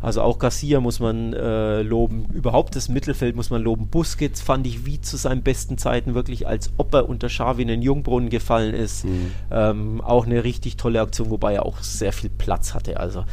Also 0.06 0.22
auch 0.22 0.38
Garcia 0.38 0.80
muss 0.80 1.00
man 1.00 1.32
äh, 1.32 1.82
loben. 1.82 2.26
Überhaupt 2.32 2.76
das 2.76 2.88
Mittelfeld 2.88 3.34
muss 3.34 3.50
man 3.50 3.62
loben. 3.62 3.88
Busquets 3.88 4.40
fand 4.40 4.66
ich 4.66 4.86
wie 4.86 5.00
zu 5.00 5.16
seinen 5.16 5.42
besten 5.42 5.78
Zeiten 5.78 6.14
wirklich, 6.14 6.46
als 6.46 6.70
ob 6.76 6.94
er 6.94 7.08
unter 7.08 7.28
Xavi 7.28 7.62
in 7.62 7.68
den 7.68 7.82
Jungbrunnen 7.82 8.28
gefallen 8.28 8.74
ist. 8.74 9.04
Mhm. 9.04 9.32
Ähm, 9.50 10.00
auch 10.00 10.26
eine 10.26 10.44
richtig 10.44 10.55
tolle 10.76 11.00
Aktion, 11.00 11.30
wobei 11.30 11.54
er 11.54 11.66
auch 11.66 11.80
sehr 11.80 12.12
viel 12.12 12.30
Platz 12.30 12.74
hatte. 12.74 12.98
Also 12.98 13.24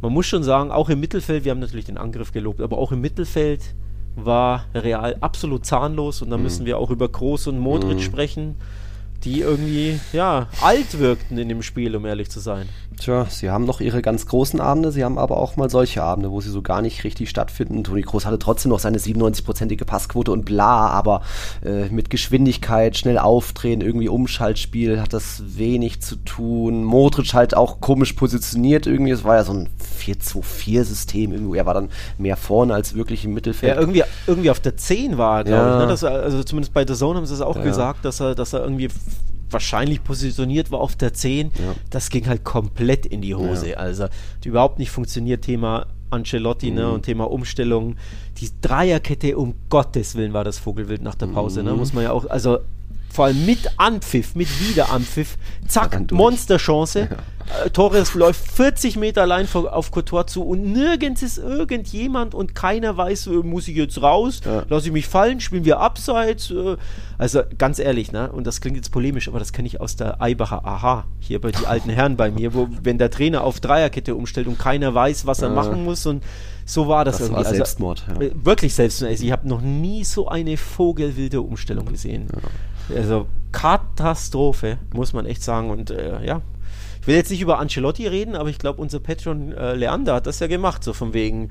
man 0.00 0.12
muss 0.12 0.26
schon 0.26 0.42
sagen, 0.42 0.70
auch 0.70 0.88
im 0.88 1.00
Mittelfeld, 1.00 1.44
wir 1.44 1.50
haben 1.50 1.60
natürlich 1.60 1.84
den 1.84 1.98
Angriff 1.98 2.32
gelobt, 2.32 2.60
aber 2.60 2.78
auch 2.78 2.92
im 2.92 3.00
Mittelfeld 3.00 3.74
war 4.16 4.64
Real 4.74 5.16
absolut 5.20 5.66
zahnlos 5.66 6.22
und 6.22 6.30
da 6.30 6.36
mhm. 6.36 6.44
müssen 6.44 6.66
wir 6.66 6.78
auch 6.78 6.90
über 6.90 7.08
Groß 7.08 7.48
und 7.48 7.58
Modric 7.58 7.98
mhm. 7.98 8.02
sprechen 8.02 8.56
die 9.24 9.40
irgendwie, 9.40 10.00
ja, 10.12 10.48
alt 10.60 10.98
wirkten 10.98 11.36
in 11.38 11.48
dem 11.48 11.62
Spiel, 11.62 11.94
um 11.94 12.06
ehrlich 12.06 12.30
zu 12.30 12.40
sein. 12.40 12.68
Tja, 13.00 13.24
sie 13.30 13.50
haben 13.50 13.64
noch 13.64 13.80
ihre 13.80 14.02
ganz 14.02 14.26
großen 14.26 14.60
Abende, 14.60 14.92
sie 14.92 15.04
haben 15.04 15.18
aber 15.18 15.38
auch 15.38 15.56
mal 15.56 15.70
solche 15.70 16.02
Abende, 16.02 16.30
wo 16.30 16.42
sie 16.42 16.50
so 16.50 16.60
gar 16.60 16.82
nicht 16.82 17.02
richtig 17.02 17.30
stattfinden. 17.30 17.82
Toni 17.82 18.02
Kroos 18.02 18.26
hatte 18.26 18.38
trotzdem 18.38 18.68
noch 18.68 18.78
seine 18.78 18.98
97-prozentige 18.98 19.86
Passquote 19.86 20.30
und 20.30 20.44
bla, 20.44 20.88
aber 20.88 21.22
äh, 21.64 21.88
mit 21.88 22.10
Geschwindigkeit, 22.10 22.98
schnell 22.98 23.16
aufdrehen, 23.16 23.80
irgendwie 23.80 24.10
Umschaltspiel 24.10 25.00
hat 25.00 25.14
das 25.14 25.42
wenig 25.56 26.02
zu 26.02 26.16
tun. 26.16 26.84
Modric 26.84 27.32
halt 27.32 27.56
auch 27.56 27.80
komisch 27.80 28.12
positioniert 28.12 28.86
irgendwie, 28.86 29.12
es 29.12 29.24
war 29.24 29.36
ja 29.36 29.44
so 29.44 29.54
ein 29.54 29.70
4-2-4-System 29.98 31.32
irgendwie, 31.32 31.56
er 31.56 31.64
war 31.64 31.74
dann 31.74 31.88
mehr 32.18 32.36
vorne 32.36 32.74
als 32.74 32.94
wirklich 32.94 33.24
im 33.24 33.32
Mittelfeld. 33.32 33.76
Ja, 33.76 33.80
irgendwie, 33.80 34.02
irgendwie 34.26 34.50
auf 34.50 34.60
der 34.60 34.76
10 34.76 35.16
war 35.16 35.38
er, 35.38 35.44
glaube 35.44 35.64
ja. 35.64 35.76
ich. 35.78 35.82
Ne? 35.84 35.88
Das, 35.88 36.04
also 36.04 36.44
zumindest 36.44 36.74
bei 36.74 36.86
The 36.86 36.94
Zone 36.94 37.16
haben 37.16 37.24
sie 37.24 37.32
es 37.32 37.40
auch 37.40 37.56
ja. 37.56 37.62
gesagt, 37.62 38.04
dass 38.04 38.20
er, 38.20 38.34
dass 38.34 38.52
er 38.52 38.60
irgendwie 38.60 38.88
wahrscheinlich 39.50 40.02
positioniert 40.04 40.70
war 40.70 40.80
auf 40.80 40.96
der 40.96 41.12
10. 41.12 41.48
Ja. 41.48 41.74
Das 41.90 42.10
ging 42.10 42.26
halt 42.26 42.44
komplett 42.44 43.06
in 43.06 43.20
die 43.20 43.34
Hose. 43.34 43.70
Ja. 43.70 43.76
Also 43.76 44.06
überhaupt 44.44 44.78
nicht 44.78 44.90
funktioniert. 44.90 45.42
Thema 45.42 45.86
Ancelotti 46.10 46.70
ne, 46.70 46.82
mhm. 46.82 46.88
ne, 46.88 46.92
und 46.92 47.02
Thema 47.02 47.30
Umstellung. 47.30 47.96
Die 48.38 48.50
Dreierkette, 48.60 49.36
um 49.36 49.54
Gottes 49.68 50.14
Willen, 50.14 50.32
war 50.32 50.44
das 50.44 50.58
Vogelwild 50.58 51.02
nach 51.02 51.14
der 51.14 51.26
Pause. 51.26 51.62
Ne, 51.62 51.70
mhm. 51.70 51.76
Ne, 51.76 51.80
muss 51.80 51.92
man 51.92 52.04
ja 52.04 52.12
auch, 52.12 52.28
also 52.28 52.58
vor 53.10 53.26
allem 53.26 53.44
mit 53.44 53.70
Anpfiff, 53.76 54.34
mit 54.34 54.48
Wiederanpfiff, 54.60 55.36
zack, 55.66 56.10
Monsterchance. 56.12 57.08
Ja. 57.10 57.16
Äh, 57.64 57.70
Torres 57.70 58.14
läuft 58.14 58.48
40 58.52 58.96
Meter 58.96 59.22
allein 59.22 59.48
auf 59.52 59.90
Couture 59.90 60.26
zu 60.26 60.42
und 60.42 60.72
nirgends 60.72 61.22
ist 61.22 61.38
irgendjemand 61.38 62.34
und 62.34 62.54
keiner 62.54 62.96
weiß, 62.96 63.26
äh, 63.26 63.30
muss 63.30 63.66
ich 63.66 63.76
jetzt 63.76 64.00
raus, 64.00 64.40
ja. 64.44 64.64
lasse 64.68 64.86
ich 64.86 64.92
mich 64.92 65.08
fallen, 65.08 65.40
spielen 65.40 65.64
wir 65.64 65.80
abseits. 65.80 66.50
Äh, 66.50 66.76
also 67.18 67.42
ganz 67.58 67.78
ehrlich, 67.78 68.12
ne? 68.12 68.30
und 68.30 68.46
das 68.46 68.60
klingt 68.60 68.76
jetzt 68.76 68.90
polemisch, 68.90 69.28
aber 69.28 69.38
das 69.38 69.52
kenne 69.52 69.66
ich 69.66 69.80
aus 69.80 69.96
der 69.96 70.22
Eibacher 70.22 70.64
Aha, 70.64 71.06
hier 71.18 71.40
bei 71.40 71.50
den 71.50 71.66
alten 71.66 71.90
Herren 71.90 72.16
bei 72.16 72.30
mir, 72.30 72.54
wo 72.54 72.68
wenn 72.82 72.98
der 72.98 73.10
Trainer 73.10 73.42
auf 73.42 73.58
Dreierkette 73.60 74.14
umstellt 74.14 74.46
und 74.46 74.58
keiner 74.58 74.94
weiß, 74.94 75.26
was 75.26 75.42
er 75.42 75.48
ja. 75.48 75.54
machen 75.54 75.84
muss 75.84 76.06
und 76.06 76.22
so 76.64 76.86
war 76.86 77.04
das, 77.04 77.18
das 77.18 77.22
irgendwie. 77.22 77.40
War 77.40 77.46
also, 77.46 77.56
Selbstmord. 77.56 78.04
Ja. 78.08 78.30
Wirklich 78.44 78.74
Selbstmord. 78.74 79.10
Also 79.10 79.24
ich 79.24 79.32
habe 79.32 79.48
noch 79.48 79.60
nie 79.60 80.04
so 80.04 80.28
eine 80.28 80.56
vogelwilde 80.56 81.40
Umstellung 81.40 81.86
gesehen. 81.86 82.28
Ja. 82.32 82.48
Also 82.96 83.26
Katastrophe, 83.52 84.78
muss 84.94 85.12
man 85.12 85.26
echt 85.26 85.42
sagen. 85.42 85.70
Und 85.70 85.90
äh, 85.90 86.24
ja, 86.24 86.42
ich 87.00 87.06
will 87.06 87.16
jetzt 87.16 87.30
nicht 87.30 87.40
über 87.40 87.58
Ancelotti 87.58 88.06
reden, 88.06 88.36
aber 88.36 88.48
ich 88.48 88.58
glaube, 88.58 88.80
unser 88.80 89.00
Patron 89.00 89.52
äh, 89.52 89.74
Leander 89.74 90.14
hat 90.14 90.26
das 90.26 90.40
ja 90.40 90.46
gemacht, 90.46 90.84
so 90.84 90.92
von 90.92 91.14
wegen. 91.14 91.50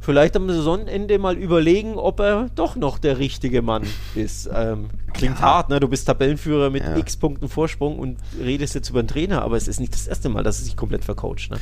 Vielleicht 0.00 0.36
am 0.36 0.48
Saisonende 0.48 1.18
mal 1.18 1.36
überlegen, 1.36 1.96
ob 1.96 2.20
er 2.20 2.48
doch 2.54 2.76
noch 2.76 2.98
der 2.98 3.18
richtige 3.18 3.62
Mann 3.62 3.82
ist. 4.14 4.48
Ähm, 4.52 4.90
klingt 5.12 5.38
ja. 5.38 5.42
hart, 5.42 5.68
ne? 5.68 5.80
Du 5.80 5.88
bist 5.88 6.06
Tabellenführer 6.06 6.70
mit 6.70 6.82
ja. 6.82 6.96
x 6.96 7.16
Punkten 7.16 7.48
Vorsprung 7.48 7.98
und 7.98 8.18
redest 8.40 8.74
jetzt 8.74 8.90
über 8.90 9.00
einen 9.00 9.08
Trainer, 9.08 9.42
aber 9.42 9.56
es 9.56 9.68
ist 9.68 9.80
nicht 9.80 9.92
das 9.92 10.06
erste 10.06 10.28
Mal, 10.28 10.42
dass 10.42 10.60
er 10.60 10.64
sich 10.64 10.76
komplett 10.76 11.04
vercoacht, 11.04 11.50
ne? 11.50 11.58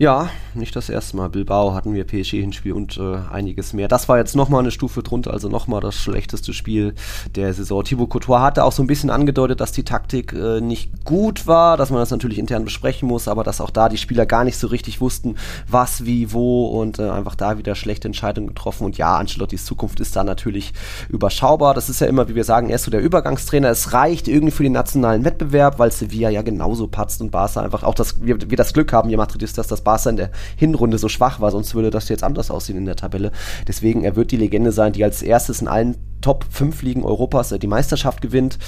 Ja, 0.00 0.30
nicht 0.54 0.74
das 0.76 0.88
erste 0.88 1.14
Mal. 1.18 1.28
Bilbao 1.28 1.74
hatten 1.74 1.92
wir 1.92 2.06
PSG-Hinspiel 2.06 2.72
und 2.72 2.96
äh, 2.96 3.18
einiges 3.30 3.74
mehr. 3.74 3.86
Das 3.86 4.08
war 4.08 4.16
jetzt 4.16 4.34
nochmal 4.34 4.60
eine 4.60 4.70
Stufe 4.70 5.02
drunter, 5.02 5.30
also 5.30 5.50
nochmal 5.50 5.82
das 5.82 5.94
schlechteste 5.94 6.54
Spiel 6.54 6.94
der 7.34 7.52
Saison. 7.52 7.84
Thibaut 7.84 8.08
Courtois 8.08 8.40
hatte 8.40 8.64
auch 8.64 8.72
so 8.72 8.82
ein 8.82 8.86
bisschen 8.86 9.10
angedeutet, 9.10 9.60
dass 9.60 9.72
die 9.72 9.82
Taktik 9.82 10.32
äh, 10.32 10.62
nicht 10.62 11.04
gut 11.04 11.46
war, 11.46 11.76
dass 11.76 11.90
man 11.90 12.00
das 12.00 12.10
natürlich 12.10 12.38
intern 12.38 12.64
besprechen 12.64 13.08
muss, 13.08 13.28
aber 13.28 13.44
dass 13.44 13.60
auch 13.60 13.68
da 13.68 13.90
die 13.90 13.98
Spieler 13.98 14.24
gar 14.24 14.44
nicht 14.44 14.56
so 14.56 14.68
richtig 14.68 15.02
wussten, 15.02 15.36
was, 15.68 16.06
wie, 16.06 16.32
wo 16.32 16.68
und 16.80 16.98
äh, 16.98 17.10
einfach 17.10 17.34
da 17.34 17.58
wieder 17.58 17.74
schlechte 17.80 18.08
Entscheidungen 18.08 18.48
getroffen. 18.48 18.84
Und 18.84 18.98
ja, 18.98 19.16
Ancelottis 19.16 19.64
Zukunft 19.64 20.00
ist 20.00 20.14
da 20.14 20.22
natürlich 20.22 20.72
überschaubar. 21.08 21.74
Das 21.74 21.88
ist 21.88 22.00
ja 22.00 22.06
immer, 22.06 22.28
wie 22.28 22.34
wir 22.34 22.44
sagen, 22.44 22.68
erst 22.68 22.84
so 22.84 22.90
der 22.90 23.00
Übergangstrainer. 23.00 23.68
Es 23.70 23.92
reicht 23.92 24.28
irgendwie 24.28 24.52
für 24.52 24.62
den 24.62 24.72
nationalen 24.72 25.24
Wettbewerb, 25.24 25.78
weil 25.78 25.90
Sevilla 25.90 26.30
ja 26.30 26.42
genauso 26.42 26.86
patzt 26.86 27.20
und 27.20 27.30
Barca 27.30 27.60
einfach 27.60 27.82
auch 27.82 27.94
das, 27.94 28.22
wir, 28.22 28.38
wir 28.50 28.56
das 28.56 28.72
Glück 28.72 28.92
haben, 28.92 29.10
ihr 29.10 29.16
Madridistas, 29.16 29.66
dass 29.66 29.80
Barca 29.80 30.10
in 30.10 30.16
der 30.16 30.30
Hinrunde 30.56 30.98
so 30.98 31.08
schwach 31.08 31.40
war, 31.40 31.50
sonst 31.50 31.74
würde 31.74 31.90
das 31.90 32.08
jetzt 32.08 32.22
anders 32.22 32.50
aussehen 32.50 32.76
in 32.76 32.84
der 32.84 32.96
Tabelle. 32.96 33.32
Deswegen, 33.66 34.04
er 34.04 34.16
wird 34.16 34.30
die 34.30 34.36
Legende 34.36 34.72
sein, 34.72 34.92
die 34.92 35.04
als 35.04 35.22
erstes 35.22 35.60
in 35.60 35.68
allen 35.68 35.96
Top 36.20 36.44
5 36.50 36.82
Ligen 36.82 37.04
Europas 37.04 37.52
äh, 37.52 37.58
die 37.58 37.66
Meisterschaft 37.66 38.20
gewinnt. 38.20 38.58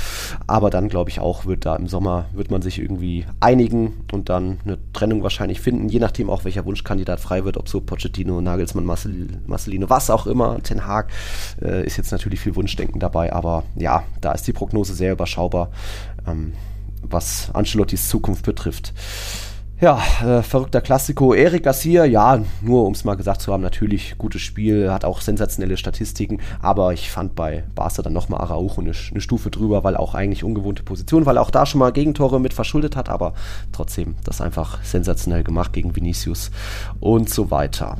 Aber 0.46 0.70
dann 0.70 0.88
glaube 0.88 1.10
ich 1.10 1.20
auch, 1.20 1.46
wird 1.46 1.66
da 1.66 1.76
im 1.76 1.86
Sommer, 1.86 2.26
wird 2.32 2.50
man 2.50 2.62
sich 2.62 2.78
irgendwie 2.78 3.26
einigen 3.40 4.04
und 4.12 4.28
dann 4.28 4.58
eine 4.64 4.78
Trennung 4.92 5.22
wahrscheinlich 5.22 5.60
finden, 5.60 5.88
je 5.88 5.98
nachdem 5.98 6.30
auch 6.30 6.44
welcher 6.44 6.64
Wunschkandidat 6.64 7.20
frei 7.20 7.44
wird, 7.44 7.56
ob 7.56 7.68
so 7.68 7.80
Pochettino, 7.80 8.40
Nagelsmann, 8.40 8.84
Marcel, 8.84 9.40
Marcelino, 9.46 9.90
was 9.90 10.10
auch 10.10 10.26
immer, 10.26 10.62
Ten 10.62 10.86
Hag, 10.86 11.10
äh, 11.60 11.84
ist 11.84 11.96
jetzt 11.96 12.12
natürlich 12.12 12.40
viel 12.40 12.56
Wunschdenken 12.56 13.00
dabei, 13.00 13.32
aber 13.32 13.64
ja, 13.76 14.04
da 14.20 14.32
ist 14.32 14.46
die 14.46 14.52
Prognose 14.52 14.94
sehr 14.94 15.12
überschaubar, 15.12 15.70
ähm, 16.26 16.52
was 17.02 17.50
Ancelottis 17.52 18.08
Zukunft 18.08 18.44
betrifft. 18.44 18.92
Ja, 19.82 20.00
äh, 20.24 20.44
verrückter 20.44 20.80
Klassiko. 20.80 21.34
Eric 21.34 21.64
Garcia, 21.64 22.04
ja, 22.04 22.40
nur 22.60 22.86
um 22.86 22.92
es 22.92 23.02
mal 23.02 23.16
gesagt 23.16 23.42
zu 23.42 23.52
haben, 23.52 23.64
natürlich 23.64 24.16
gutes 24.16 24.40
Spiel, 24.40 24.92
hat 24.92 25.04
auch 25.04 25.20
sensationelle 25.20 25.76
Statistiken, 25.76 26.38
aber 26.60 26.92
ich 26.92 27.10
fand 27.10 27.34
bei 27.34 27.64
Barca 27.74 28.00
dann 28.00 28.12
nochmal 28.12 28.42
Araujo 28.42 28.80
eine, 28.80 28.92
eine 29.10 29.20
Stufe 29.20 29.50
drüber, 29.50 29.82
weil 29.82 29.96
auch 29.96 30.14
eigentlich 30.14 30.44
ungewohnte 30.44 30.84
Position, 30.84 31.26
weil 31.26 31.36
er 31.36 31.42
auch 31.42 31.50
da 31.50 31.66
schon 31.66 31.80
mal 31.80 31.90
Gegentore 31.90 32.38
mit 32.38 32.54
verschuldet 32.54 32.94
hat, 32.94 33.08
aber 33.08 33.34
trotzdem 33.72 34.14
das 34.22 34.40
einfach 34.40 34.84
sensationell 34.84 35.42
gemacht 35.42 35.72
gegen 35.72 35.96
Vinicius 35.96 36.52
und 37.00 37.28
so 37.28 37.50
weiter. 37.50 37.98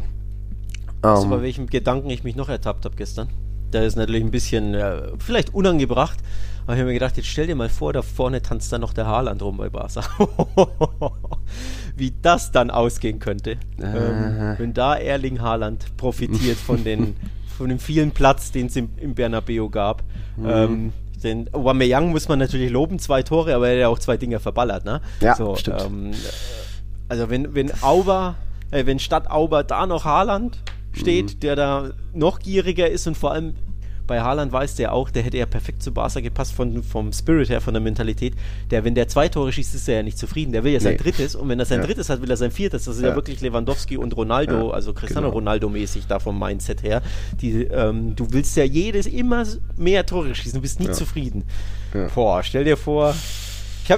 Weißt 1.01 1.25
du, 1.25 1.31
bei 1.31 1.37
ähm, 1.39 1.43
welchem 1.43 1.67
Gedanken 1.67 2.11
ich 2.11 2.23
mich 2.23 2.37
noch 2.37 2.49
ertappt 2.49 2.85
habe 2.85 2.95
gestern? 2.95 3.29
Der 3.73 3.83
ist 3.83 3.97
natürlich 3.97 4.23
ein 4.23 4.31
bisschen, 4.31 4.75
äh, 4.75 5.03
vielleicht 5.19 5.53
unangebracht, 5.53 6.21
aber 6.65 6.75
ich 6.75 6.81
habe 6.81 6.89
mir 6.89 6.95
gedacht, 6.95 7.17
jetzt 7.17 7.27
stell 7.27 7.47
dir 7.47 7.55
mal 7.55 7.69
vor, 7.69 7.93
da 7.93 8.03
vorne 8.03 8.41
tanzt 8.41 8.73
dann 8.73 8.81
noch 8.81 8.93
der 8.93 9.07
Haaland 9.07 9.43
rum 9.43 9.57
bei 9.57 9.69
Barca. 9.69 10.03
Wie 11.97 12.13
das 12.23 12.53
dann 12.53 12.71
ausgehen 12.71 13.19
könnte, 13.19 13.57
ähm, 13.81 14.55
wenn 14.59 14.73
da 14.73 14.95
Erling 14.95 15.41
Haaland 15.41 15.97
profitiert 15.97 16.57
von, 16.57 16.85
den, 16.85 17.17
von 17.59 17.69
dem 17.69 17.79
vielen 17.79 18.13
Platz, 18.13 18.53
den 18.53 18.67
es 18.67 18.77
im, 18.77 18.91
im 18.97 19.15
Bernabeu 19.15 19.69
gab. 19.69 20.03
Mhm. 20.37 20.49
Ähm, 20.49 20.93
den 21.23 21.53
Aubameyang 21.55 22.11
muss 22.11 22.29
man 22.29 22.39
natürlich 22.39 22.71
loben, 22.71 22.99
zwei 22.99 23.23
Tore, 23.23 23.55
aber 23.55 23.69
er 23.69 23.75
hat 23.75 23.81
ja 23.81 23.89
auch 23.89 23.99
zwei 23.99 24.17
Dinge 24.17 24.41
verballert, 24.41 24.85
ne? 24.85 25.01
Ja, 25.21 25.37
so, 25.37 25.55
stimmt. 25.57 25.83
Ähm, 25.85 26.11
also 27.09 27.31
wenn, 27.31 27.55
wenn 27.55 27.71
Auber, 27.83 28.37
äh, 28.71 28.87
wenn 28.87 28.99
statt 28.99 29.31
Auber 29.31 29.65
da 29.65 29.87
noch 29.87 30.05
Haaland 30.05 30.59
steht, 30.93 31.35
mhm. 31.35 31.41
der 31.41 31.57
da 31.57 31.91
noch 32.13 32.39
gieriger 32.39 32.89
ist 32.89 33.07
und 33.07 33.17
vor 33.17 33.33
allem 33.33 33.55
bei 34.07 34.21
Haaland 34.21 34.53
weiß 34.53 34.77
der 34.77 34.93
auch, 34.93 35.11
der 35.11 35.23
hätte 35.23 35.39
ja 35.39 35.47
perfekt 35.47 35.83
zu 35.83 35.93
Barca 35.93 36.21
gepasst 36.21 36.53
von, 36.53 36.83
vom 36.83 37.13
Spirit 37.13 37.49
her, 37.49 37.61
von 37.61 37.75
der 37.75 37.81
Mentalität. 37.81 38.35
Der, 38.71 38.85
wenn 38.85 38.95
der 38.95 39.09
zwei 39.09 39.29
Tore 39.29 39.53
schießt, 39.53 39.75
ist 39.75 39.89
er 39.89 39.97
ja 39.97 40.03
nicht 40.03 40.19
zufrieden. 40.19 40.53
Der 40.53 40.65
will 40.65 40.73
ja 40.73 40.81
sein 40.81 40.95
nee. 40.95 40.99
drittes 40.99 41.35
und 41.35 41.49
wenn 41.49 41.59
er 41.59 41.67
sein 41.67 41.81
ja. 41.81 41.87
drittes 41.87 42.09
hat, 42.09 42.21
will 42.23 42.31
er 42.31 42.37
sein 42.37 42.51
viertes. 42.51 42.85
Das 42.85 42.97
ist 42.97 43.03
ja, 43.03 43.11
ja 43.11 43.15
wirklich 43.15 43.41
Lewandowski 43.41 43.97
und 43.97 44.17
Ronaldo, 44.17 44.69
ja. 44.69 44.75
also 44.75 44.93
Cristiano 44.93 45.29
genau. 45.29 45.39
Ronaldo-mäßig 45.39 46.07
da 46.07 46.19
vom 46.19 46.39
Mindset 46.39 46.83
her. 46.83 47.03
Die, 47.41 47.65
ähm, 47.65 48.17
du 48.17 48.33
willst 48.33 48.57
ja 48.57 48.65
jedes 48.65 49.07
immer 49.07 49.45
mehr 49.77 50.05
Tore 50.07 50.35
schießen, 50.35 50.55
du 50.55 50.63
bist 50.63 50.81
nie 50.81 50.91
zufrieden. 50.91 51.45
Boah, 52.15 52.43
stell 52.43 52.65
dir 52.65 52.77
vor, 52.77 53.15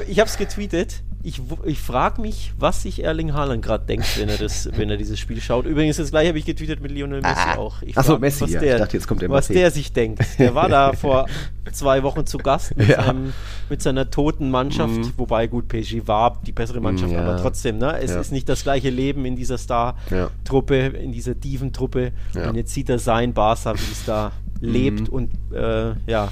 ich 0.08 0.18
habe 0.20 0.28
es 0.28 0.36
getweetet 0.36 1.02
ich, 1.26 1.40
ich 1.64 1.80
frage 1.80 2.20
mich, 2.20 2.52
was 2.58 2.82
sich 2.82 3.02
Erling 3.02 3.32
Haaland 3.32 3.64
gerade 3.64 3.86
denkt, 3.86 4.18
wenn 4.18 4.28
er 4.28 4.36
das, 4.36 4.68
wenn 4.76 4.90
er 4.90 4.98
dieses 4.98 5.18
Spiel 5.18 5.40
schaut. 5.40 5.64
Übrigens, 5.64 5.96
das 5.96 6.10
gleiche 6.10 6.28
habe 6.28 6.38
ich 6.38 6.44
getweetet 6.44 6.82
mit 6.82 6.92
Lionel 6.92 7.22
Messi 7.22 7.34
ah, 7.34 7.56
auch. 7.56 7.76
Achso, 7.94 8.18
Messi, 8.18 8.42
was 8.42 8.52
ja. 8.52 8.60
Der, 8.60 8.74
ich 8.74 8.82
dachte, 8.82 8.96
jetzt 8.98 9.08
kommt 9.08 9.22
der 9.22 9.30
Was 9.30 9.48
der 9.48 9.70
sich 9.70 9.94
denkt. 9.94 10.22
Der 10.38 10.54
war 10.54 10.68
da 10.68 10.92
vor 11.00 11.26
zwei 11.72 12.02
Wochen 12.02 12.26
zu 12.26 12.36
Gast 12.36 12.76
mit, 12.76 12.88
ja. 12.88 13.02
seinem, 13.02 13.32
mit 13.70 13.80
seiner 13.80 14.10
toten 14.10 14.50
Mannschaft, 14.50 14.98
mhm. 14.98 15.12
wobei 15.16 15.46
gut, 15.46 15.66
PSG 15.68 16.06
war 16.06 16.38
die 16.46 16.52
bessere 16.52 16.82
Mannschaft, 16.82 17.10
mhm, 17.10 17.16
ja. 17.16 17.24
aber 17.24 17.38
trotzdem, 17.38 17.78
ne? 17.78 17.98
Es 17.98 18.10
ist 18.10 18.30
nicht 18.30 18.46
das 18.46 18.62
gleiche 18.62 18.90
Leben 18.90 19.24
in 19.24 19.34
dieser 19.34 19.56
Star-Truppe, 19.56 20.76
in 20.76 21.10
dieser 21.10 21.34
Diven-Truppe. 21.34 22.12
Und 22.34 22.54
jetzt 22.54 22.74
sieht 22.74 22.90
er 22.90 22.98
sein 22.98 23.32
Barca, 23.32 23.72
wie 23.74 23.92
es 23.92 24.04
da 24.04 24.32
mhm. 24.60 24.68
lebt 24.68 25.08
und 25.08 25.30
äh, 25.54 25.94
ja 26.06 26.30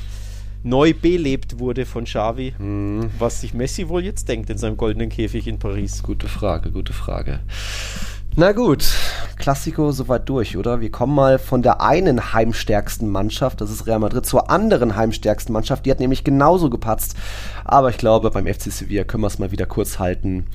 neu 0.63 0.95
belebt 0.95 1.59
wurde 1.59 1.87
von 1.87 2.05
Xavi. 2.05 2.55
Mhm. 2.59 3.11
Was 3.19 3.41
sich 3.41 3.55
Messi 3.55 3.89
wohl 3.89 4.05
jetzt 4.05 4.29
denkt 4.29 4.51
in 4.51 4.59
seinem 4.59 4.77
goldenen 4.77 5.09
Käfig 5.09 5.47
in 5.47 5.59
Paris. 5.59 6.03
Gute 6.03 6.29
Frage, 6.29 6.71
gute 6.71 6.93
Frage. 6.93 7.41
Na 8.35 8.53
gut, 8.53 8.87
Klassiko 9.37 9.93
soweit 9.93 10.27
durch, 10.27 10.57
oder? 10.57 10.81
Wir 10.81 10.91
kommen 10.91 11.15
mal 11.15 11.39
von 11.39 11.61
der 11.61 11.83
einen 11.83 12.33
heimstärksten 12.33 13.11
Mannschaft, 13.11 13.61
das 13.61 13.71
ist 13.71 13.87
Real 13.87 13.99
Madrid, 13.99 14.25
zur 14.25 14.49
anderen 14.49 14.97
heimstärksten 14.97 15.53
Mannschaft. 15.53 15.85
Die 15.85 15.91
hat 15.91 16.01
nämlich 16.01 16.25
genauso 16.25 16.71
gepatzt. 16.71 17.15
Aber 17.63 17.91
ich 17.91 17.99
glaube, 17.99 18.31
beim 18.31 18.47
FC 18.47 18.73
Sevilla 18.73 19.05
können 19.05 19.23
wir 19.23 19.27
es 19.27 19.39
mal 19.39 19.53
wieder 19.53 19.67
kurz 19.67 19.99
halten 19.99 20.47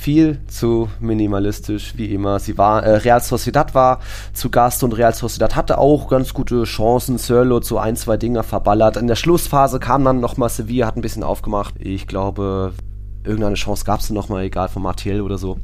viel 0.00 0.40
zu 0.46 0.88
minimalistisch, 0.98 1.92
wie 1.96 2.06
immer. 2.14 2.38
Sie 2.38 2.56
war, 2.56 2.82
äh, 2.82 2.96
Real 2.96 3.20
Sociedad 3.20 3.74
war 3.74 4.00
zu 4.32 4.48
Gast 4.48 4.82
und 4.82 4.94
Real 4.94 5.12
Sociedad 5.14 5.54
hatte 5.54 5.76
auch 5.76 6.08
ganz 6.08 6.32
gute 6.32 6.64
Chancen. 6.64 7.18
Sörlo 7.18 7.60
so 7.60 7.78
ein, 7.78 7.96
zwei 7.96 8.16
Dinger 8.16 8.42
verballert. 8.42 8.96
In 8.96 9.08
der 9.08 9.16
Schlussphase 9.16 9.78
kam 9.78 10.04
dann 10.04 10.20
nochmal 10.20 10.48
Sevilla, 10.48 10.86
hat 10.86 10.96
ein 10.96 11.02
bisschen 11.02 11.22
aufgemacht. 11.22 11.74
Ich 11.78 12.06
glaube, 12.06 12.72
irgendeine 13.24 13.56
Chance 13.56 13.84
gab 13.84 14.00
es 14.00 14.08
nochmal, 14.08 14.44
egal 14.44 14.70
von 14.70 14.82
Martial 14.82 15.20
oder 15.20 15.36
so 15.36 15.58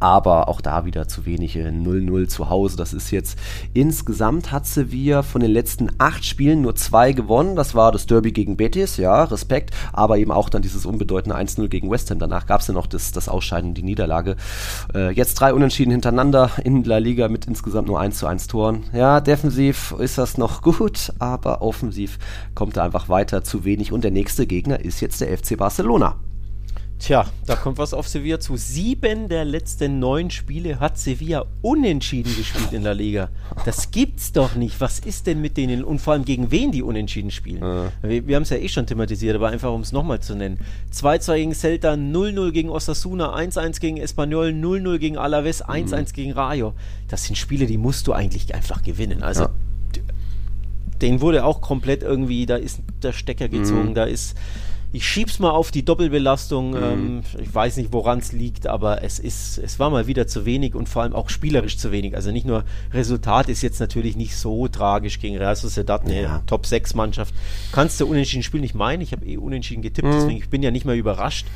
aber 0.00 0.48
auch 0.48 0.60
da 0.60 0.84
wieder 0.84 1.08
zu 1.08 1.26
wenig 1.26 1.56
0-0 1.56 2.28
zu 2.28 2.50
Hause. 2.50 2.76
Das 2.76 2.92
ist 2.92 3.10
jetzt 3.10 3.38
insgesamt 3.74 4.52
hat 4.52 4.66
Sevilla 4.66 5.22
von 5.22 5.40
den 5.40 5.50
letzten 5.50 5.90
acht 5.98 6.24
Spielen 6.24 6.62
nur 6.62 6.74
zwei 6.74 7.12
gewonnen. 7.12 7.56
Das 7.56 7.74
war 7.74 7.92
das 7.92 8.06
Derby 8.06 8.32
gegen 8.32 8.56
Betis, 8.56 8.96
ja, 8.96 9.24
Respekt, 9.24 9.74
aber 9.92 10.18
eben 10.18 10.30
auch 10.30 10.48
dann 10.48 10.62
dieses 10.62 10.86
unbedeutende 10.86 11.36
1-0 11.36 11.68
gegen 11.68 11.90
West 11.90 12.10
Ham. 12.10 12.18
Danach 12.18 12.46
gab 12.46 12.60
es 12.60 12.68
ja 12.68 12.74
noch 12.74 12.86
das, 12.86 13.12
das 13.12 13.28
Ausscheiden, 13.28 13.74
die 13.74 13.82
Niederlage. 13.82 14.36
Äh, 14.94 15.12
jetzt 15.12 15.34
drei 15.34 15.54
Unentschieden 15.54 15.90
hintereinander 15.90 16.50
in 16.64 16.84
La 16.84 16.98
Liga 16.98 17.28
mit 17.28 17.46
insgesamt 17.46 17.88
nur 17.88 18.00
1 18.00 18.18
zu 18.18 18.26
1 18.26 18.46
Toren. 18.46 18.84
Ja, 18.92 19.20
defensiv 19.20 19.94
ist 19.98 20.18
das 20.18 20.38
noch 20.38 20.62
gut, 20.62 21.12
aber 21.18 21.62
offensiv 21.62 22.18
kommt 22.54 22.76
er 22.76 22.84
einfach 22.84 23.08
weiter 23.08 23.44
zu 23.44 23.64
wenig 23.64 23.92
und 23.92 24.04
der 24.04 24.10
nächste 24.10 24.46
Gegner 24.46 24.80
ist 24.80 25.00
jetzt 25.00 25.20
der 25.20 25.36
FC 25.36 25.56
Barcelona. 25.56 26.16
Tja, 26.98 27.26
da 27.44 27.56
kommt 27.56 27.76
was 27.76 27.92
auf 27.92 28.08
Sevilla 28.08 28.40
zu. 28.40 28.56
Sieben 28.56 29.28
der 29.28 29.44
letzten 29.44 29.98
neun 29.98 30.30
Spiele 30.30 30.80
hat 30.80 30.98
Sevilla 30.98 31.44
unentschieden 31.60 32.34
gespielt 32.34 32.72
in 32.72 32.84
der 32.84 32.94
Liga. 32.94 33.28
Das 33.66 33.90
gibt's 33.90 34.32
doch 34.32 34.54
nicht. 34.54 34.80
Was 34.80 34.98
ist 35.00 35.26
denn 35.26 35.42
mit 35.42 35.58
denen 35.58 35.84
und 35.84 36.00
vor 36.00 36.14
allem 36.14 36.24
gegen 36.24 36.50
wen 36.50 36.72
die 36.72 36.82
unentschieden 36.82 37.30
spielen? 37.30 37.62
Ja. 37.62 37.92
Wir, 38.02 38.26
wir 38.26 38.36
haben 38.36 38.44
es 38.44 38.50
ja 38.50 38.56
eh 38.56 38.68
schon 38.68 38.86
thematisiert, 38.86 39.36
aber 39.36 39.48
einfach 39.48 39.72
um 39.72 39.82
es 39.82 39.92
nochmal 39.92 40.20
zu 40.20 40.34
nennen. 40.34 40.58
2-2 40.94 41.36
gegen 41.36 41.54
Celta, 41.54 41.92
0-0 41.92 42.50
gegen 42.52 42.70
Osasuna, 42.70 43.36
1-1 43.36 43.78
gegen 43.78 43.98
Espanyol, 43.98 44.48
0-0 44.48 44.98
gegen 44.98 45.18
Alaves, 45.18 45.62
1-1 45.62 46.00
mhm. 46.00 46.04
gegen 46.14 46.32
Rayo. 46.32 46.72
Das 47.08 47.24
sind 47.24 47.36
Spiele, 47.36 47.66
die 47.66 47.78
musst 47.78 48.06
du 48.06 48.14
eigentlich 48.14 48.54
einfach 48.54 48.82
gewinnen. 48.82 49.22
Also 49.22 49.42
ja. 49.42 49.50
den 51.02 51.20
wurde 51.20 51.44
auch 51.44 51.60
komplett 51.60 52.02
irgendwie, 52.02 52.46
da 52.46 52.56
ist 52.56 52.80
der 53.02 53.12
Stecker 53.12 53.48
gezogen, 53.48 53.90
mhm. 53.90 53.94
da 53.94 54.04
ist 54.04 54.34
ich 54.92 55.06
schieb's 55.06 55.38
mal 55.38 55.50
auf 55.50 55.70
die 55.70 55.84
Doppelbelastung. 55.84 56.70
Mhm. 56.70 56.76
Ähm, 56.76 57.22
ich 57.40 57.54
weiß 57.54 57.76
nicht, 57.76 57.92
woran 57.92 58.18
es 58.18 58.32
liegt, 58.32 58.66
aber 58.66 59.02
es 59.02 59.18
ist, 59.18 59.58
es 59.58 59.78
war 59.78 59.90
mal 59.90 60.06
wieder 60.06 60.26
zu 60.26 60.46
wenig 60.46 60.74
und 60.74 60.88
vor 60.88 61.02
allem 61.02 61.12
auch 61.12 61.28
spielerisch 61.28 61.76
zu 61.76 61.92
wenig. 61.92 62.14
Also 62.14 62.30
nicht 62.30 62.46
nur 62.46 62.64
Resultat 62.92 63.48
ist 63.48 63.62
jetzt 63.62 63.80
natürlich 63.80 64.16
nicht 64.16 64.36
so 64.36 64.68
tragisch 64.68 65.20
gegen 65.20 65.36
Real 65.36 65.56
Sociedad, 65.56 66.04
eine 66.04 66.22
ja. 66.22 66.42
Top 66.46 66.66
6 66.66 66.94
Mannschaft. 66.94 67.34
Kannst 67.72 68.00
du 68.00 68.06
unentschieden 68.06 68.42
spielen? 68.42 68.64
Ich 68.64 68.74
meine, 68.74 69.02
ich 69.02 69.12
habe 69.12 69.26
eh 69.26 69.36
unentschieden 69.36 69.82
getippt, 69.82 70.08
mhm. 70.08 70.12
deswegen 70.12 70.38
ich 70.38 70.48
bin 70.48 70.62
ja 70.62 70.70
nicht 70.70 70.86
mehr 70.86 70.96
überrascht. 70.96 71.46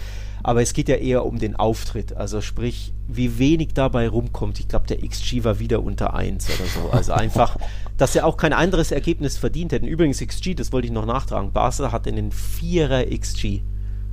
Aber 0.43 0.63
es 0.63 0.73
geht 0.73 0.89
ja 0.89 0.97
eher 0.97 1.25
um 1.27 1.39
den 1.39 1.57
Auftritt. 1.57 2.17
Also 2.17 2.41
sprich, 2.41 2.93
wie 3.09 3.39
wenig 3.39 3.71
dabei 3.75 4.09
rumkommt. 4.09 4.61
Ich 4.61 4.69
glaube, 4.69 4.87
der 4.87 4.99
XG 5.07 5.45
war 5.45 5.59
wieder 5.59 5.83
unter 5.83 6.15
1 6.15 6.49
oder 6.49 6.69
so. 6.69 6.91
Also 6.91 7.13
einfach, 7.13 7.57
dass 7.97 8.17
er 8.17 8.27
auch 8.27 8.37
kein 8.37 8.53
anderes 8.53 8.93
Ergebnis 8.93 9.37
verdient 9.37 9.73
hätten. 9.73 9.87
Übrigens, 9.87 10.21
XG, 10.21 10.55
das 10.55 10.73
wollte 10.73 10.87
ich 10.87 10.93
noch 10.93 11.07
nachtragen. 11.07 11.53
Barca 11.53 11.93
hat 11.93 12.07
einen 12.07 12.33
Vierer 12.33 13.05
XG. 13.05 13.61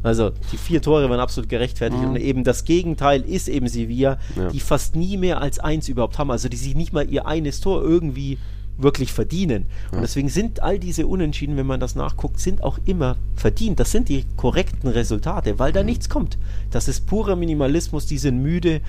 Also 0.03 0.31
die 0.51 0.57
vier 0.57 0.81
Tore 0.81 1.09
waren 1.09 1.19
absolut 1.19 1.49
gerechtfertigt 1.49 2.01
mhm. 2.01 2.09
und 2.09 2.15
eben 2.17 2.43
das 2.43 2.65
Gegenteil 2.65 3.21
ist 3.21 3.47
eben 3.49 3.67
Sevilla, 3.67 4.19
ja. 4.35 4.49
die 4.49 4.59
fast 4.59 4.95
nie 4.95 5.17
mehr 5.17 5.41
als 5.41 5.59
eins 5.59 5.89
überhaupt 5.89 6.17
haben, 6.17 6.31
also 6.31 6.49
die 6.49 6.57
sich 6.57 6.75
nicht 6.75 6.93
mal 6.93 7.09
ihr 7.09 7.25
eines 7.25 7.59
Tor 7.59 7.81
irgendwie 7.81 8.37
wirklich 8.77 9.11
verdienen. 9.11 9.65
Und 9.91 10.01
deswegen 10.01 10.29
sind 10.29 10.61
all 10.61 10.79
diese 10.79 11.07
Unentschieden, 11.07 11.57
wenn 11.57 11.65
man 11.65 11.79
das 11.79 11.95
nachguckt, 11.95 12.39
sind 12.39 12.63
auch 12.63 12.79
immer 12.85 13.17
verdient. 13.35 13.79
Das 13.79 13.91
sind 13.91 14.09
die 14.09 14.25
korrekten 14.35 14.89
Resultate, 14.89 15.59
weil 15.59 15.71
da 15.71 15.81
mhm. 15.81 15.87
nichts 15.87 16.09
kommt. 16.09 16.37
Das 16.71 16.87
ist 16.87 17.07
purer 17.07 17.35
Minimalismus, 17.35 18.05
die 18.05 18.17
sind 18.17 18.41
müde. 18.41 18.81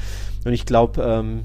Und 0.44 0.52
ich 0.52 0.66
glaube, 0.66 1.02
ähm, 1.02 1.44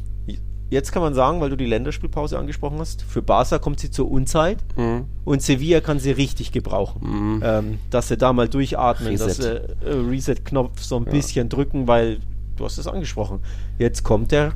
jetzt 0.73 0.91
kann 0.91 1.01
man 1.01 1.13
sagen, 1.13 1.39
weil 1.39 1.49
du 1.49 1.55
die 1.55 1.65
Länderspielpause 1.65 2.37
angesprochen 2.37 2.79
hast, 2.79 3.03
für 3.03 3.21
Barca 3.21 3.59
kommt 3.59 3.79
sie 3.79 3.91
zur 3.91 4.11
Unzeit 4.11 4.57
mhm. 4.75 5.05
und 5.23 5.41
Sevilla 5.41 5.79
kann 5.79 5.99
sie 5.99 6.11
richtig 6.11 6.51
gebrauchen. 6.51 7.35
Mhm. 7.35 7.43
Ähm, 7.45 7.79
dass 7.89 8.09
sie 8.09 8.17
da 8.17 8.33
mal 8.33 8.49
durchatmen, 8.49 9.09
Reset. 9.09 9.25
dass 9.25 9.37
sie 9.37 9.49
äh, 9.49 9.93
Reset-Knopf 10.09 10.81
so 10.81 10.97
ein 10.97 11.05
ja. 11.05 11.11
bisschen 11.11 11.47
drücken, 11.47 11.87
weil 11.87 12.19
du 12.57 12.65
hast 12.65 12.77
es 12.77 12.87
angesprochen. 12.87 13.39
Jetzt 13.79 14.03
kommt 14.03 14.31
der 14.31 14.53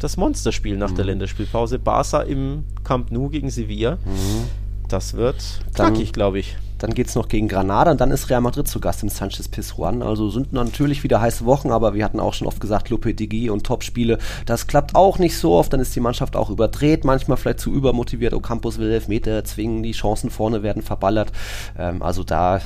das 0.00 0.16
Monsterspiel 0.16 0.76
nach 0.76 0.90
mhm. 0.90 0.96
der 0.96 1.04
Länderspielpause. 1.06 1.78
Barca 1.78 2.22
im 2.22 2.64
Camp 2.84 3.10
Nou 3.10 3.28
gegen 3.28 3.50
Sevilla. 3.50 3.96
Mhm. 3.96 4.44
Das 4.88 5.14
wird 5.14 5.60
knackig, 5.74 6.12
glaube 6.12 6.38
ich. 6.38 6.56
Dann 6.78 6.94
geht 6.94 7.08
es 7.08 7.14
noch 7.14 7.28
gegen 7.28 7.48
Granada 7.48 7.90
und 7.90 8.00
dann 8.00 8.10
ist 8.10 8.30
Real 8.30 8.40
Madrid 8.40 8.68
zu 8.68 8.80
Gast 8.80 9.02
im 9.02 9.08
Sanchez 9.08 9.48
Pizjuan. 9.48 10.02
Also 10.02 10.30
sind 10.30 10.52
natürlich 10.52 11.02
wieder 11.02 11.20
heiße 11.20 11.44
Wochen, 11.44 11.70
aber 11.70 11.94
wir 11.94 12.04
hatten 12.04 12.20
auch 12.20 12.34
schon 12.34 12.46
oft 12.46 12.60
gesagt, 12.60 12.90
Lopetegui 12.90 13.50
und 13.50 13.64
Topspiele, 13.64 14.18
das 14.44 14.66
klappt 14.66 14.94
auch 14.94 15.18
nicht 15.18 15.36
so 15.38 15.54
oft. 15.54 15.72
Dann 15.72 15.80
ist 15.80 15.94
die 15.96 16.00
Mannschaft 16.00 16.36
auch 16.36 16.50
überdreht, 16.50 17.04
manchmal 17.04 17.36
vielleicht 17.36 17.60
zu 17.60 17.72
übermotiviert. 17.72 18.34
Ocampos 18.34 18.78
will 18.78 18.90
Elfmeter 18.90 19.44
zwingen, 19.44 19.82
die 19.82 19.92
Chancen 19.92 20.30
vorne 20.30 20.62
werden 20.62 20.82
verballert. 20.82 21.32
Ähm, 21.78 22.02
also 22.02 22.24
da 22.24 22.60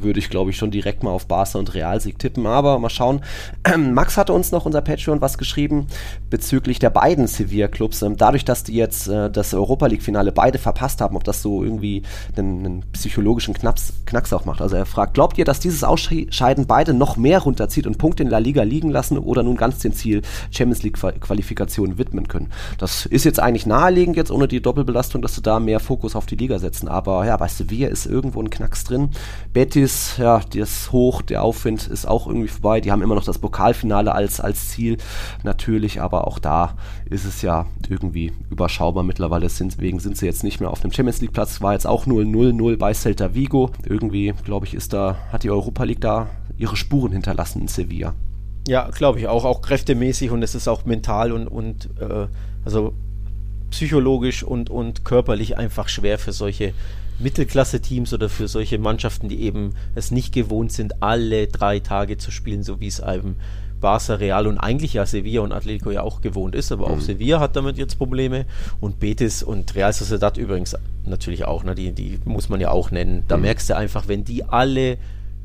würde 0.00 0.18
ich 0.18 0.30
glaube 0.30 0.50
ich 0.50 0.56
schon 0.56 0.70
direkt 0.70 1.02
mal 1.02 1.10
auf 1.10 1.26
Barca 1.26 1.58
und 1.58 1.74
Realsieg 1.74 2.18
tippen. 2.18 2.46
Aber 2.46 2.78
mal 2.78 2.90
schauen. 2.90 3.20
Max 3.76 4.16
hatte 4.16 4.32
uns 4.32 4.52
noch 4.52 4.66
unser 4.66 4.80
Patreon 4.80 5.20
was 5.20 5.38
geschrieben 5.38 5.86
bezüglich 6.30 6.78
der 6.78 6.90
beiden 6.90 7.26
Sevilla-Clubs. 7.26 8.02
Ähm, 8.02 8.16
dadurch, 8.16 8.44
dass 8.44 8.64
die 8.64 8.74
jetzt 8.74 9.08
äh, 9.08 9.30
das 9.30 9.54
Europa 9.54 9.86
League-Finale 9.86 10.32
beide 10.32 10.58
verpasst 10.58 11.00
haben, 11.00 11.16
ob 11.16 11.24
das 11.24 11.42
so 11.42 11.62
irgendwie 11.62 12.02
einen, 12.36 12.64
einen 12.64 12.84
psychologischen 13.26 13.54
Knacks, 13.54 13.92
Knacks 14.06 14.32
auch 14.32 14.44
macht. 14.44 14.60
Also 14.60 14.76
er 14.76 14.86
fragt, 14.86 15.14
glaubt 15.14 15.36
ihr, 15.36 15.44
dass 15.44 15.58
dieses 15.58 15.82
Ausscheiden 15.82 16.66
beide 16.66 16.94
noch 16.94 17.16
mehr 17.16 17.40
runterzieht 17.40 17.86
und 17.86 17.98
Punkte 17.98 18.22
in 18.22 18.30
La 18.30 18.38
Liga 18.38 18.62
liegen 18.62 18.90
lassen 18.90 19.18
oder 19.18 19.42
nun 19.42 19.56
ganz 19.56 19.80
dem 19.80 19.92
Ziel 19.92 20.22
Champions 20.52 20.84
League 20.84 20.96
Qualifikation 20.96 21.98
widmen 21.98 22.28
können? 22.28 22.52
Das 22.78 23.04
ist 23.04 23.24
jetzt 23.24 23.40
eigentlich 23.40 23.66
naheliegend 23.66 24.16
jetzt 24.16 24.30
ohne 24.30 24.46
die 24.46 24.62
Doppelbelastung, 24.62 25.22
dass 25.22 25.34
sie 25.34 25.42
da 25.42 25.58
mehr 25.58 25.80
Fokus 25.80 26.14
auf 26.14 26.26
die 26.26 26.36
Liga 26.36 26.60
setzen. 26.60 26.86
Aber 26.86 27.26
ja, 27.26 27.36
bei 27.36 27.48
Sevilla 27.48 27.88
ist 27.88 28.06
irgendwo 28.06 28.40
ein 28.40 28.50
Knacks 28.50 28.84
drin. 28.84 29.10
Betis, 29.52 30.18
ja, 30.18 30.40
das 30.54 30.92
Hoch, 30.92 31.22
der 31.22 31.42
Aufwind 31.42 31.88
ist 31.88 32.06
auch 32.06 32.28
irgendwie 32.28 32.48
vorbei. 32.48 32.80
Die 32.80 32.92
haben 32.92 33.02
immer 33.02 33.16
noch 33.16 33.24
das 33.24 33.38
Pokalfinale 33.38 34.14
als, 34.14 34.40
als 34.40 34.68
Ziel 34.68 34.98
natürlich, 35.42 36.00
aber 36.00 36.28
auch 36.28 36.38
da 36.38 36.74
ist 37.08 37.24
es 37.24 37.42
ja 37.42 37.66
irgendwie 37.88 38.32
überschaubar 38.50 39.04
mittlerweile. 39.04 39.42
Deswegen 39.42 40.00
sind 40.00 40.16
sie 40.16 40.26
jetzt 40.26 40.42
nicht 40.42 40.60
mehr 40.60 40.70
auf 40.70 40.80
dem 40.80 40.92
Champions 40.92 41.20
League 41.20 41.32
Platz. 41.32 41.60
War 41.60 41.72
jetzt 41.72 41.86
auch 41.86 42.06
0-0-0 42.06 42.76
bei 42.76 42.92
Celta 42.94 43.34
Vigo. 43.34 43.70
Irgendwie, 43.84 44.34
glaube 44.44 44.66
ich, 44.66 44.74
ist 44.74 44.92
da, 44.92 45.16
hat 45.30 45.44
die 45.44 45.50
Europa 45.50 45.84
League 45.84 46.00
da 46.00 46.28
ihre 46.58 46.76
Spuren 46.76 47.12
hinterlassen 47.12 47.62
in 47.62 47.68
Sevilla. 47.68 48.14
Ja, 48.66 48.90
glaube 48.90 49.20
ich 49.20 49.28
auch, 49.28 49.44
auch 49.44 49.62
kräftemäßig 49.62 50.30
und 50.30 50.42
es 50.42 50.56
ist 50.56 50.66
auch 50.66 50.84
mental 50.84 51.30
und, 51.30 51.46
und 51.46 51.88
äh, 52.00 52.26
also 52.64 52.94
psychologisch 53.70 54.42
und, 54.42 54.70
und 54.70 55.04
körperlich 55.04 55.56
einfach 55.56 55.88
schwer 55.88 56.18
für 56.18 56.32
solche 56.32 56.72
Mittelklasse-Teams 57.18 58.12
oder 58.12 58.28
für 58.28 58.48
solche 58.48 58.78
Mannschaften, 58.78 59.28
die 59.28 59.40
eben 59.42 59.74
es 59.94 60.10
nicht 60.10 60.34
gewohnt 60.34 60.72
sind, 60.72 61.02
alle 61.02 61.46
drei 61.46 61.78
Tage 61.78 62.18
zu 62.18 62.30
spielen, 62.30 62.62
so 62.62 62.80
wie 62.80 62.88
es 62.88 63.00
einem 63.00 63.36
Barca, 63.80 64.14
Real 64.14 64.46
und 64.46 64.58
eigentlich 64.58 64.94
ja 64.94 65.06
Sevilla 65.06 65.42
und 65.42 65.52
Atletico 65.52 65.90
ja 65.90 66.02
auch 66.02 66.20
gewohnt 66.20 66.54
ist, 66.54 66.72
aber 66.72 66.86
auch 66.86 66.96
mhm. 66.96 67.00
Sevilla 67.00 67.40
hat 67.40 67.56
damit 67.56 67.78
jetzt 67.78 67.96
Probleme 67.98 68.46
und 68.80 69.00
Betis 69.00 69.42
und 69.42 69.74
Real 69.74 69.92
Sociedad 69.92 70.36
übrigens 70.36 70.76
natürlich 71.04 71.44
auch, 71.44 71.64
ne, 71.64 71.74
die, 71.74 71.92
die 71.92 72.18
muss 72.24 72.48
man 72.48 72.60
ja 72.60 72.70
auch 72.70 72.90
nennen. 72.90 73.24
Da 73.28 73.36
mhm. 73.36 73.42
merkst 73.42 73.70
du 73.70 73.76
einfach, 73.76 74.08
wenn 74.08 74.24
die 74.24 74.44
alle 74.44 74.98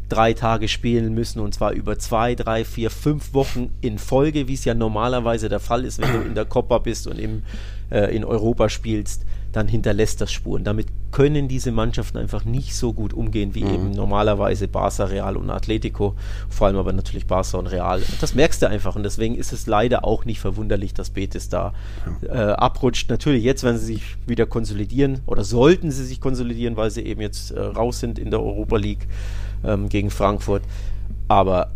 drei 0.09 0.33
Tage 0.33 0.67
spielen 0.67 1.13
müssen 1.13 1.39
und 1.39 1.53
zwar 1.53 1.71
über 1.71 1.97
zwei, 1.97 2.35
drei, 2.35 2.65
vier, 2.65 2.89
fünf 2.89 3.33
Wochen 3.33 3.69
in 3.79 3.97
Folge, 3.97 4.47
wie 4.47 4.55
es 4.55 4.65
ja 4.65 4.73
normalerweise 4.73 5.47
der 5.47 5.61
Fall 5.61 5.85
ist, 5.85 6.01
wenn 6.01 6.11
du 6.11 6.21
in 6.27 6.35
der 6.35 6.45
Copa 6.45 6.79
bist 6.79 7.07
und 7.07 7.17
im, 7.17 7.43
äh, 7.89 8.13
in 8.13 8.25
Europa 8.25 8.67
spielst, 8.67 9.25
dann 9.51 9.67
hinterlässt 9.67 10.21
das 10.21 10.31
Spuren. 10.31 10.63
Damit 10.63 10.87
können 11.11 11.47
diese 11.47 11.71
Mannschaften 11.71 12.17
einfach 12.17 12.45
nicht 12.45 12.75
so 12.75 12.93
gut 12.93 13.13
umgehen 13.13 13.53
wie 13.53 13.63
mhm. 13.63 13.73
eben 13.73 13.91
normalerweise 13.91 14.67
Barca, 14.67 15.05
Real 15.05 15.35
und 15.35 15.49
Atletico, 15.49 16.15
vor 16.49 16.67
allem 16.67 16.77
aber 16.77 16.93
natürlich 16.93 17.27
Barca 17.27 17.57
und 17.57 17.67
Real. 17.67 18.01
Das 18.21 18.33
merkst 18.33 18.61
du 18.61 18.69
einfach 18.69 18.95
und 18.95 19.03
deswegen 19.03 19.35
ist 19.35 19.51
es 19.51 19.67
leider 19.67 20.05
auch 20.05 20.25
nicht 20.25 20.39
verwunderlich, 20.39 20.93
dass 20.93 21.09
Betis 21.09 21.49
da 21.49 21.73
äh, 22.23 22.31
abrutscht. 22.31 23.09
Natürlich 23.09 23.43
jetzt, 23.43 23.63
wenn 23.63 23.77
sie 23.77 23.85
sich 23.85 24.03
wieder 24.25 24.45
konsolidieren 24.45 25.19
oder 25.25 25.43
sollten 25.43 25.91
sie 25.91 26.05
sich 26.05 26.21
konsolidieren, 26.21 26.77
weil 26.77 26.91
sie 26.91 27.01
eben 27.01 27.21
jetzt 27.21 27.51
äh, 27.51 27.59
raus 27.59 27.99
sind 27.99 28.17
in 28.17 28.31
der 28.31 28.41
Europa 28.41 28.77
League 28.77 29.07
ähm, 29.63 29.89
gegen 29.89 30.09
Frankfurt. 30.09 30.63
Aber 31.27 31.71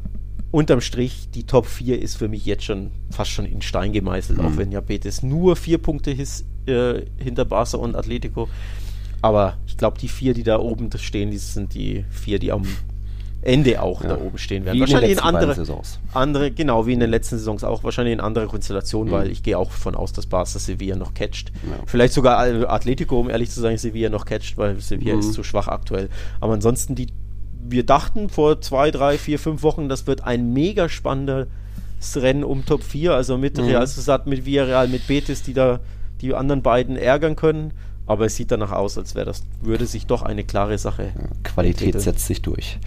unterm 0.51 0.81
Strich, 0.81 1.29
die 1.33 1.43
Top 1.43 1.65
4 1.65 2.01
ist 2.01 2.17
für 2.17 2.27
mich 2.27 2.45
jetzt 2.45 2.63
schon 2.63 2.91
fast 3.11 3.31
schon 3.31 3.45
in 3.45 3.61
Stein 3.61 3.91
gemeißelt, 3.91 4.39
mhm. 4.39 4.45
auch 4.45 4.57
wenn 4.57 4.71
ja 4.71 4.81
Betis 4.81 5.23
nur 5.23 5.55
vier 5.55 5.77
Punkte 5.77 6.11
his, 6.11 6.45
äh, 6.65 7.01
hinter 7.17 7.45
Barca 7.45 7.77
und 7.77 7.95
Atletico. 7.95 8.47
Aber 9.21 9.57
ich 9.65 9.77
glaube, 9.77 9.97
die 9.99 10.07
vier, 10.07 10.33
die 10.33 10.43
da 10.43 10.59
oben 10.59 10.89
stehen, 10.97 11.31
die 11.31 11.37
sind 11.37 11.73
die 11.73 12.05
vier, 12.09 12.39
die 12.39 12.51
am 12.51 12.63
Ende 13.41 13.81
auch 13.81 14.01
ja. 14.03 14.09
da 14.09 14.17
oben 14.17 14.37
stehen 14.37 14.65
werden. 14.65 14.77
Wie 14.77 14.81
wahrscheinlich 14.81 15.11
in, 15.11 15.17
in 15.17 15.23
andere, 15.23 15.83
andere, 16.13 16.51
genau 16.51 16.87
wie 16.87 16.93
in 16.93 16.99
den 16.99 17.11
letzten 17.11 17.37
Saisons 17.37 17.63
auch, 17.63 17.83
wahrscheinlich 17.83 18.13
in 18.13 18.19
andere 18.19 18.47
Konstellationen, 18.47 19.13
mhm. 19.13 19.17
weil 19.17 19.31
ich 19.31 19.43
gehe 19.43 19.57
auch 19.57 19.69
davon 19.69 19.95
aus, 19.95 20.13
dass 20.13 20.25
Barca 20.25 20.57
Sevilla 20.57 20.95
noch 20.95 21.13
catcht. 21.13 21.49
Ja. 21.49 21.83
Vielleicht 21.85 22.13
sogar 22.13 22.39
Atletico, 22.69 23.19
um 23.19 23.29
ehrlich 23.29 23.51
zu 23.51 23.61
sein, 23.61 23.77
Sevilla 23.77 24.09
noch 24.09 24.25
catcht, 24.25 24.57
weil 24.57 24.79
Sevilla 24.79 25.13
mhm. 25.13 25.19
ist 25.19 25.33
zu 25.33 25.43
schwach 25.43 25.67
aktuell. 25.67 26.09
Aber 26.39 26.53
ansonsten 26.53 26.95
die 26.95 27.07
wir 27.69 27.85
dachten 27.85 28.29
vor 28.29 28.61
zwei, 28.61 28.91
drei, 28.91 29.17
vier, 29.17 29.39
fünf 29.39 29.63
Wochen, 29.63 29.89
das 29.89 30.07
wird 30.07 30.23
ein 30.23 30.53
mega 30.53 30.89
spannendes 30.89 31.47
Rennen 32.15 32.43
um 32.43 32.65
Top 32.65 32.83
4, 32.83 33.13
also 33.13 33.37
mit 33.37 33.57
mhm. 33.57 33.65
Real 33.65 33.87
Sociedad, 33.87 34.27
mit 34.27 34.45
Villarreal, 34.45 34.87
mit 34.87 35.07
Betis, 35.07 35.43
die 35.43 35.53
da 35.53 35.79
die 36.21 36.33
anderen 36.33 36.61
beiden 36.61 36.95
ärgern 36.95 37.35
können. 37.35 37.73
Aber 38.07 38.25
es 38.25 38.35
sieht 38.35 38.51
danach 38.51 38.71
aus, 38.71 38.97
als 38.97 39.15
wäre 39.15 39.25
das, 39.25 39.43
würde 39.61 39.85
sich 39.85 40.05
doch 40.05 40.21
eine 40.21 40.43
klare 40.43 40.77
Sache. 40.77 41.11
Qualität 41.43 41.87
entwickeln. 41.87 42.03
setzt 42.03 42.27
sich 42.27 42.41
durch. 42.41 42.77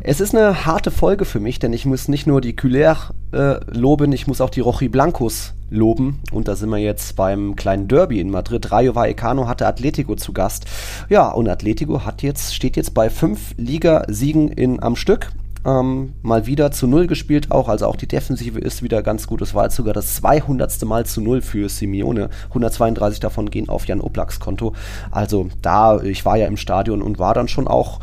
Es 0.00 0.20
ist 0.20 0.34
eine 0.34 0.64
harte 0.64 0.90
Folge 0.90 1.24
für 1.24 1.40
mich, 1.40 1.58
denn 1.58 1.72
ich 1.72 1.84
muss 1.84 2.08
nicht 2.08 2.26
nur 2.26 2.40
die 2.40 2.56
Culer 2.56 2.96
äh, 3.32 3.60
loben, 3.70 4.12
ich 4.12 4.26
muss 4.26 4.40
auch 4.40 4.50
die 4.50 4.60
Rochi 4.60 4.88
Blancos 4.88 5.52
loben. 5.70 6.20
Und 6.30 6.48
da 6.48 6.56
sind 6.56 6.70
wir 6.70 6.78
jetzt 6.78 7.16
beim 7.16 7.56
kleinen 7.56 7.88
Derby 7.88 8.20
in 8.20 8.30
Madrid. 8.30 8.72
Rayo 8.72 8.94
Vallecano 8.94 9.46
hatte 9.46 9.66
Atletico 9.66 10.16
zu 10.16 10.32
Gast. 10.32 10.64
Ja, 11.08 11.30
und 11.30 11.48
Atletico 11.48 12.04
hat 12.04 12.22
jetzt, 12.22 12.54
steht 12.54 12.76
jetzt 12.76 12.94
bei 12.94 13.10
fünf 13.10 13.54
Ligasiegen 13.56 14.48
in, 14.48 14.82
am 14.82 14.96
Stück 14.96 15.30
ähm, 15.64 16.14
mal 16.22 16.46
wieder 16.46 16.72
zu 16.72 16.86
Null 16.86 17.06
gespielt 17.06 17.50
auch, 17.50 17.68
also 17.68 17.86
auch 17.86 17.96
die 17.96 18.08
Defensive 18.08 18.58
ist 18.58 18.82
wieder 18.82 19.02
ganz 19.02 19.26
gut. 19.26 19.42
Es 19.42 19.54
war 19.54 19.64
jetzt 19.64 19.76
sogar 19.76 19.94
das 19.94 20.16
200. 20.16 20.84
Mal 20.84 21.06
zu 21.06 21.20
Null 21.20 21.40
für 21.40 21.68
Simeone. 21.68 22.30
132 22.48 23.20
davon 23.20 23.50
gehen 23.50 23.68
auf 23.68 23.86
Jan 23.86 24.00
Oblaks 24.00 24.40
Konto. 24.40 24.74
Also 25.10 25.48
da, 25.60 26.00
ich 26.00 26.24
war 26.24 26.36
ja 26.36 26.46
im 26.46 26.56
Stadion 26.56 27.02
und 27.02 27.18
war 27.18 27.34
dann 27.34 27.48
schon 27.48 27.68
auch 27.68 28.00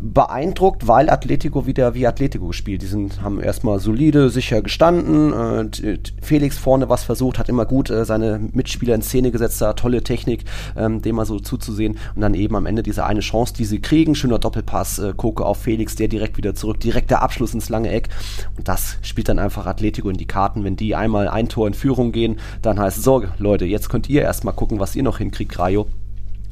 beeindruckt, 0.00 0.86
weil 0.86 1.10
Atletico 1.10 1.66
wieder 1.66 1.94
wie 1.94 2.06
Atletico 2.06 2.48
gespielt. 2.48 2.82
Die 2.82 2.86
sind, 2.86 3.22
haben 3.22 3.40
erstmal 3.40 3.78
solide, 3.78 4.30
sicher 4.30 4.62
gestanden. 4.62 5.32
Äh, 5.32 5.98
Felix 6.22 6.58
vorne 6.58 6.88
was 6.88 7.04
versucht, 7.04 7.38
hat 7.38 7.48
immer 7.48 7.66
gut 7.66 7.90
äh, 7.90 8.04
seine 8.04 8.40
Mitspieler 8.52 8.94
in 8.94 9.02
Szene 9.02 9.30
gesetzt, 9.30 9.60
da 9.60 9.72
tolle 9.72 10.02
Technik, 10.02 10.44
ähm, 10.76 11.02
dem 11.02 11.16
mal 11.16 11.26
so 11.26 11.38
zuzusehen. 11.38 11.98
Und 12.14 12.20
dann 12.20 12.34
eben 12.34 12.56
am 12.56 12.66
Ende 12.66 12.82
diese 12.82 13.04
eine 13.06 13.20
Chance, 13.20 13.54
die 13.54 13.64
sie 13.64 13.80
kriegen. 13.80 14.14
Schöner 14.14 14.38
Doppelpass, 14.38 14.98
äh, 14.98 15.12
Koke 15.16 15.44
auf 15.44 15.58
Felix, 15.58 15.96
der 15.96 16.08
direkt 16.08 16.36
wieder 16.36 16.54
zurück, 16.54 16.80
direkter 16.80 17.22
Abschluss 17.22 17.54
ins 17.54 17.68
lange 17.68 17.90
Eck. 17.90 18.08
Und 18.56 18.68
das 18.68 18.98
spielt 19.02 19.28
dann 19.28 19.38
einfach 19.38 19.66
Atletico 19.66 20.08
in 20.10 20.16
die 20.16 20.26
Karten. 20.26 20.64
Wenn 20.64 20.76
die 20.76 20.94
einmal 20.94 21.28
ein 21.28 21.48
Tor 21.48 21.66
in 21.66 21.74
Führung 21.74 22.12
gehen, 22.12 22.38
dann 22.62 22.78
heißt 22.78 22.98
es, 22.98 23.04
so, 23.04 23.24
Leute, 23.38 23.64
jetzt 23.64 23.88
könnt 23.88 24.08
ihr 24.08 24.22
erstmal 24.22 24.54
gucken, 24.54 24.78
was 24.80 24.94
ihr 24.94 25.02
noch 25.02 25.18
hinkriegt, 25.18 25.58
Rayo 25.58 25.86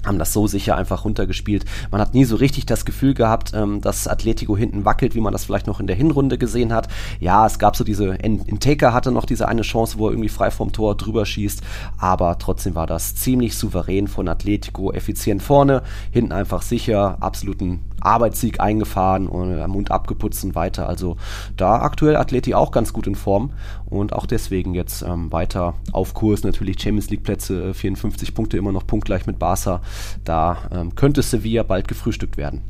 haben 0.05 0.19
das 0.19 0.33
so 0.33 0.47
sicher 0.47 0.77
einfach 0.77 1.05
runtergespielt. 1.05 1.65
Man 1.91 2.01
hat 2.01 2.15
nie 2.15 2.25
so 2.25 2.37
richtig 2.37 2.67
das 2.67 2.85
Gefühl 2.85 3.15
gehabt, 3.15 3.53
ähm, 3.55 3.81
dass 3.81 4.09
Atletico 4.09 4.57
hinten 4.57 4.85
wackelt, 4.85 5.15
wie 5.15 5.21
man 5.21 5.33
das 5.33 5.45
vielleicht 5.45 5.67
noch 5.67 5.81
in 5.81 5.87
der 5.87 5.97
Hinrunde 5.97 6.39
gesehen 6.39 6.73
hat. 6.73 6.89
Ja, 7.21 7.47
es 7.47 7.59
gab 7.59 7.77
so 7.77 7.85
diese, 7.85 8.15
Inteka 8.15 8.93
hatte 8.93 9.13
noch 9.13 9.25
diese 9.25 9.49
eine 9.49 9.63
Chance, 9.63 9.99
wo 9.99 10.09
er 10.09 10.13
irgendwie 10.13 10.29
frei 10.29 10.51
vom 10.51 10.73
Tor 10.73 10.97
drüber 10.97 11.27
schießt, 11.27 11.63
aber 11.99 12.39
trotzdem 12.39 12.75
war 12.75 12.87
das 12.87 13.15
ziemlich 13.15 13.57
souverän 13.57 14.09
von 14.09 14.29
Atletico, 14.29 14.93
effizient 14.93 15.43
vorne, 15.43 15.83
hinten 16.11 16.33
einfach 16.33 16.63
sicher, 16.63 17.19
absoluten 17.21 17.81
Arbeitssieg 18.05 18.61
eingefahren 18.61 19.27
und 19.27 19.59
am 19.59 19.71
Mund 19.71 19.91
abgeputzt 19.91 20.45
und 20.45 20.55
weiter. 20.55 20.89
Also 20.89 21.17
da 21.57 21.81
aktuell 21.81 22.17
Atleti 22.17 22.55
auch 22.55 22.71
ganz 22.71 22.93
gut 22.93 23.07
in 23.07 23.15
Form 23.15 23.51
und 23.87 24.13
auch 24.13 24.27
deswegen 24.27 24.75
jetzt 24.75 25.03
ähm, 25.03 25.33
weiter 25.33 25.75
auf 25.93 26.15
Kurs. 26.15 26.45
Natürlich 26.45 26.81
Champions 26.81 27.11
League 27.11 27.23
Plätze, 27.23 27.73
54 27.73 28.29
äh, 28.29 28.33
Punkte 28.33 28.57
immer 28.57 28.73
noch 28.73 28.87
punktgleich 28.87 29.27
mit 29.27 29.39
Barca. 29.39 29.81
Da 30.25 30.69
ähm, 30.73 30.95
könnte 30.95 31.23
Sevilla 31.23 31.63
bald 31.63 31.89
gefrühstückt 31.89 32.37
werden. 32.37 32.63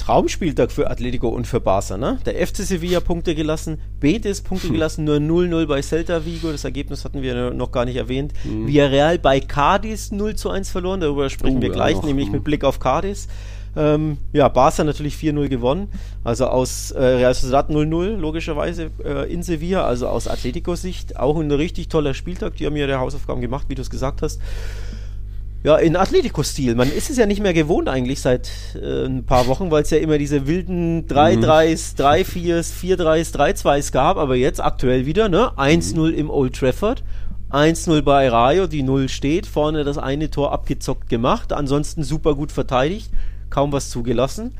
Traumspieltag 0.00 0.72
für 0.72 0.90
Atletico 0.90 1.28
und 1.28 1.46
für 1.46 1.60
Barca, 1.60 1.98
ne? 1.98 2.18
Der 2.24 2.34
FC 2.46 2.56
Sevilla 2.58 3.00
Punkte 3.00 3.34
gelassen, 3.34 3.78
Betis 4.00 4.40
Punkte 4.40 4.68
hm. 4.68 4.74
gelassen, 4.74 5.04
nur 5.04 5.16
0-0 5.16 5.66
bei 5.66 5.82
Celta 5.82 6.24
Vigo, 6.24 6.50
das 6.50 6.64
Ergebnis 6.64 7.04
hatten 7.04 7.20
wir 7.20 7.50
noch 7.50 7.70
gar 7.70 7.84
nicht 7.84 7.96
erwähnt. 7.96 8.32
Hm. 8.42 8.66
Villarreal 8.66 9.18
bei 9.18 9.40
Cadiz 9.40 10.10
0 10.10 10.36
zu 10.36 10.48
1 10.48 10.70
verloren, 10.70 11.00
darüber 11.00 11.28
sprechen 11.28 11.58
uh, 11.58 11.62
wir 11.62 11.70
gleich, 11.70 11.96
ja, 11.96 12.06
nämlich 12.06 12.26
hm. 12.26 12.32
mit 12.32 12.44
Blick 12.44 12.64
auf 12.64 12.80
Cadiz. 12.80 13.28
Ähm, 13.76 14.18
ja, 14.32 14.48
Barca 14.48 14.82
natürlich 14.82 15.14
4-0 15.14 15.48
gewonnen. 15.48 15.88
Also 16.24 16.46
aus 16.46 16.90
äh, 16.90 17.02
Real 17.02 17.34
Sociedad 17.34 17.70
0-0, 17.70 18.16
logischerweise 18.16 18.90
äh, 19.04 19.32
in 19.32 19.42
Sevilla. 19.42 19.84
Also 19.84 20.08
aus 20.08 20.26
Atletico-Sicht 20.26 21.16
auch 21.18 21.38
ein 21.38 21.50
richtig 21.50 21.88
toller 21.88 22.14
Spieltag. 22.14 22.56
Die 22.56 22.66
haben 22.66 22.74
ja 22.76 22.86
ihre 22.86 22.98
Hausaufgaben 22.98 23.40
gemacht, 23.40 23.66
wie 23.68 23.74
du 23.76 23.82
es 23.82 23.90
gesagt 23.90 24.22
hast. 24.22 24.40
Ja, 25.62 25.76
in 25.76 25.96
Atletico-Stil. 25.96 26.74
Man 26.74 26.90
ist 26.90 27.10
es 27.10 27.18
ja 27.18 27.26
nicht 27.26 27.42
mehr 27.42 27.52
gewohnt 27.52 27.88
eigentlich 27.88 28.20
seit 28.20 28.50
äh, 28.74 29.04
ein 29.04 29.24
paar 29.24 29.46
Wochen, 29.46 29.70
weil 29.70 29.82
es 29.82 29.90
ja 29.90 29.98
immer 29.98 30.16
diese 30.16 30.46
wilden 30.46 31.06
3-3s, 31.06 31.98
3-4s, 31.98 32.72
4-3s, 32.72 33.34
3-2s 33.34 33.92
gab, 33.92 34.16
aber 34.16 34.36
jetzt 34.36 34.62
aktuell 34.62 35.04
wieder, 35.04 35.28
ne? 35.28 35.52
1-0 35.58 36.12
mhm. 36.12 36.18
im 36.18 36.30
Old 36.30 36.56
Trafford. 36.56 37.04
1-0 37.50 38.02
bei 38.02 38.28
Rayo, 38.28 38.66
die 38.68 38.82
0 38.82 39.08
steht, 39.08 39.44
vorne 39.46 39.84
das 39.84 39.98
eine 39.98 40.30
Tor 40.30 40.52
abgezockt 40.52 41.08
gemacht, 41.08 41.52
ansonsten 41.52 42.04
super 42.04 42.34
gut 42.34 42.52
verteidigt 42.52 43.10
kaum 43.50 43.72
was 43.72 43.90
zugelassen. 43.90 44.54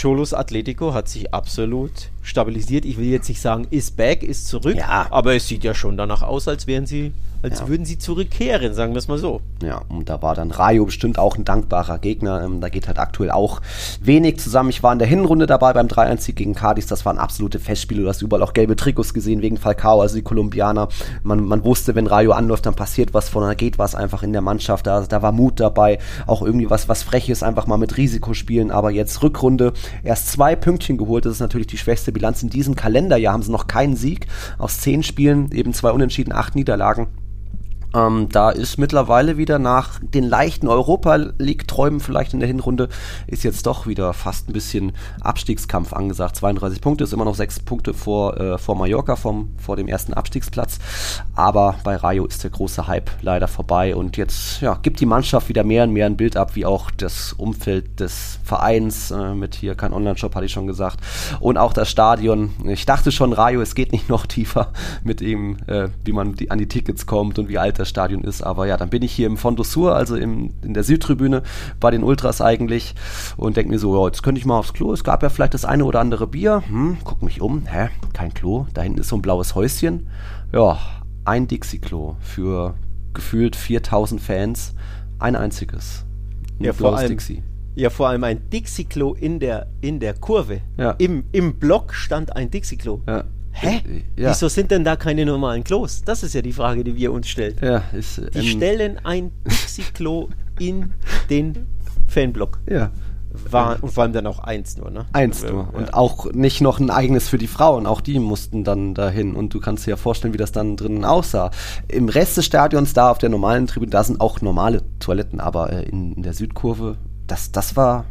Cholos 0.00 0.32
Atletico 0.32 0.94
hat 0.94 1.08
sich 1.08 1.34
absolut 1.34 2.10
stabilisiert. 2.28 2.84
Ich 2.84 2.98
will 2.98 3.06
jetzt 3.06 3.28
nicht 3.28 3.40
sagen, 3.40 3.66
ist 3.70 3.96
back, 3.96 4.22
ist 4.22 4.46
zurück, 4.48 4.76
ja. 4.76 5.06
aber 5.10 5.34
es 5.34 5.48
sieht 5.48 5.64
ja 5.64 5.74
schon 5.74 5.96
danach 5.96 6.22
aus, 6.22 6.46
als 6.48 6.66
wären 6.66 6.86
sie 6.86 7.12
als 7.40 7.60
ja. 7.60 7.68
würden 7.68 7.86
sie 7.86 7.98
zurückkehren, 7.98 8.74
sagen 8.74 8.94
wir 8.94 8.98
es 8.98 9.06
mal 9.06 9.18
so. 9.18 9.40
Ja, 9.62 9.82
und 9.88 10.08
da 10.08 10.20
war 10.22 10.34
dann 10.34 10.50
Rayo 10.50 10.86
bestimmt 10.86 11.18
auch 11.20 11.36
ein 11.36 11.44
dankbarer 11.44 11.98
Gegner. 11.98 12.42
Ähm, 12.42 12.60
da 12.60 12.68
geht 12.68 12.88
halt 12.88 12.98
aktuell 12.98 13.30
auch 13.30 13.60
wenig 14.00 14.40
zusammen. 14.40 14.70
Ich 14.70 14.82
war 14.82 14.92
in 14.92 14.98
der 14.98 15.06
Hinrunde 15.06 15.46
dabei 15.46 15.72
beim 15.72 15.86
3-1-Sieg 15.86 16.34
gegen 16.34 16.54
Cadiz. 16.54 16.86
Das 16.86 17.04
waren 17.04 17.18
absolute 17.18 17.60
Festspiele. 17.60 18.02
Du 18.02 18.08
hast 18.08 18.22
überall 18.22 18.42
auch 18.42 18.54
gelbe 18.54 18.74
Trikots 18.74 19.14
gesehen 19.14 19.40
wegen 19.40 19.56
Falcao, 19.56 20.00
also 20.00 20.16
die 20.16 20.22
Kolumbianer. 20.22 20.88
Man, 21.22 21.44
man 21.44 21.62
wusste, 21.62 21.94
wenn 21.94 22.08
Rayo 22.08 22.32
anläuft, 22.32 22.66
dann 22.66 22.74
passiert 22.74 23.14
was 23.14 23.28
von 23.28 23.44
da 23.44 23.54
geht 23.54 23.78
was 23.78 23.94
einfach 23.94 24.24
in 24.24 24.32
der 24.32 24.42
Mannschaft. 24.42 24.88
Da, 24.88 25.02
da 25.02 25.22
war 25.22 25.30
Mut 25.30 25.60
dabei. 25.60 25.98
Auch 26.26 26.42
irgendwie 26.42 26.70
was, 26.70 26.88
was 26.88 27.04
Freches, 27.04 27.44
einfach 27.44 27.68
mal 27.68 27.78
mit 27.78 27.96
Risiko 27.96 28.34
spielen. 28.34 28.72
Aber 28.72 28.90
jetzt 28.90 29.22
Rückrunde 29.22 29.74
erst 30.02 30.32
zwei 30.32 30.56
Pünktchen 30.56 30.98
geholt. 30.98 31.24
Das 31.24 31.34
ist 31.34 31.40
natürlich 31.40 31.68
die 31.68 31.78
schwächste 31.78 32.10
Bilanz 32.18 32.42
in 32.42 32.50
diesem 32.50 32.74
Kalenderjahr. 32.74 33.32
Haben 33.32 33.42
sie 33.42 33.52
noch 33.52 33.68
keinen 33.68 33.96
Sieg 33.96 34.26
aus 34.58 34.80
zehn 34.80 35.02
Spielen, 35.02 35.52
eben 35.52 35.72
zwei 35.72 35.92
Unentschieden, 35.92 36.32
acht 36.32 36.54
Niederlagen. 36.54 37.06
Ähm, 37.94 38.28
da 38.30 38.50
ist 38.50 38.78
mittlerweile 38.78 39.38
wieder 39.38 39.58
nach 39.58 39.98
den 40.02 40.24
leichten 40.24 40.68
Europa 40.68 41.16
League-Träumen 41.38 42.00
vielleicht 42.00 42.34
in 42.34 42.40
der 42.40 42.46
Hinrunde, 42.46 42.88
ist 43.26 43.44
jetzt 43.44 43.66
doch 43.66 43.86
wieder 43.86 44.12
fast 44.12 44.48
ein 44.48 44.52
bisschen 44.52 44.92
Abstiegskampf 45.20 45.92
angesagt. 45.92 46.36
32 46.36 46.80
Punkte 46.80 47.04
ist 47.04 47.12
immer 47.12 47.24
noch 47.24 47.34
sechs 47.34 47.60
Punkte 47.60 47.94
vor, 47.94 48.38
äh, 48.38 48.58
vor 48.58 48.76
Mallorca, 48.76 49.16
vom, 49.16 49.54
vor 49.56 49.76
dem 49.76 49.88
ersten 49.88 50.12
Abstiegsplatz. 50.12 50.78
Aber 51.34 51.76
bei 51.82 51.96
Rayo 51.96 52.26
ist 52.26 52.44
der 52.44 52.50
große 52.50 52.86
Hype 52.86 53.10
leider 53.22 53.48
vorbei 53.48 53.96
und 53.96 54.16
jetzt 54.16 54.60
ja, 54.60 54.78
gibt 54.82 55.00
die 55.00 55.06
Mannschaft 55.06 55.48
wieder 55.48 55.64
mehr 55.64 55.84
und 55.84 55.92
mehr 55.92 56.06
ein 56.06 56.16
Bild 56.16 56.36
ab, 56.36 56.56
wie 56.56 56.66
auch 56.66 56.90
das 56.90 57.32
Umfeld 57.32 58.00
des 58.00 58.38
Vereins 58.44 59.10
äh, 59.10 59.34
mit 59.34 59.54
hier 59.54 59.74
kein 59.74 59.94
Online-Shop, 59.94 60.34
hatte 60.34 60.46
ich 60.46 60.52
schon 60.52 60.66
gesagt. 60.66 61.00
Und 61.40 61.56
auch 61.56 61.72
das 61.72 61.88
Stadion. 61.88 62.52
Ich 62.66 62.84
dachte 62.84 63.12
schon, 63.12 63.32
Rayo, 63.32 63.62
es 63.62 63.74
geht 63.74 63.92
nicht 63.92 64.08
noch 64.08 64.26
tiefer 64.26 64.72
mit 65.02 65.22
ihm, 65.22 65.56
äh, 65.66 65.88
wie 66.04 66.12
man 66.12 66.34
die, 66.34 66.50
an 66.50 66.58
die 66.58 66.68
Tickets 66.68 67.06
kommt 67.06 67.38
und 67.38 67.48
wie 67.48 67.58
alt 67.58 67.77
das 67.78 67.88
Stadion 67.88 68.22
ist. 68.22 68.42
Aber 68.42 68.66
ja, 68.66 68.76
dann 68.76 68.90
bin 68.90 69.02
ich 69.02 69.12
hier 69.12 69.26
im 69.26 69.36
Fondo 69.36 69.62
Sur, 69.62 69.94
also 69.94 70.16
im, 70.16 70.50
in 70.62 70.74
der 70.74 70.84
Südtribüne 70.84 71.42
bei 71.80 71.90
den 71.90 72.02
Ultras 72.02 72.40
eigentlich 72.40 72.94
und 73.36 73.56
denke 73.56 73.70
mir 73.70 73.78
so, 73.78 73.98
ja, 73.98 74.06
jetzt 74.06 74.22
könnte 74.22 74.38
ich 74.38 74.46
mal 74.46 74.58
aufs 74.58 74.72
Klo. 74.72 74.92
Es 74.92 75.04
gab 75.04 75.22
ja 75.22 75.28
vielleicht 75.28 75.54
das 75.54 75.64
eine 75.64 75.84
oder 75.84 76.00
andere 76.00 76.26
Bier. 76.26 76.62
Hm, 76.66 76.98
guck 77.04 77.22
mich 77.22 77.40
um. 77.40 77.66
Hä? 77.66 77.88
Kein 78.12 78.34
Klo. 78.34 78.66
Da 78.74 78.82
hinten 78.82 79.00
ist 79.00 79.08
so 79.08 79.16
ein 79.16 79.22
blaues 79.22 79.54
Häuschen. 79.54 80.08
Ja, 80.52 80.78
ein 81.24 81.46
Dixie-Klo 81.46 82.16
für 82.20 82.74
gefühlt 83.14 83.56
4000 83.56 84.20
Fans. 84.20 84.74
Ein 85.18 85.36
einziges. 85.36 86.04
Ein 86.58 86.64
ja, 86.64 86.72
vor 86.72 86.96
allem, 86.96 87.08
Dixie. 87.08 87.42
Ja, 87.74 87.90
vor 87.90 88.08
allem 88.08 88.24
ein 88.24 88.48
Dixie-Klo 88.50 89.14
in 89.14 89.40
der, 89.40 89.68
in 89.80 90.00
der 90.00 90.14
Kurve. 90.14 90.60
Ja. 90.76 90.92
Im, 90.92 91.24
Im 91.32 91.54
Block 91.54 91.94
stand 91.94 92.34
ein 92.34 92.50
Dixie-Klo. 92.50 93.02
Ja. 93.06 93.24
Hä? 93.60 93.80
Ja. 94.16 94.30
Wieso 94.30 94.48
sind 94.48 94.70
denn 94.70 94.84
da 94.84 94.96
keine 94.96 95.26
normalen 95.26 95.64
Klos? 95.64 96.02
Das 96.04 96.22
ist 96.22 96.34
ja 96.34 96.42
die 96.42 96.52
Frage, 96.52 96.84
die 96.84 96.96
wir 96.96 97.12
uns 97.12 97.28
stellen. 97.28 97.56
Ja, 97.60 97.82
ist, 97.92 98.18
die 98.34 98.38
ähm, 98.38 98.44
stellen 98.44 99.00
ein 99.04 99.30
Dixie-Klo 99.44 100.28
in 100.58 100.92
den 101.28 101.66
Fanblock. 102.06 102.60
Ja. 102.68 102.90
War, 103.50 103.82
und 103.82 103.92
vor 103.92 104.02
allem 104.02 104.12
dann 104.12 104.26
auch 104.26 104.38
eins 104.38 104.76
nur, 104.76 104.90
ne? 104.90 105.06
Eins 105.12 105.42
nur. 105.42 105.68
Ja. 105.72 105.78
Und 105.78 105.94
auch 105.94 106.32
nicht 106.32 106.60
noch 106.60 106.80
ein 106.80 106.90
eigenes 106.90 107.28
für 107.28 107.38
die 107.38 107.46
Frauen. 107.46 107.86
Auch 107.86 108.00
die 108.00 108.18
mussten 108.18 108.64
dann 108.64 108.94
dahin. 108.94 109.34
Und 109.34 109.54
du 109.54 109.60
kannst 109.60 109.86
dir 109.86 109.90
ja 109.90 109.96
vorstellen, 109.96 110.34
wie 110.34 110.38
das 110.38 110.52
dann 110.52 110.76
drinnen 110.76 111.04
aussah. 111.04 111.50
Im 111.88 112.08
Rest 112.08 112.36
des 112.36 112.46
Stadions, 112.46 112.94
da 112.94 113.10
auf 113.10 113.18
der 113.18 113.28
normalen 113.28 113.66
Tribüne, 113.66 113.90
da 113.90 114.02
sind 114.02 114.20
auch 114.20 114.40
normale 114.40 114.82
Toiletten, 114.98 115.40
aber 115.40 115.72
äh, 115.72 115.82
in, 115.88 116.14
in 116.14 116.22
der 116.22 116.32
Südkurve, 116.32 116.96
das, 117.26 117.52
das 117.52 117.76
war 117.76 118.06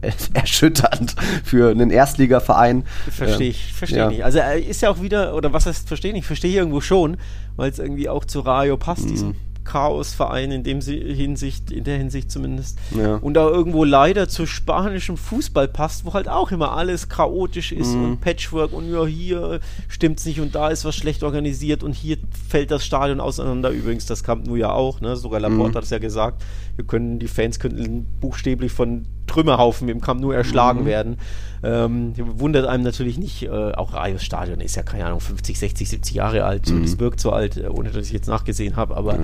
erschütternd 0.34 1.14
für 1.44 1.70
einen 1.70 1.90
Erstligaverein. 1.90 2.84
Verstehe 3.10 3.48
ich, 3.48 3.72
verstehe 3.72 3.98
ja. 3.98 4.08
nicht. 4.08 4.24
Also 4.24 4.38
er 4.38 4.56
ist 4.56 4.80
ja 4.80 4.90
auch 4.90 5.02
wieder, 5.02 5.34
oder 5.34 5.52
was 5.52 5.66
heißt 5.66 5.88
verstehe 5.88 6.12
ich, 6.14 6.26
verstehe 6.26 6.50
ich 6.50 6.56
irgendwo 6.56 6.80
schon, 6.80 7.16
weil 7.56 7.70
es 7.70 7.78
irgendwie 7.78 8.08
auch 8.08 8.24
zu 8.24 8.40
Rayo 8.40 8.76
passt, 8.76 9.04
mhm. 9.04 9.08
diesem 9.08 9.34
Chaosverein 9.68 10.50
in 10.50 10.62
dem 10.62 10.80
Hinsicht, 10.80 11.70
in 11.70 11.84
der 11.84 11.98
Hinsicht 11.98 12.30
zumindest. 12.30 12.78
Ja. 12.96 13.16
Und 13.16 13.36
auch 13.36 13.50
irgendwo 13.50 13.84
leider 13.84 14.28
zu 14.28 14.46
spanischem 14.46 15.18
Fußball 15.18 15.68
passt, 15.68 16.06
wo 16.06 16.14
halt 16.14 16.28
auch 16.28 16.50
immer 16.50 16.72
alles 16.72 17.10
chaotisch 17.10 17.72
ist 17.72 17.94
mhm. 17.94 18.04
und 18.04 18.20
Patchwork 18.20 18.72
und 18.72 18.90
ja, 18.90 19.04
hier 19.04 19.60
stimmt's 19.88 20.24
nicht 20.24 20.40
und 20.40 20.54
da 20.54 20.70
ist 20.70 20.86
was 20.86 20.96
schlecht 20.96 21.22
organisiert 21.22 21.82
und 21.82 21.92
hier 21.92 22.16
fällt 22.48 22.70
das 22.70 22.84
Stadion 22.84 23.20
auseinander. 23.20 23.70
Übrigens, 23.70 24.06
das 24.06 24.24
Camp 24.24 24.46
Nou 24.46 24.56
ja 24.56 24.72
auch, 24.72 25.02
ne? 25.02 25.16
Sogar 25.16 25.40
Laporte 25.40 25.72
mhm. 25.72 25.74
hat 25.76 25.84
es 25.84 25.90
ja 25.90 25.98
gesagt. 25.98 26.42
Wir 26.76 26.86
können, 26.86 27.18
die 27.18 27.28
Fans 27.28 27.60
könnten 27.60 28.06
buchstäblich 28.20 28.72
von 28.72 29.04
Trümmerhaufen 29.26 29.88
im 29.90 30.00
Camp 30.00 30.22
Nou 30.22 30.30
erschlagen 30.30 30.80
mhm. 30.80 30.86
werden. 30.86 31.16
Ähm, 31.62 32.12
wundert 32.16 32.66
einem 32.66 32.84
natürlich 32.84 33.18
nicht. 33.18 33.42
Äh, 33.44 33.48
auch 33.48 33.92
Rayos 33.92 34.22
Stadion 34.22 34.60
ist 34.60 34.76
ja, 34.76 34.82
keine 34.82 35.06
Ahnung, 35.06 35.20
50, 35.20 35.58
60, 35.58 35.88
70 35.88 36.14
Jahre 36.14 36.44
alt. 36.44 36.70
Mhm. 36.70 36.82
Das 36.82 36.98
wirkt 36.98 37.20
so 37.20 37.32
alt, 37.32 37.56
äh, 37.56 37.68
ohne 37.68 37.90
dass 37.90 38.06
ich 38.06 38.12
jetzt 38.12 38.28
nachgesehen 38.28 38.76
habe. 38.76 38.96
Aber 38.96 39.18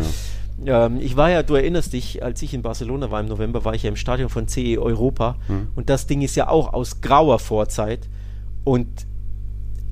ja. 0.65 0.87
ähm, 0.87 0.99
ich 1.01 1.17
war 1.17 1.31
ja, 1.31 1.43
du 1.43 1.55
erinnerst 1.55 1.93
dich, 1.93 2.23
als 2.23 2.43
ich 2.43 2.55
in 2.55 2.63
Barcelona 2.63 3.11
war 3.11 3.21
im 3.21 3.27
November, 3.27 3.65
war 3.65 3.75
ich 3.75 3.85
ja 3.85 3.89
im 3.89 3.97
Stadion 3.97 4.29
von 4.29 4.49
CE 4.49 4.79
Europa. 4.81 5.37
Mhm. 5.49 5.69
Und 5.77 5.91
das 5.91 6.07
Ding 6.07 6.23
ist 6.23 6.35
ja 6.35 6.49
auch 6.49 6.73
aus 6.73 7.01
grauer 7.01 7.39
Vorzeit. 7.39 8.09
Und 8.65 8.89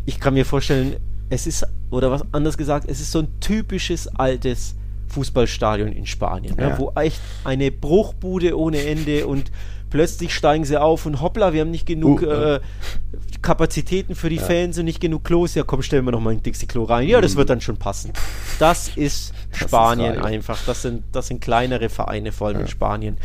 ich 0.06 0.18
kann 0.18 0.34
mir 0.34 0.44
vorstellen, 0.44 0.96
es 1.30 1.46
ist, 1.46 1.66
oder 1.90 2.10
was 2.10 2.24
anders 2.32 2.58
gesagt, 2.58 2.88
es 2.88 3.00
ist 3.00 3.12
so 3.12 3.20
ein 3.20 3.28
typisches 3.40 4.08
altes 4.08 4.74
Fußballstadion 5.08 5.92
in 5.92 6.06
Spanien, 6.06 6.56
ne, 6.56 6.62
ja. 6.62 6.68
ne, 6.70 6.78
wo 6.78 6.92
echt 6.94 7.20
eine 7.44 7.70
Bruchbude 7.70 8.58
ohne 8.58 8.82
Ende 8.84 9.26
und 9.26 9.50
plötzlich 9.92 10.34
steigen 10.34 10.64
sie 10.64 10.80
auf 10.80 11.04
und 11.04 11.20
hoppla, 11.20 11.52
wir 11.52 11.60
haben 11.60 11.70
nicht 11.70 11.84
genug 11.84 12.22
uh, 12.22 12.26
äh, 12.26 12.60
Kapazitäten 13.42 14.14
für 14.14 14.30
die 14.30 14.36
ja. 14.36 14.42
Fans 14.42 14.78
und 14.78 14.86
nicht 14.86 15.00
genug 15.00 15.22
Klos. 15.22 15.54
Ja, 15.54 15.64
komm, 15.64 15.82
stellen 15.82 16.06
wir 16.06 16.12
noch 16.12 16.20
mal 16.20 16.30
ein 16.30 16.42
Dixie-Klo 16.42 16.84
rein. 16.84 17.06
Ja, 17.06 17.20
das 17.20 17.34
mhm. 17.34 17.38
wird 17.38 17.50
dann 17.50 17.60
schon 17.60 17.76
passen. 17.76 18.12
Das 18.58 18.88
ist 18.96 19.34
das 19.50 19.60
Spanien 19.60 20.14
ist 20.14 20.24
einfach. 20.24 20.58
Das 20.64 20.80
sind, 20.80 21.04
das 21.12 21.26
sind 21.26 21.42
kleinere 21.42 21.90
Vereine, 21.90 22.32
vor 22.32 22.46
allem 22.46 22.56
ja. 22.56 22.62
in 22.62 22.68
Spanien. 22.68 23.18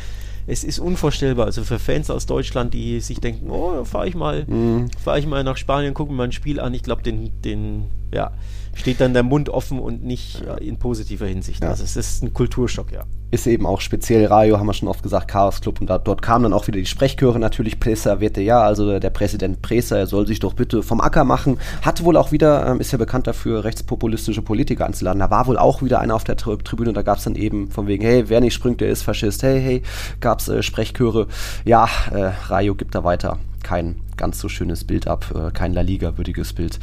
es 0.45 0.65
ist 0.65 0.79
unvorstellbar. 0.79 1.45
Also 1.45 1.63
für 1.63 1.79
Fans 1.79 2.09
aus 2.09 2.25
Deutschland, 2.25 2.73
die 2.73 2.99
sich 2.99 3.21
denken, 3.21 3.49
oh, 3.49 3.85
fahre 3.85 4.09
ich 4.09 4.15
mal, 4.15 4.43
mhm. 4.45 4.89
fahre 5.01 5.19
ich 5.19 5.25
mal 5.25 5.45
nach 5.45 5.55
Spanien, 5.55 5.93
gucke 5.93 6.11
mir 6.11 6.17
mal 6.17 6.23
ein 6.25 6.31
Spiel 6.33 6.59
an. 6.59 6.73
Ich 6.73 6.83
glaube, 6.83 7.01
den, 7.01 7.31
den, 7.43 7.85
ja, 8.13 8.31
steht 8.75 8.99
dann 8.99 9.13
der 9.13 9.23
Mund 9.23 9.47
offen 9.47 9.79
und 9.79 10.03
nicht 10.03 10.41
ja. 10.45 10.55
in 10.55 10.77
positiver 10.77 11.27
Hinsicht. 11.27 11.63
Also 11.63 11.85
es 11.85 11.95
ist 11.95 12.23
ein 12.23 12.33
Kulturschock, 12.33 12.91
ja. 12.91 13.05
Ist 13.29 13.45
eben 13.45 13.65
auch 13.65 13.81
speziell 13.81 14.25
Rayo, 14.25 14.57
haben 14.57 14.67
wir 14.67 14.73
schon 14.73 14.87
oft 14.87 15.03
gesagt, 15.03 15.27
Chaos 15.27 15.59
Club. 15.59 15.81
Und 15.81 15.89
da, 15.89 15.97
dort 15.97 16.21
kamen 16.21 16.43
dann 16.43 16.53
auch 16.53 16.67
wieder 16.67 16.79
die 16.79 16.85
Sprechchöre 16.85 17.39
natürlich, 17.39 17.79
Presa 17.79 18.19
wette 18.19 18.41
ja, 18.41 18.61
also 18.61 18.99
der 18.99 19.09
Präsident 19.09 19.61
Presa, 19.61 19.97
er 19.97 20.07
soll 20.07 20.27
sich 20.27 20.39
doch 20.39 20.53
bitte 20.53 20.81
vom 20.81 21.01
Acker 21.01 21.25
machen, 21.25 21.57
hat 21.81 22.03
wohl 22.03 22.15
auch 22.15 22.31
wieder, 22.31 22.65
ähm, 22.67 22.79
ist 22.79 22.91
ja 22.91 22.97
bekannt 22.97 23.27
dafür, 23.27 23.63
rechtspopulistische 23.63 24.41
Politiker 24.41 24.85
anzuladen, 24.85 25.19
da 25.19 25.29
war 25.29 25.47
wohl 25.47 25.57
auch 25.57 25.81
wieder 25.81 25.99
einer 25.99 26.15
auf 26.15 26.23
der 26.23 26.37
Tri 26.37 26.57
Tribüne, 26.57 26.93
da 26.93 27.01
gab 27.01 27.17
es 27.17 27.25
dann 27.25 27.35
eben 27.35 27.69
von 27.69 27.87
wegen, 27.87 28.03
hey, 28.03 28.29
wer 28.29 28.39
nicht 28.39 28.53
springt, 28.53 28.81
der 28.81 28.89
ist 28.89 29.03
Faschist, 29.03 29.43
hey, 29.43 29.61
hey, 29.61 29.81
gab 30.21 30.39
es 30.39 30.47
äh, 30.47 30.63
Sprechchöre, 30.63 31.27
ja, 31.65 31.89
äh, 32.11 32.31
Rayo 32.47 32.75
gibt 32.75 32.95
da 32.95 33.03
weiter 33.03 33.37
kein 33.63 33.97
ganz 34.15 34.39
so 34.39 34.47
schönes 34.47 34.85
Bild 34.85 35.07
ab, 35.07 35.25
äh, 35.35 35.51
kein 35.51 35.73
La 35.73 35.81
Liga-würdiges 35.81 36.53
Bild. 36.53 36.79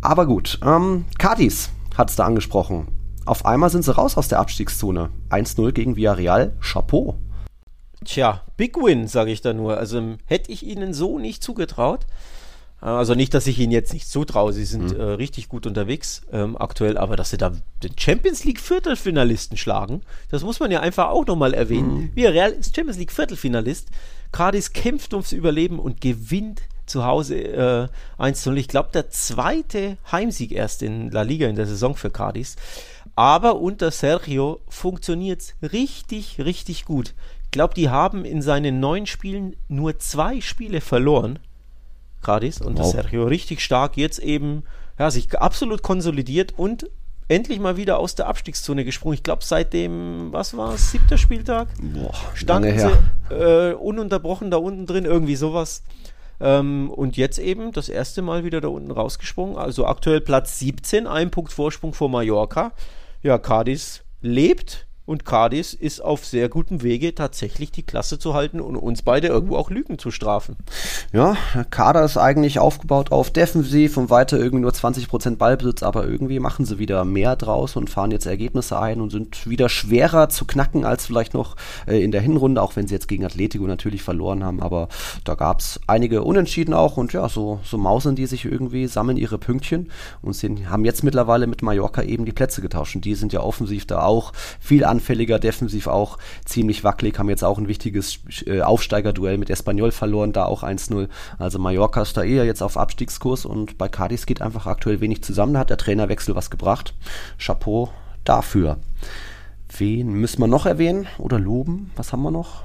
Aber 0.00 0.24
gut, 0.24 0.60
ähm, 0.64 1.04
Cardis 1.18 1.70
hat 1.96 2.10
es 2.10 2.16
da 2.16 2.26
angesprochen. 2.26 2.86
Auf 3.28 3.44
einmal 3.44 3.68
sind 3.68 3.84
sie 3.84 3.94
raus 3.94 4.16
aus 4.16 4.28
der 4.28 4.38
Abstiegszone. 4.38 5.10
1-0 5.28 5.72
gegen 5.72 5.96
Villarreal. 5.96 6.54
Chapeau. 6.60 7.18
Tja, 8.02 8.42
Big 8.56 8.76
Win, 8.76 9.06
sage 9.06 9.30
ich 9.30 9.42
da 9.42 9.52
nur. 9.52 9.76
Also 9.76 9.98
ähm, 9.98 10.16
hätte 10.24 10.50
ich 10.50 10.64
ihnen 10.64 10.94
so 10.94 11.18
nicht 11.18 11.42
zugetraut. 11.42 12.06
Äh, 12.80 12.86
also 12.86 13.14
nicht, 13.14 13.34
dass 13.34 13.46
ich 13.46 13.58
ihnen 13.58 13.70
jetzt 13.70 13.92
nicht 13.92 14.08
zutraue, 14.08 14.54
sie 14.54 14.64
sind 14.64 14.94
mhm. 14.94 15.00
äh, 15.00 15.02
richtig 15.02 15.50
gut 15.50 15.66
unterwegs 15.66 16.22
ähm, 16.32 16.56
aktuell, 16.56 16.96
aber 16.96 17.16
dass 17.16 17.28
sie 17.28 17.36
da 17.36 17.52
den 17.82 17.98
Champions 17.98 18.44
League 18.44 18.60
Viertelfinalisten 18.60 19.58
schlagen, 19.58 20.00
das 20.30 20.42
muss 20.42 20.58
man 20.58 20.70
ja 20.70 20.80
einfach 20.80 21.08
auch 21.08 21.26
nochmal 21.26 21.52
erwähnen. 21.52 21.94
Mhm. 21.94 22.16
Villarreal 22.16 22.52
ist 22.52 22.74
Champions 22.74 22.98
League 22.98 23.12
Viertelfinalist. 23.12 23.88
Cardis 24.32 24.72
kämpft 24.72 25.12
ums 25.12 25.32
Überleben 25.32 25.78
und 25.78 26.00
gewinnt 26.00 26.62
zu 26.88 27.04
Hause 27.04 27.36
äh, 27.36 27.88
1-0. 28.18 28.54
Ich 28.56 28.68
glaube, 28.68 28.90
der 28.92 29.10
zweite 29.10 29.98
Heimsieg 30.10 30.52
erst 30.52 30.82
in 30.82 31.10
La 31.10 31.22
Liga 31.22 31.46
in 31.46 31.56
der 31.56 31.66
Saison 31.66 31.94
für 31.94 32.10
Cardis. 32.10 32.56
Aber 33.18 33.56
unter 33.56 33.90
Sergio 33.90 34.60
funktioniert 34.68 35.40
es 35.40 35.72
richtig, 35.72 36.38
richtig 36.38 36.84
gut. 36.84 37.14
Ich 37.42 37.50
glaube, 37.50 37.74
die 37.74 37.88
haben 37.88 38.24
in 38.24 38.42
seinen 38.42 38.78
neun 38.78 39.06
Spielen 39.06 39.56
nur 39.66 39.98
zwei 39.98 40.40
Spiele 40.40 40.80
verloren. 40.80 41.40
Cardis 42.22 42.60
unter 42.60 42.84
wow. 42.84 42.92
Sergio 42.92 43.24
richtig 43.24 43.60
stark. 43.60 43.96
Jetzt 43.96 44.20
eben 44.20 44.62
ja, 45.00 45.10
sich 45.10 45.36
absolut 45.36 45.82
konsolidiert 45.82 46.54
und 46.56 46.88
endlich 47.26 47.58
mal 47.58 47.76
wieder 47.76 47.98
aus 47.98 48.14
der 48.14 48.28
Abstiegszone 48.28 48.84
gesprungen. 48.84 49.14
Ich 49.14 49.24
glaube, 49.24 49.42
seit 49.42 49.72
dem, 49.72 50.28
was 50.30 50.56
war 50.56 50.74
es, 50.74 50.92
siebter 50.92 51.18
Spieltag? 51.18 51.70
Boah, 51.82 52.14
standen 52.34 52.78
sie 52.78 53.34
äh, 53.34 53.74
ununterbrochen 53.74 54.52
da 54.52 54.58
unten 54.58 54.86
drin, 54.86 55.04
irgendwie 55.04 55.34
sowas. 55.34 55.82
Ähm, 56.38 56.88
und 56.88 57.16
jetzt 57.16 57.40
eben 57.40 57.72
das 57.72 57.88
erste 57.88 58.22
Mal 58.22 58.44
wieder 58.44 58.60
da 58.60 58.68
unten 58.68 58.92
rausgesprungen. 58.92 59.56
Also 59.56 59.86
aktuell 59.86 60.20
Platz 60.20 60.60
17, 60.60 61.08
ein 61.08 61.32
Punkt 61.32 61.52
Vorsprung 61.52 61.94
vor 61.94 62.08
Mallorca. 62.08 62.70
Ja, 63.22 63.38
Cadiz 63.38 64.04
lebt 64.20 64.87
und 65.08 65.24
Cardis 65.24 65.72
ist 65.72 66.04
auf 66.04 66.26
sehr 66.26 66.50
gutem 66.50 66.82
Wege, 66.82 67.14
tatsächlich 67.14 67.72
die 67.72 67.82
Klasse 67.82 68.18
zu 68.18 68.34
halten 68.34 68.60
und 68.60 68.76
uns 68.76 69.00
beide 69.00 69.28
irgendwo 69.28 69.56
auch 69.56 69.70
Lügen 69.70 69.98
zu 69.98 70.10
strafen. 70.10 70.56
Ja, 71.14 71.34
der 71.54 71.64
Kader 71.64 72.04
ist 72.04 72.18
eigentlich 72.18 72.58
aufgebaut 72.58 73.10
auf 73.10 73.30
defensiv 73.30 73.96
und 73.96 74.10
weiter 74.10 74.38
irgendwie 74.38 74.60
nur 74.60 74.72
20% 74.72 75.36
Ballbesitz, 75.36 75.82
aber 75.82 76.06
irgendwie 76.06 76.40
machen 76.40 76.66
sie 76.66 76.78
wieder 76.78 77.06
mehr 77.06 77.36
draus 77.36 77.74
und 77.76 77.88
fahren 77.88 78.10
jetzt 78.10 78.26
Ergebnisse 78.26 78.78
ein 78.78 79.00
und 79.00 79.08
sind 79.08 79.48
wieder 79.48 79.70
schwerer 79.70 80.28
zu 80.28 80.44
knacken 80.44 80.84
als 80.84 81.06
vielleicht 81.06 81.32
noch 81.32 81.56
äh, 81.86 82.02
in 82.04 82.12
der 82.12 82.20
Hinrunde, 82.20 82.60
auch 82.60 82.76
wenn 82.76 82.86
sie 82.86 82.94
jetzt 82.94 83.08
gegen 83.08 83.24
Atletico 83.24 83.66
natürlich 83.66 84.02
verloren 84.02 84.44
haben, 84.44 84.60
aber 84.60 84.88
da 85.24 85.36
gab 85.36 85.60
es 85.60 85.80
einige 85.86 86.22
Unentschieden 86.22 86.74
auch 86.74 86.98
und 86.98 87.14
ja, 87.14 87.30
so, 87.30 87.60
so 87.64 87.78
mausen 87.78 88.14
die 88.14 88.26
sich 88.26 88.44
irgendwie, 88.44 88.86
sammeln 88.86 89.16
ihre 89.16 89.38
Pünktchen 89.38 89.90
und 90.20 90.34
sind, 90.34 90.68
haben 90.68 90.84
jetzt 90.84 91.02
mittlerweile 91.02 91.46
mit 91.46 91.62
Mallorca 91.62 92.02
eben 92.02 92.26
die 92.26 92.32
Plätze 92.32 92.60
getauscht 92.60 92.94
und 92.94 93.06
die 93.06 93.14
sind 93.14 93.32
ja 93.32 93.40
offensiv 93.40 93.86
da 93.86 94.02
auch 94.02 94.34
viel 94.60 94.84
an 94.84 94.97
anfälliger, 94.98 95.38
defensiv 95.38 95.86
auch 95.86 96.18
ziemlich 96.44 96.82
wackelig, 96.82 97.18
haben 97.18 97.28
jetzt 97.28 97.44
auch 97.44 97.58
ein 97.58 97.68
wichtiges 97.68 98.18
äh, 98.46 98.60
Aufsteigerduell 98.62 99.38
mit 99.38 99.48
Espanyol 99.48 99.92
verloren, 99.92 100.32
da 100.32 100.44
auch 100.44 100.62
1-0. 100.62 101.08
Also 101.38 101.58
Mallorca 101.58 102.02
ist 102.02 102.16
da 102.16 102.24
eher 102.24 102.44
jetzt 102.44 102.62
auf 102.62 102.76
Abstiegskurs 102.76 103.44
und 103.44 103.78
bei 103.78 103.88
Cadiz 103.88 104.26
geht 104.26 104.42
einfach 104.42 104.66
aktuell 104.66 105.00
wenig 105.00 105.22
zusammen. 105.22 105.54
Da 105.54 105.60
hat 105.60 105.70
der 105.70 105.76
Trainerwechsel 105.76 106.34
was 106.34 106.50
gebracht. 106.50 106.94
Chapeau 107.38 107.90
dafür. 108.24 108.78
Wen 109.76 110.12
müssen 110.14 110.40
wir 110.40 110.48
noch 110.48 110.66
erwähnen 110.66 111.06
oder 111.18 111.38
loben? 111.38 111.92
Was 111.94 112.12
haben 112.12 112.22
wir 112.22 112.30
noch? 112.30 112.64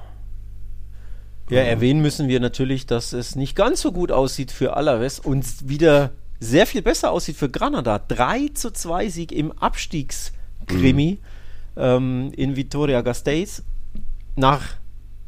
Ja, 1.50 1.60
erwähnen 1.60 2.02
müssen 2.02 2.30
wir 2.30 2.40
natürlich, 2.40 2.88
dass 2.88 3.14
es 3.14 3.36
nicht 3.36 3.56
ganz 3.56 3.82
so 3.82 3.92
gut 3.92 4.12
aussieht 4.12 4.52
für 4.52 4.76
Alaves 4.76 5.20
und 5.20 5.46
wieder 5.68 6.12
sehr 6.40 6.66
viel 6.66 6.82
besser 6.82 7.12
aussieht 7.12 7.36
für 7.36 7.50
Granada. 7.50 8.00
3 8.00 8.50
zu 8.54 8.72
2 8.72 9.10
Sieg 9.10 9.32
im 9.32 9.52
Abstiegskrimi. 9.52 11.20
Mhm 11.22 11.33
ähm, 11.76 12.32
in 12.36 12.56
Vitoria 12.56 13.02
Gasteiz 13.02 13.64
nach 14.36 14.64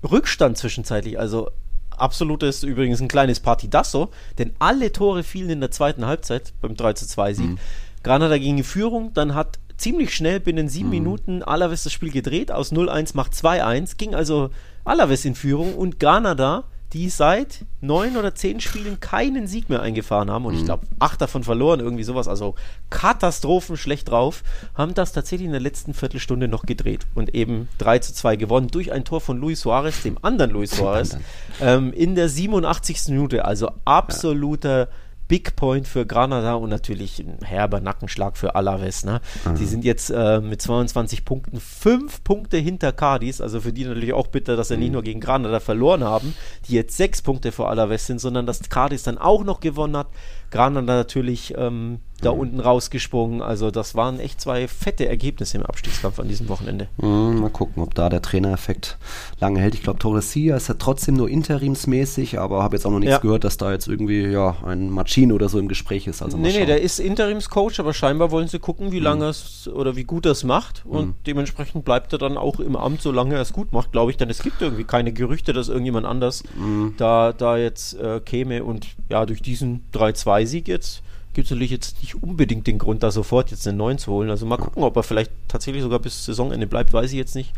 Rückstand 0.03 0.57
zwischenzeitlich, 0.57 1.19
also 1.19 1.49
absolutes 1.91 2.63
übrigens 2.63 3.01
ein 3.01 3.07
kleines 3.07 3.39
Partidasso, 3.39 4.09
denn 4.37 4.53
alle 4.59 4.91
Tore 4.91 5.23
fielen 5.23 5.49
in 5.49 5.59
der 5.61 5.71
zweiten 5.71 6.05
Halbzeit 6.05 6.53
beim 6.61 6.75
3 6.75 6.93
zu 6.93 7.07
2 7.07 7.33
Sieg. 7.33 7.45
Mhm. 7.47 7.57
Granada 8.03 8.37
ging 8.37 8.57
in 8.57 8.63
Führung, 8.63 9.13
dann 9.13 9.33
hat 9.33 9.59
ziemlich 9.77 10.13
schnell 10.13 10.39
binnen 10.39 10.69
sieben 10.69 10.89
mhm. 10.89 10.95
Minuten 10.95 11.43
Alaves 11.43 11.83
das 11.83 11.93
Spiel 11.93 12.11
gedreht, 12.11 12.51
aus 12.51 12.71
0-1 12.71 13.11
macht 13.15 13.33
2-1, 13.33 13.97
ging 13.97 14.15
also 14.15 14.49
Alaves 14.83 15.25
in 15.25 15.35
Führung 15.35 15.75
und 15.75 15.99
Granada 15.99 16.65
die 16.93 17.09
seit 17.09 17.65
neun 17.81 18.15
oder 18.15 18.35
zehn 18.35 18.59
Spielen 18.59 18.99
keinen 18.99 19.47
Sieg 19.47 19.69
mehr 19.69 19.81
eingefahren 19.81 20.31
haben 20.31 20.45
und 20.45 20.53
mhm. 20.53 20.59
ich 20.59 20.65
glaube 20.65 20.87
acht 20.99 21.19
davon 21.21 21.43
verloren, 21.43 21.79
irgendwie 21.79 22.03
sowas, 22.03 22.27
also 22.27 22.55
Katastrophen 22.89 23.77
schlecht 23.77 24.09
drauf, 24.09 24.43
haben 24.75 24.93
das 24.93 25.11
tatsächlich 25.11 25.45
in 25.45 25.51
der 25.51 25.61
letzten 25.61 25.93
Viertelstunde 25.93 26.47
noch 26.47 26.65
gedreht 26.65 27.05
und 27.15 27.33
eben 27.35 27.67
3 27.79 27.99
zu 27.99 28.13
2 28.13 28.35
gewonnen 28.35 28.67
durch 28.67 28.91
ein 28.91 29.03
Tor 29.03 29.21
von 29.21 29.39
Luis 29.39 29.61
Suarez, 29.61 30.03
dem 30.03 30.17
anderen 30.21 30.51
Luis 30.51 30.71
Suarez, 30.71 31.17
ähm, 31.61 31.91
in 31.91 32.15
der 32.15 32.29
87. 32.29 33.09
Minute, 33.09 33.45
also 33.45 33.71
absoluter 33.83 34.79
ja. 34.79 34.87
Big 35.27 35.55
Point 35.55 35.87
für 35.87 36.05
Granada 36.05 36.53
und 36.55 36.69
natürlich 36.69 37.19
ein 37.19 37.39
herber 37.43 37.79
Nackenschlag 37.79 38.37
für 38.37 38.55
Alaves. 38.55 39.03
Ne? 39.03 39.21
Mhm. 39.45 39.55
Die 39.55 39.65
sind 39.65 39.83
jetzt 39.83 40.09
äh, 40.09 40.39
mit 40.41 40.61
22 40.61 41.25
Punkten 41.25 41.59
fünf 41.59 42.23
Punkte 42.23 42.57
hinter 42.57 42.91
Cadiz, 42.91 43.41
also 43.41 43.61
für 43.61 43.73
die 43.73 43.85
natürlich 43.85 44.13
auch 44.13 44.27
bitter, 44.27 44.55
dass 44.55 44.67
sie 44.67 44.75
mhm. 44.75 44.81
nicht 44.81 44.91
nur 44.93 45.03
gegen 45.03 45.19
Granada 45.19 45.59
verloren 45.59 46.03
haben, 46.03 46.35
die 46.67 46.73
jetzt 46.73 46.95
sechs 46.95 47.21
Punkte 47.21 47.51
vor 47.51 47.69
Alaves 47.69 48.05
sind, 48.05 48.19
sondern 48.19 48.45
dass 48.45 48.69
Cadiz 48.69 49.03
dann 49.03 49.17
auch 49.17 49.43
noch 49.43 49.59
gewonnen 49.59 49.97
hat. 49.97 50.07
Granada 50.51 50.95
natürlich 50.95 51.53
ähm, 51.57 51.99
da 52.21 52.29
unten 52.29 52.59
rausgesprungen. 52.59 53.41
Also 53.41 53.71
das 53.71 53.95
waren 53.95 54.19
echt 54.19 54.39
zwei 54.41 54.67
fette 54.67 55.07
Ergebnisse 55.07 55.57
im 55.57 55.65
Abstiegskampf 55.65 56.19
an 56.19 56.27
diesem 56.27 56.47
Wochenende. 56.49 56.87
Mhm, 56.97 57.39
mal 57.41 57.49
gucken, 57.49 57.83
ob 57.83 57.93
da 57.93 58.09
der 58.09 58.21
Trainereffekt 58.21 58.97
lange 59.39 59.59
hält. 59.59 59.75
Ich 59.75 59.83
glaube, 59.83 59.99
Torresia 59.99 60.55
ist 60.55 60.69
ja 60.69 60.75
trotzdem 60.75 61.15
nur 61.15 61.29
interimsmäßig, 61.29 62.39
aber 62.39 62.63
habe 62.63 62.77
jetzt 62.77 62.85
auch 62.85 62.91
noch 62.91 62.99
nichts 62.99 63.15
ja. 63.15 63.19
gehört, 63.19 63.43
dass 63.43 63.57
da 63.57 63.71
jetzt 63.71 63.87
irgendwie 63.87 64.25
ja 64.25 64.55
ein 64.65 64.89
Machine 64.89 65.33
oder 65.33 65.49
so 65.49 65.59
im 65.59 65.67
Gespräch 65.67 66.07
ist. 66.07 66.21
Also 66.21 66.37
nee, 66.37 66.53
nee, 66.53 66.65
der 66.65 66.81
ist 66.81 66.99
Interimscoach, 66.99 67.79
aber 67.79 67.93
scheinbar 67.93 68.31
wollen 68.31 68.47
sie 68.47 68.59
gucken, 68.59 68.91
wie 68.91 68.99
mhm. 68.99 69.03
lange 69.03 69.25
es 69.25 69.67
oder 69.67 69.95
wie 69.95 70.05
gut 70.05 70.25
er 70.25 70.31
es 70.31 70.43
macht 70.43 70.83
und 70.85 71.07
mhm. 71.07 71.15
dementsprechend 71.27 71.85
bleibt 71.85 72.13
er 72.13 72.19
dann 72.19 72.37
auch 72.37 72.59
im 72.59 72.75
Amt, 72.75 73.01
solange 73.01 73.35
er 73.35 73.41
es 73.41 73.51
gut 73.51 73.73
macht, 73.73 73.91
glaube 73.91 74.11
ich. 74.11 74.17
Denn 74.17 74.29
es 74.29 74.41
gibt 74.41 74.61
irgendwie 74.61 74.85
keine 74.85 75.11
Gerüchte, 75.11 75.53
dass 75.53 75.67
irgendjemand 75.67 76.05
anders 76.05 76.43
mhm. 76.55 76.93
da, 76.97 77.33
da 77.33 77.57
jetzt 77.57 77.99
äh, 77.99 78.21
käme 78.21 78.63
und 78.63 78.87
ja, 79.09 79.25
durch 79.25 79.41
diesen 79.41 79.83
3-2-Sieg 79.93 80.67
jetzt 80.67 81.01
gibt 81.35 81.45
es 81.45 81.51
natürlich 81.51 81.71
jetzt 81.71 82.01
nicht 82.01 82.15
unbedingt 82.23 82.65
den 82.65 82.79
Grund, 82.79 83.03
da 83.03 83.11
sofort 83.11 83.51
jetzt 83.51 83.67
einen 83.67 83.77
neuen 83.77 83.97
zu 83.97 84.11
holen. 84.11 84.29
Also 84.29 84.45
mal 84.45 84.57
gucken, 84.57 84.83
ob 84.83 84.95
er 84.95 85.03
vielleicht 85.03 85.31
tatsächlich 85.47 85.83
sogar 85.83 85.99
bis 85.99 86.25
Saisonende 86.25 86.65
bleibt, 86.65 86.93
weiß 86.93 87.11
ich 87.11 87.17
jetzt 87.17 87.35
nicht. 87.35 87.51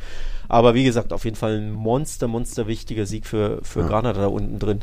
Aber 0.49 0.73
wie 0.73 0.84
gesagt, 0.84 1.13
auf 1.13 1.25
jeden 1.25 1.38
Fall 1.38 1.57
ein 1.57 1.71
Monster, 1.71 2.28
monster 2.28 2.67
wichtiger 2.67 3.05
Sieg 3.05 3.25
für, 3.25 3.59
für 3.63 3.82
ja. 3.82 3.88
Granada 3.88 4.21
da 4.21 4.28
unten 4.28 4.59
drin. 4.59 4.82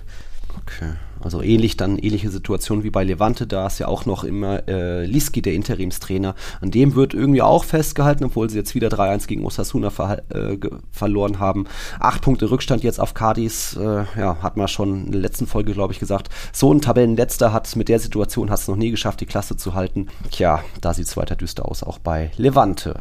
Okay. 0.63 0.93
Also 1.25 1.41
ähnlich 1.41 1.79
dann, 1.79 1.99
ähnliche 1.99 2.29
Situation 2.29 2.85
wie 2.85 2.91
bei 2.91 3.03
Levante, 3.03 3.47
da 3.47 3.67
ist 3.67 3.79
ja 3.79 3.89
auch 3.89 4.05
noch 4.05 4.25
immer 4.25 4.69
äh, 4.69 5.07
Liski, 5.07 5.41
der 5.41 5.55
Interimstrainer. 5.55 6.35
An 6.61 6.71
dem 6.71 6.95
wird 6.95 7.15
irgendwie 7.15 7.41
auch 7.41 7.65
festgehalten, 7.65 8.25
obwohl 8.25 8.51
sie 8.51 8.59
jetzt 8.59 8.75
wieder 8.75 8.89
3-1 8.89 9.27
gegen 9.27 9.47
Osasuna 9.47 9.89
ver 9.89 10.23
äh, 10.29 10.59
verloren 10.91 11.39
haben. 11.39 11.65
Acht 11.99 12.21
Punkte 12.21 12.51
Rückstand 12.51 12.83
jetzt 12.83 13.01
auf 13.01 13.15
Cadiz, 13.15 13.75
äh, 13.81 14.05
ja, 14.19 14.37
hat 14.43 14.59
man 14.59 14.69
schon 14.69 15.07
in 15.07 15.13
der 15.13 15.21
letzten 15.23 15.47
Folge, 15.47 15.73
glaube 15.73 15.95
ich, 15.95 15.99
gesagt. 15.99 16.29
So 16.53 16.73
ein 16.73 16.83
Tabellenletzter 16.83 17.55
hat 17.55 17.75
mit 17.75 17.89
der 17.89 18.01
Situation 18.01 18.51
hat 18.51 18.59
es 18.59 18.69
noch 18.69 18.77
nie 18.77 18.91
geschafft, 18.91 19.21
die 19.21 19.27
Klasse 19.27 19.57
zu 19.57 19.73
halten. 19.73 20.09
Tja, 20.31 20.63
da 20.83 20.93
sieht 20.93 21.07
es 21.07 21.17
weiter 21.17 21.37
düster 21.37 21.67
aus, 21.67 21.83
auch 21.83 21.99
bei 21.99 22.33
Levante. 22.37 23.01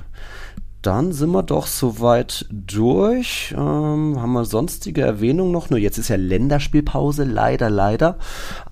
Dann 0.83 1.13
sind 1.13 1.31
wir 1.31 1.43
doch 1.43 1.65
soweit 1.65 2.45
durch. 2.51 3.53
Ähm, 3.57 4.21
haben 4.21 4.33
wir 4.33 4.43
sonstige 4.43 5.01
Erwähnung 5.01 5.51
noch? 5.51 5.69
Nur 5.69 5.79
jetzt 5.79 5.97
ist 5.97 6.09
ja 6.09 6.17
Länderspielpause, 6.17 7.23
leider, 7.23 7.69
leider. 7.69 8.17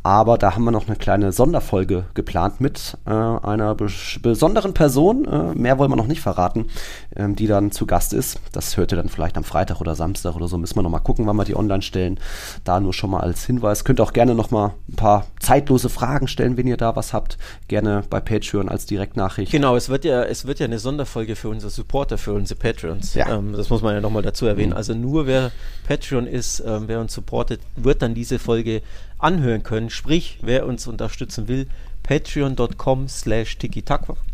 Aber 0.04 0.38
da 0.38 0.54
haben 0.54 0.64
wir 0.66 0.72
noch 0.72 0.88
eine 0.88 0.98
kleine 0.98 1.32
Sonderfolge 1.32 2.06
geplant 2.14 2.60
mit 2.60 2.98
äh, 3.06 3.12
einer 3.12 3.76
besonderen 3.76 4.74
Person. 4.74 5.26
Äh, 5.26 5.56
mehr 5.56 5.78
wollen 5.78 5.92
wir 5.92 5.96
noch 5.96 6.08
nicht 6.08 6.22
verraten, 6.22 6.68
ähm, 7.16 7.36
die 7.36 7.48
dann 7.48 7.72
zu 7.72 7.86
Gast 7.86 8.12
ist. 8.14 8.40
Das 8.52 8.76
hört 8.76 8.92
ihr 8.92 8.98
dann 8.98 9.10
vielleicht 9.10 9.38
am 9.38 9.46
Freitag 9.46 9.80
oder 9.80 9.96
Samstag 9.96 10.36
oder 10.36 10.50
so. 10.50 10.58
Müssen 10.58 10.76
wir 10.76 10.84
noch 10.84 10.90
mal 10.90 11.00
gucken, 11.00 11.28
wann 11.28 11.38
wir 11.38 11.46
die 11.46 11.56
online 11.56 11.82
stellen. 11.82 12.20
Da 12.66 12.82
nur 12.82 12.94
schon 12.94 13.12
mal 13.12 13.22
als 13.22 13.46
Hinweis. 13.46 13.86
Könnt 13.86 14.02
auch 14.02 14.12
gerne 14.12 14.36
noch 14.36 14.52
mal 14.52 14.74
ein 14.90 14.96
paar 14.98 15.28
zeitlose 15.40 15.88
Fragen 15.88 16.28
stellen, 16.28 16.58
wenn 16.58 16.68
ihr 16.68 16.78
da 16.78 16.96
was 16.98 17.14
habt. 17.14 17.38
Gerne 17.70 18.04
bei 18.10 18.20
Patreon 18.20 18.68
als 18.68 18.86
Direktnachricht. 18.88 19.52
Genau, 19.52 19.78
es 19.78 19.88
wird 19.88 20.04
ja, 20.04 20.24
es 20.24 20.46
wird 20.46 20.60
ja 20.60 20.66
eine 20.66 20.80
Sonderfolge 20.80 21.38
für 21.38 21.48
unsere 21.48 21.72
Supporter, 22.02 22.18
für 22.18 22.34
unsere 22.34 22.60
Patrons. 22.60 23.14
Ja. 23.14 23.38
Ähm, 23.38 23.54
das 23.54 23.70
muss 23.70 23.82
man 23.82 23.94
ja 23.94 24.02
noch 24.02 24.10
mal 24.10 24.24
dazu 24.24 24.48
erwähnen. 24.48 24.72
Mhm. 24.72 24.78
Also 24.78 24.94
nur 24.96 25.28
wer 25.28 25.52
Patreon 25.88 26.26
ist, 26.26 26.64
ähm, 26.66 26.84
wer 26.88 27.00
uns 27.00 27.14
supportet, 27.14 27.62
wird 27.76 28.02
dann 28.02 28.16
diese 28.16 28.40
Folge 28.40 28.82
anhören 29.20 29.62
können. 29.62 29.90
Sprich, 29.90 30.40
wer 30.42 30.66
uns 30.66 30.88
unterstützen 30.88 31.48
will, 31.48 31.68
patreon.com 32.02 33.08
slash 33.08 33.58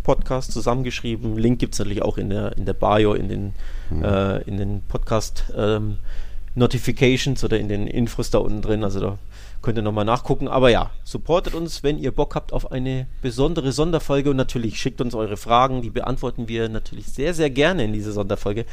podcast 0.03 0.53
zusammengeschrieben. 0.53 1.37
Link 1.37 1.59
gibt 1.59 1.73
es 1.73 1.79
natürlich 1.79 2.03
auch 2.03 2.17
in 2.17 2.29
der, 2.29 2.55
in 2.57 2.65
der 2.65 2.73
Bio, 2.73 3.13
in 3.13 3.27
den, 3.27 3.53
mhm. 3.89 4.03
äh, 4.03 4.37
in 4.43 4.57
den 4.57 4.81
Podcast 4.87 5.43
ähm, 5.55 5.97
Notifications 6.55 7.43
oder 7.43 7.59
in 7.59 7.67
den 7.67 7.87
Infos 7.87 8.29
da 8.29 8.37
unten 8.37 8.61
drin. 8.61 8.85
Also 8.85 9.01
da 9.01 9.17
könnt 9.61 9.77
ihr 9.77 9.81
nochmal 9.81 10.05
nachgucken. 10.05 10.47
Aber 10.47 10.69
ja, 10.69 10.91
supportet 11.03 11.53
uns, 11.53 11.83
wenn 11.83 11.97
ihr 11.97 12.11
Bock 12.11 12.35
habt 12.35 12.53
auf 12.53 12.71
eine 12.71 13.07
besondere 13.21 13.71
Sonderfolge 13.71 14.29
und 14.29 14.37
natürlich 14.37 14.79
schickt 14.79 15.01
uns 15.01 15.15
eure 15.15 15.37
Fragen. 15.37 15.81
Die 15.81 15.89
beantworten 15.89 16.47
wir 16.47 16.69
natürlich 16.69 17.07
sehr, 17.07 17.33
sehr 17.33 17.49
gerne 17.49 17.85
in 17.85 17.93
dieser 17.93 18.11
Sonderfolge. 18.11 18.65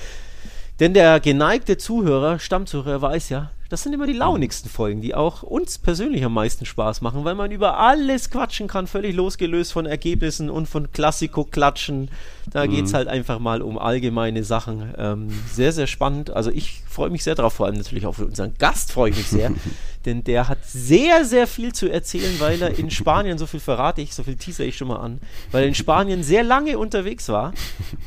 Denn 0.81 0.93
der 0.93 1.21
geneigte 1.21 1.77
Zuhörer, 1.77 2.41
Stammzuhörer, 2.41 3.01
weiß 3.01 3.29
ja, 3.29 3.51
das 3.69 3.83
sind 3.83 3.93
immer 3.93 4.07
die 4.07 4.13
launigsten 4.13 4.71
Folgen, 4.71 5.01
die 5.01 5.15
auch 5.15 5.43
uns 5.43 5.79
persönlich 5.79 6.25
am 6.25 6.35
meisten 6.35 6.67
Spaß 6.67 7.01
machen, 7.01 7.25
weil 7.25 7.35
man 7.35 7.51
über 7.51 7.79
alles 7.79 8.31
quatschen 8.31 8.69
kann, 8.69 8.87
völlig 8.87 9.17
losgelöst 9.17 9.73
von 9.73 9.87
Ergebnissen 9.87 10.51
und 10.51 10.67
von 10.67 10.93
Klassiko-Klatschen. 10.93 12.11
Da 12.51 12.67
mhm. 12.67 12.71
geht 12.71 12.85
es 12.85 12.95
halt 12.95 13.09
einfach 13.09 13.39
mal 13.39 13.63
um 13.63 13.79
allgemeine 13.79 14.45
Sachen. 14.45 14.95
Ähm, 14.99 15.29
sehr, 15.51 15.73
sehr 15.73 15.87
spannend. 15.87 16.31
Also 16.31 16.51
ich 16.51 16.83
freue 16.87 17.11
mich 17.11 17.25
sehr 17.25 17.35
drauf, 17.35 17.55
vor 17.55 17.67
allem 17.67 17.77
natürlich 17.77 18.07
auch 18.07 18.15
für 18.15 18.27
unseren 18.27 18.55
Gast 18.59 18.93
freue 18.93 19.11
ich 19.11 19.17
mich 19.17 19.29
sehr, 19.29 19.51
denn 20.07 20.25
der 20.25 20.49
hat 20.49 20.59
sehr, 20.65 21.25
sehr 21.25 21.47
viel 21.47 21.73
zu 21.73 21.91
erzählen, 21.91 22.39
weil 22.39 22.61
er 22.61 22.79
in 22.79 22.91
Spanien, 22.91 23.39
so 23.39 23.47
viel 23.47 23.61
verrate 23.61 24.01
ich, 24.01 24.15
so 24.15 24.23
viel 24.23 24.37
teaser 24.37 24.65
ich 24.65 24.77
schon 24.77 24.89
mal 24.89 24.99
an, 24.99 25.21
weil 25.51 25.63
er 25.63 25.69
in 25.69 25.75
Spanien 25.75 26.23
sehr 26.23 26.43
lange 26.43 26.79
unterwegs 26.79 27.29
war 27.29 27.53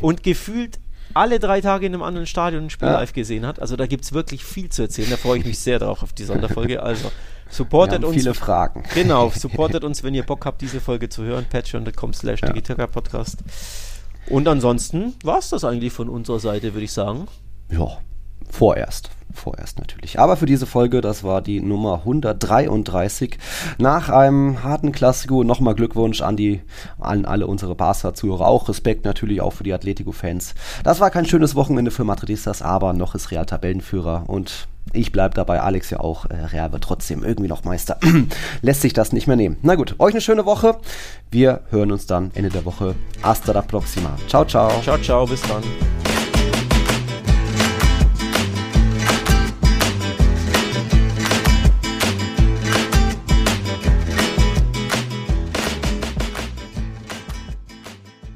und 0.01 0.23
gefühlt 0.23 0.79
alle 1.13 1.39
drei 1.39 1.61
Tage 1.61 1.85
in 1.85 1.93
einem 1.93 2.03
anderen 2.03 2.27
Stadion 2.27 2.65
ein 2.65 2.69
Spiel 2.69 2.87
ja. 2.87 2.95
live 2.99 3.13
gesehen 3.13 3.45
hat. 3.45 3.59
Also 3.59 3.75
da 3.75 3.87
gibt 3.87 4.03
es 4.03 4.13
wirklich 4.13 4.43
viel 4.43 4.69
zu 4.69 4.83
erzählen. 4.83 5.09
Da 5.09 5.17
freue 5.17 5.39
ich 5.39 5.45
mich 5.45 5.59
sehr 5.59 5.79
drauf 5.79 6.03
auf 6.03 6.13
die 6.13 6.25
Sonderfolge. 6.25 6.83
Also 6.83 7.11
supportet 7.49 8.03
uns. 8.03 8.17
Viele 8.17 8.33
Fragen. 8.33 8.83
Genau, 8.93 9.31
supportet 9.31 9.83
uns, 9.83 10.03
wenn 10.03 10.13
ihr 10.13 10.23
Bock 10.23 10.45
habt, 10.45 10.61
diese 10.61 10.79
Folge 10.79 11.09
zu 11.09 11.23
hören. 11.23 11.45
Patreon.com 11.49 12.13
slash. 12.13 12.41
Podcast. 12.91 13.39
Und 14.27 14.47
ansonsten 14.47 15.15
war 15.23 15.39
es 15.39 15.49
das 15.49 15.63
eigentlich 15.63 15.93
von 15.93 16.09
unserer 16.09 16.39
Seite, 16.39 16.73
würde 16.73 16.83
ich 16.83 16.91
sagen. 16.91 17.27
Ja, 17.71 17.97
vorerst 18.49 19.09
vorerst 19.37 19.79
natürlich. 19.79 20.19
Aber 20.19 20.37
für 20.37 20.45
diese 20.45 20.65
Folge, 20.65 21.01
das 21.01 21.23
war 21.23 21.41
die 21.41 21.61
Nummer 21.61 21.99
133. 21.99 23.37
Nach 23.77 24.09
einem 24.09 24.63
harten 24.63 24.91
Klassiko 24.91 25.43
nochmal 25.43 25.75
Glückwunsch 25.75 26.21
an 26.21 26.37
die, 26.37 26.61
an 26.99 27.25
alle 27.25 27.47
unsere 27.47 27.75
Barca-Zuhörer. 27.75 28.47
Auch 28.47 28.69
Respekt 28.69 29.05
natürlich 29.05 29.41
auch 29.41 29.53
für 29.53 29.63
die 29.63 29.73
Atletico-Fans. 29.73 30.55
Das 30.83 30.99
war 30.99 31.09
kein 31.09 31.25
schönes 31.25 31.55
Wochenende 31.55 31.91
für 31.91 32.03
Madridistas, 32.03 32.61
aber 32.61 32.93
noch 32.93 33.15
ist 33.15 33.31
Real 33.31 33.45
Tabellenführer 33.45 34.23
und 34.27 34.67
ich 34.93 35.11
bleibe 35.11 35.35
dabei, 35.35 35.61
Alex 35.61 35.89
ja 35.89 35.99
auch. 35.99 36.25
Äh, 36.25 36.35
Real 36.35 36.71
wird 36.71 36.83
trotzdem 36.83 37.23
irgendwie 37.23 37.49
noch 37.49 37.63
Meister. 37.63 37.97
Lässt 38.61 38.81
sich 38.81 38.93
das 38.93 39.11
nicht 39.11 39.27
mehr 39.27 39.35
nehmen. 39.35 39.57
Na 39.61 39.75
gut, 39.75 39.95
euch 39.99 40.13
eine 40.13 40.21
schöne 40.21 40.45
Woche. 40.45 40.77
Wir 41.29 41.61
hören 41.69 41.91
uns 41.91 42.05
dann 42.05 42.31
Ende 42.33 42.49
der 42.49 42.65
Woche. 42.65 42.95
Hasta 43.21 43.51
la 43.51 43.61
próxima. 43.61 44.17
Ciao, 44.27 44.45
ciao. 44.45 44.81
Ciao, 44.81 44.97
ciao. 44.97 45.25
Bis 45.25 45.41
dann. 45.41 46.16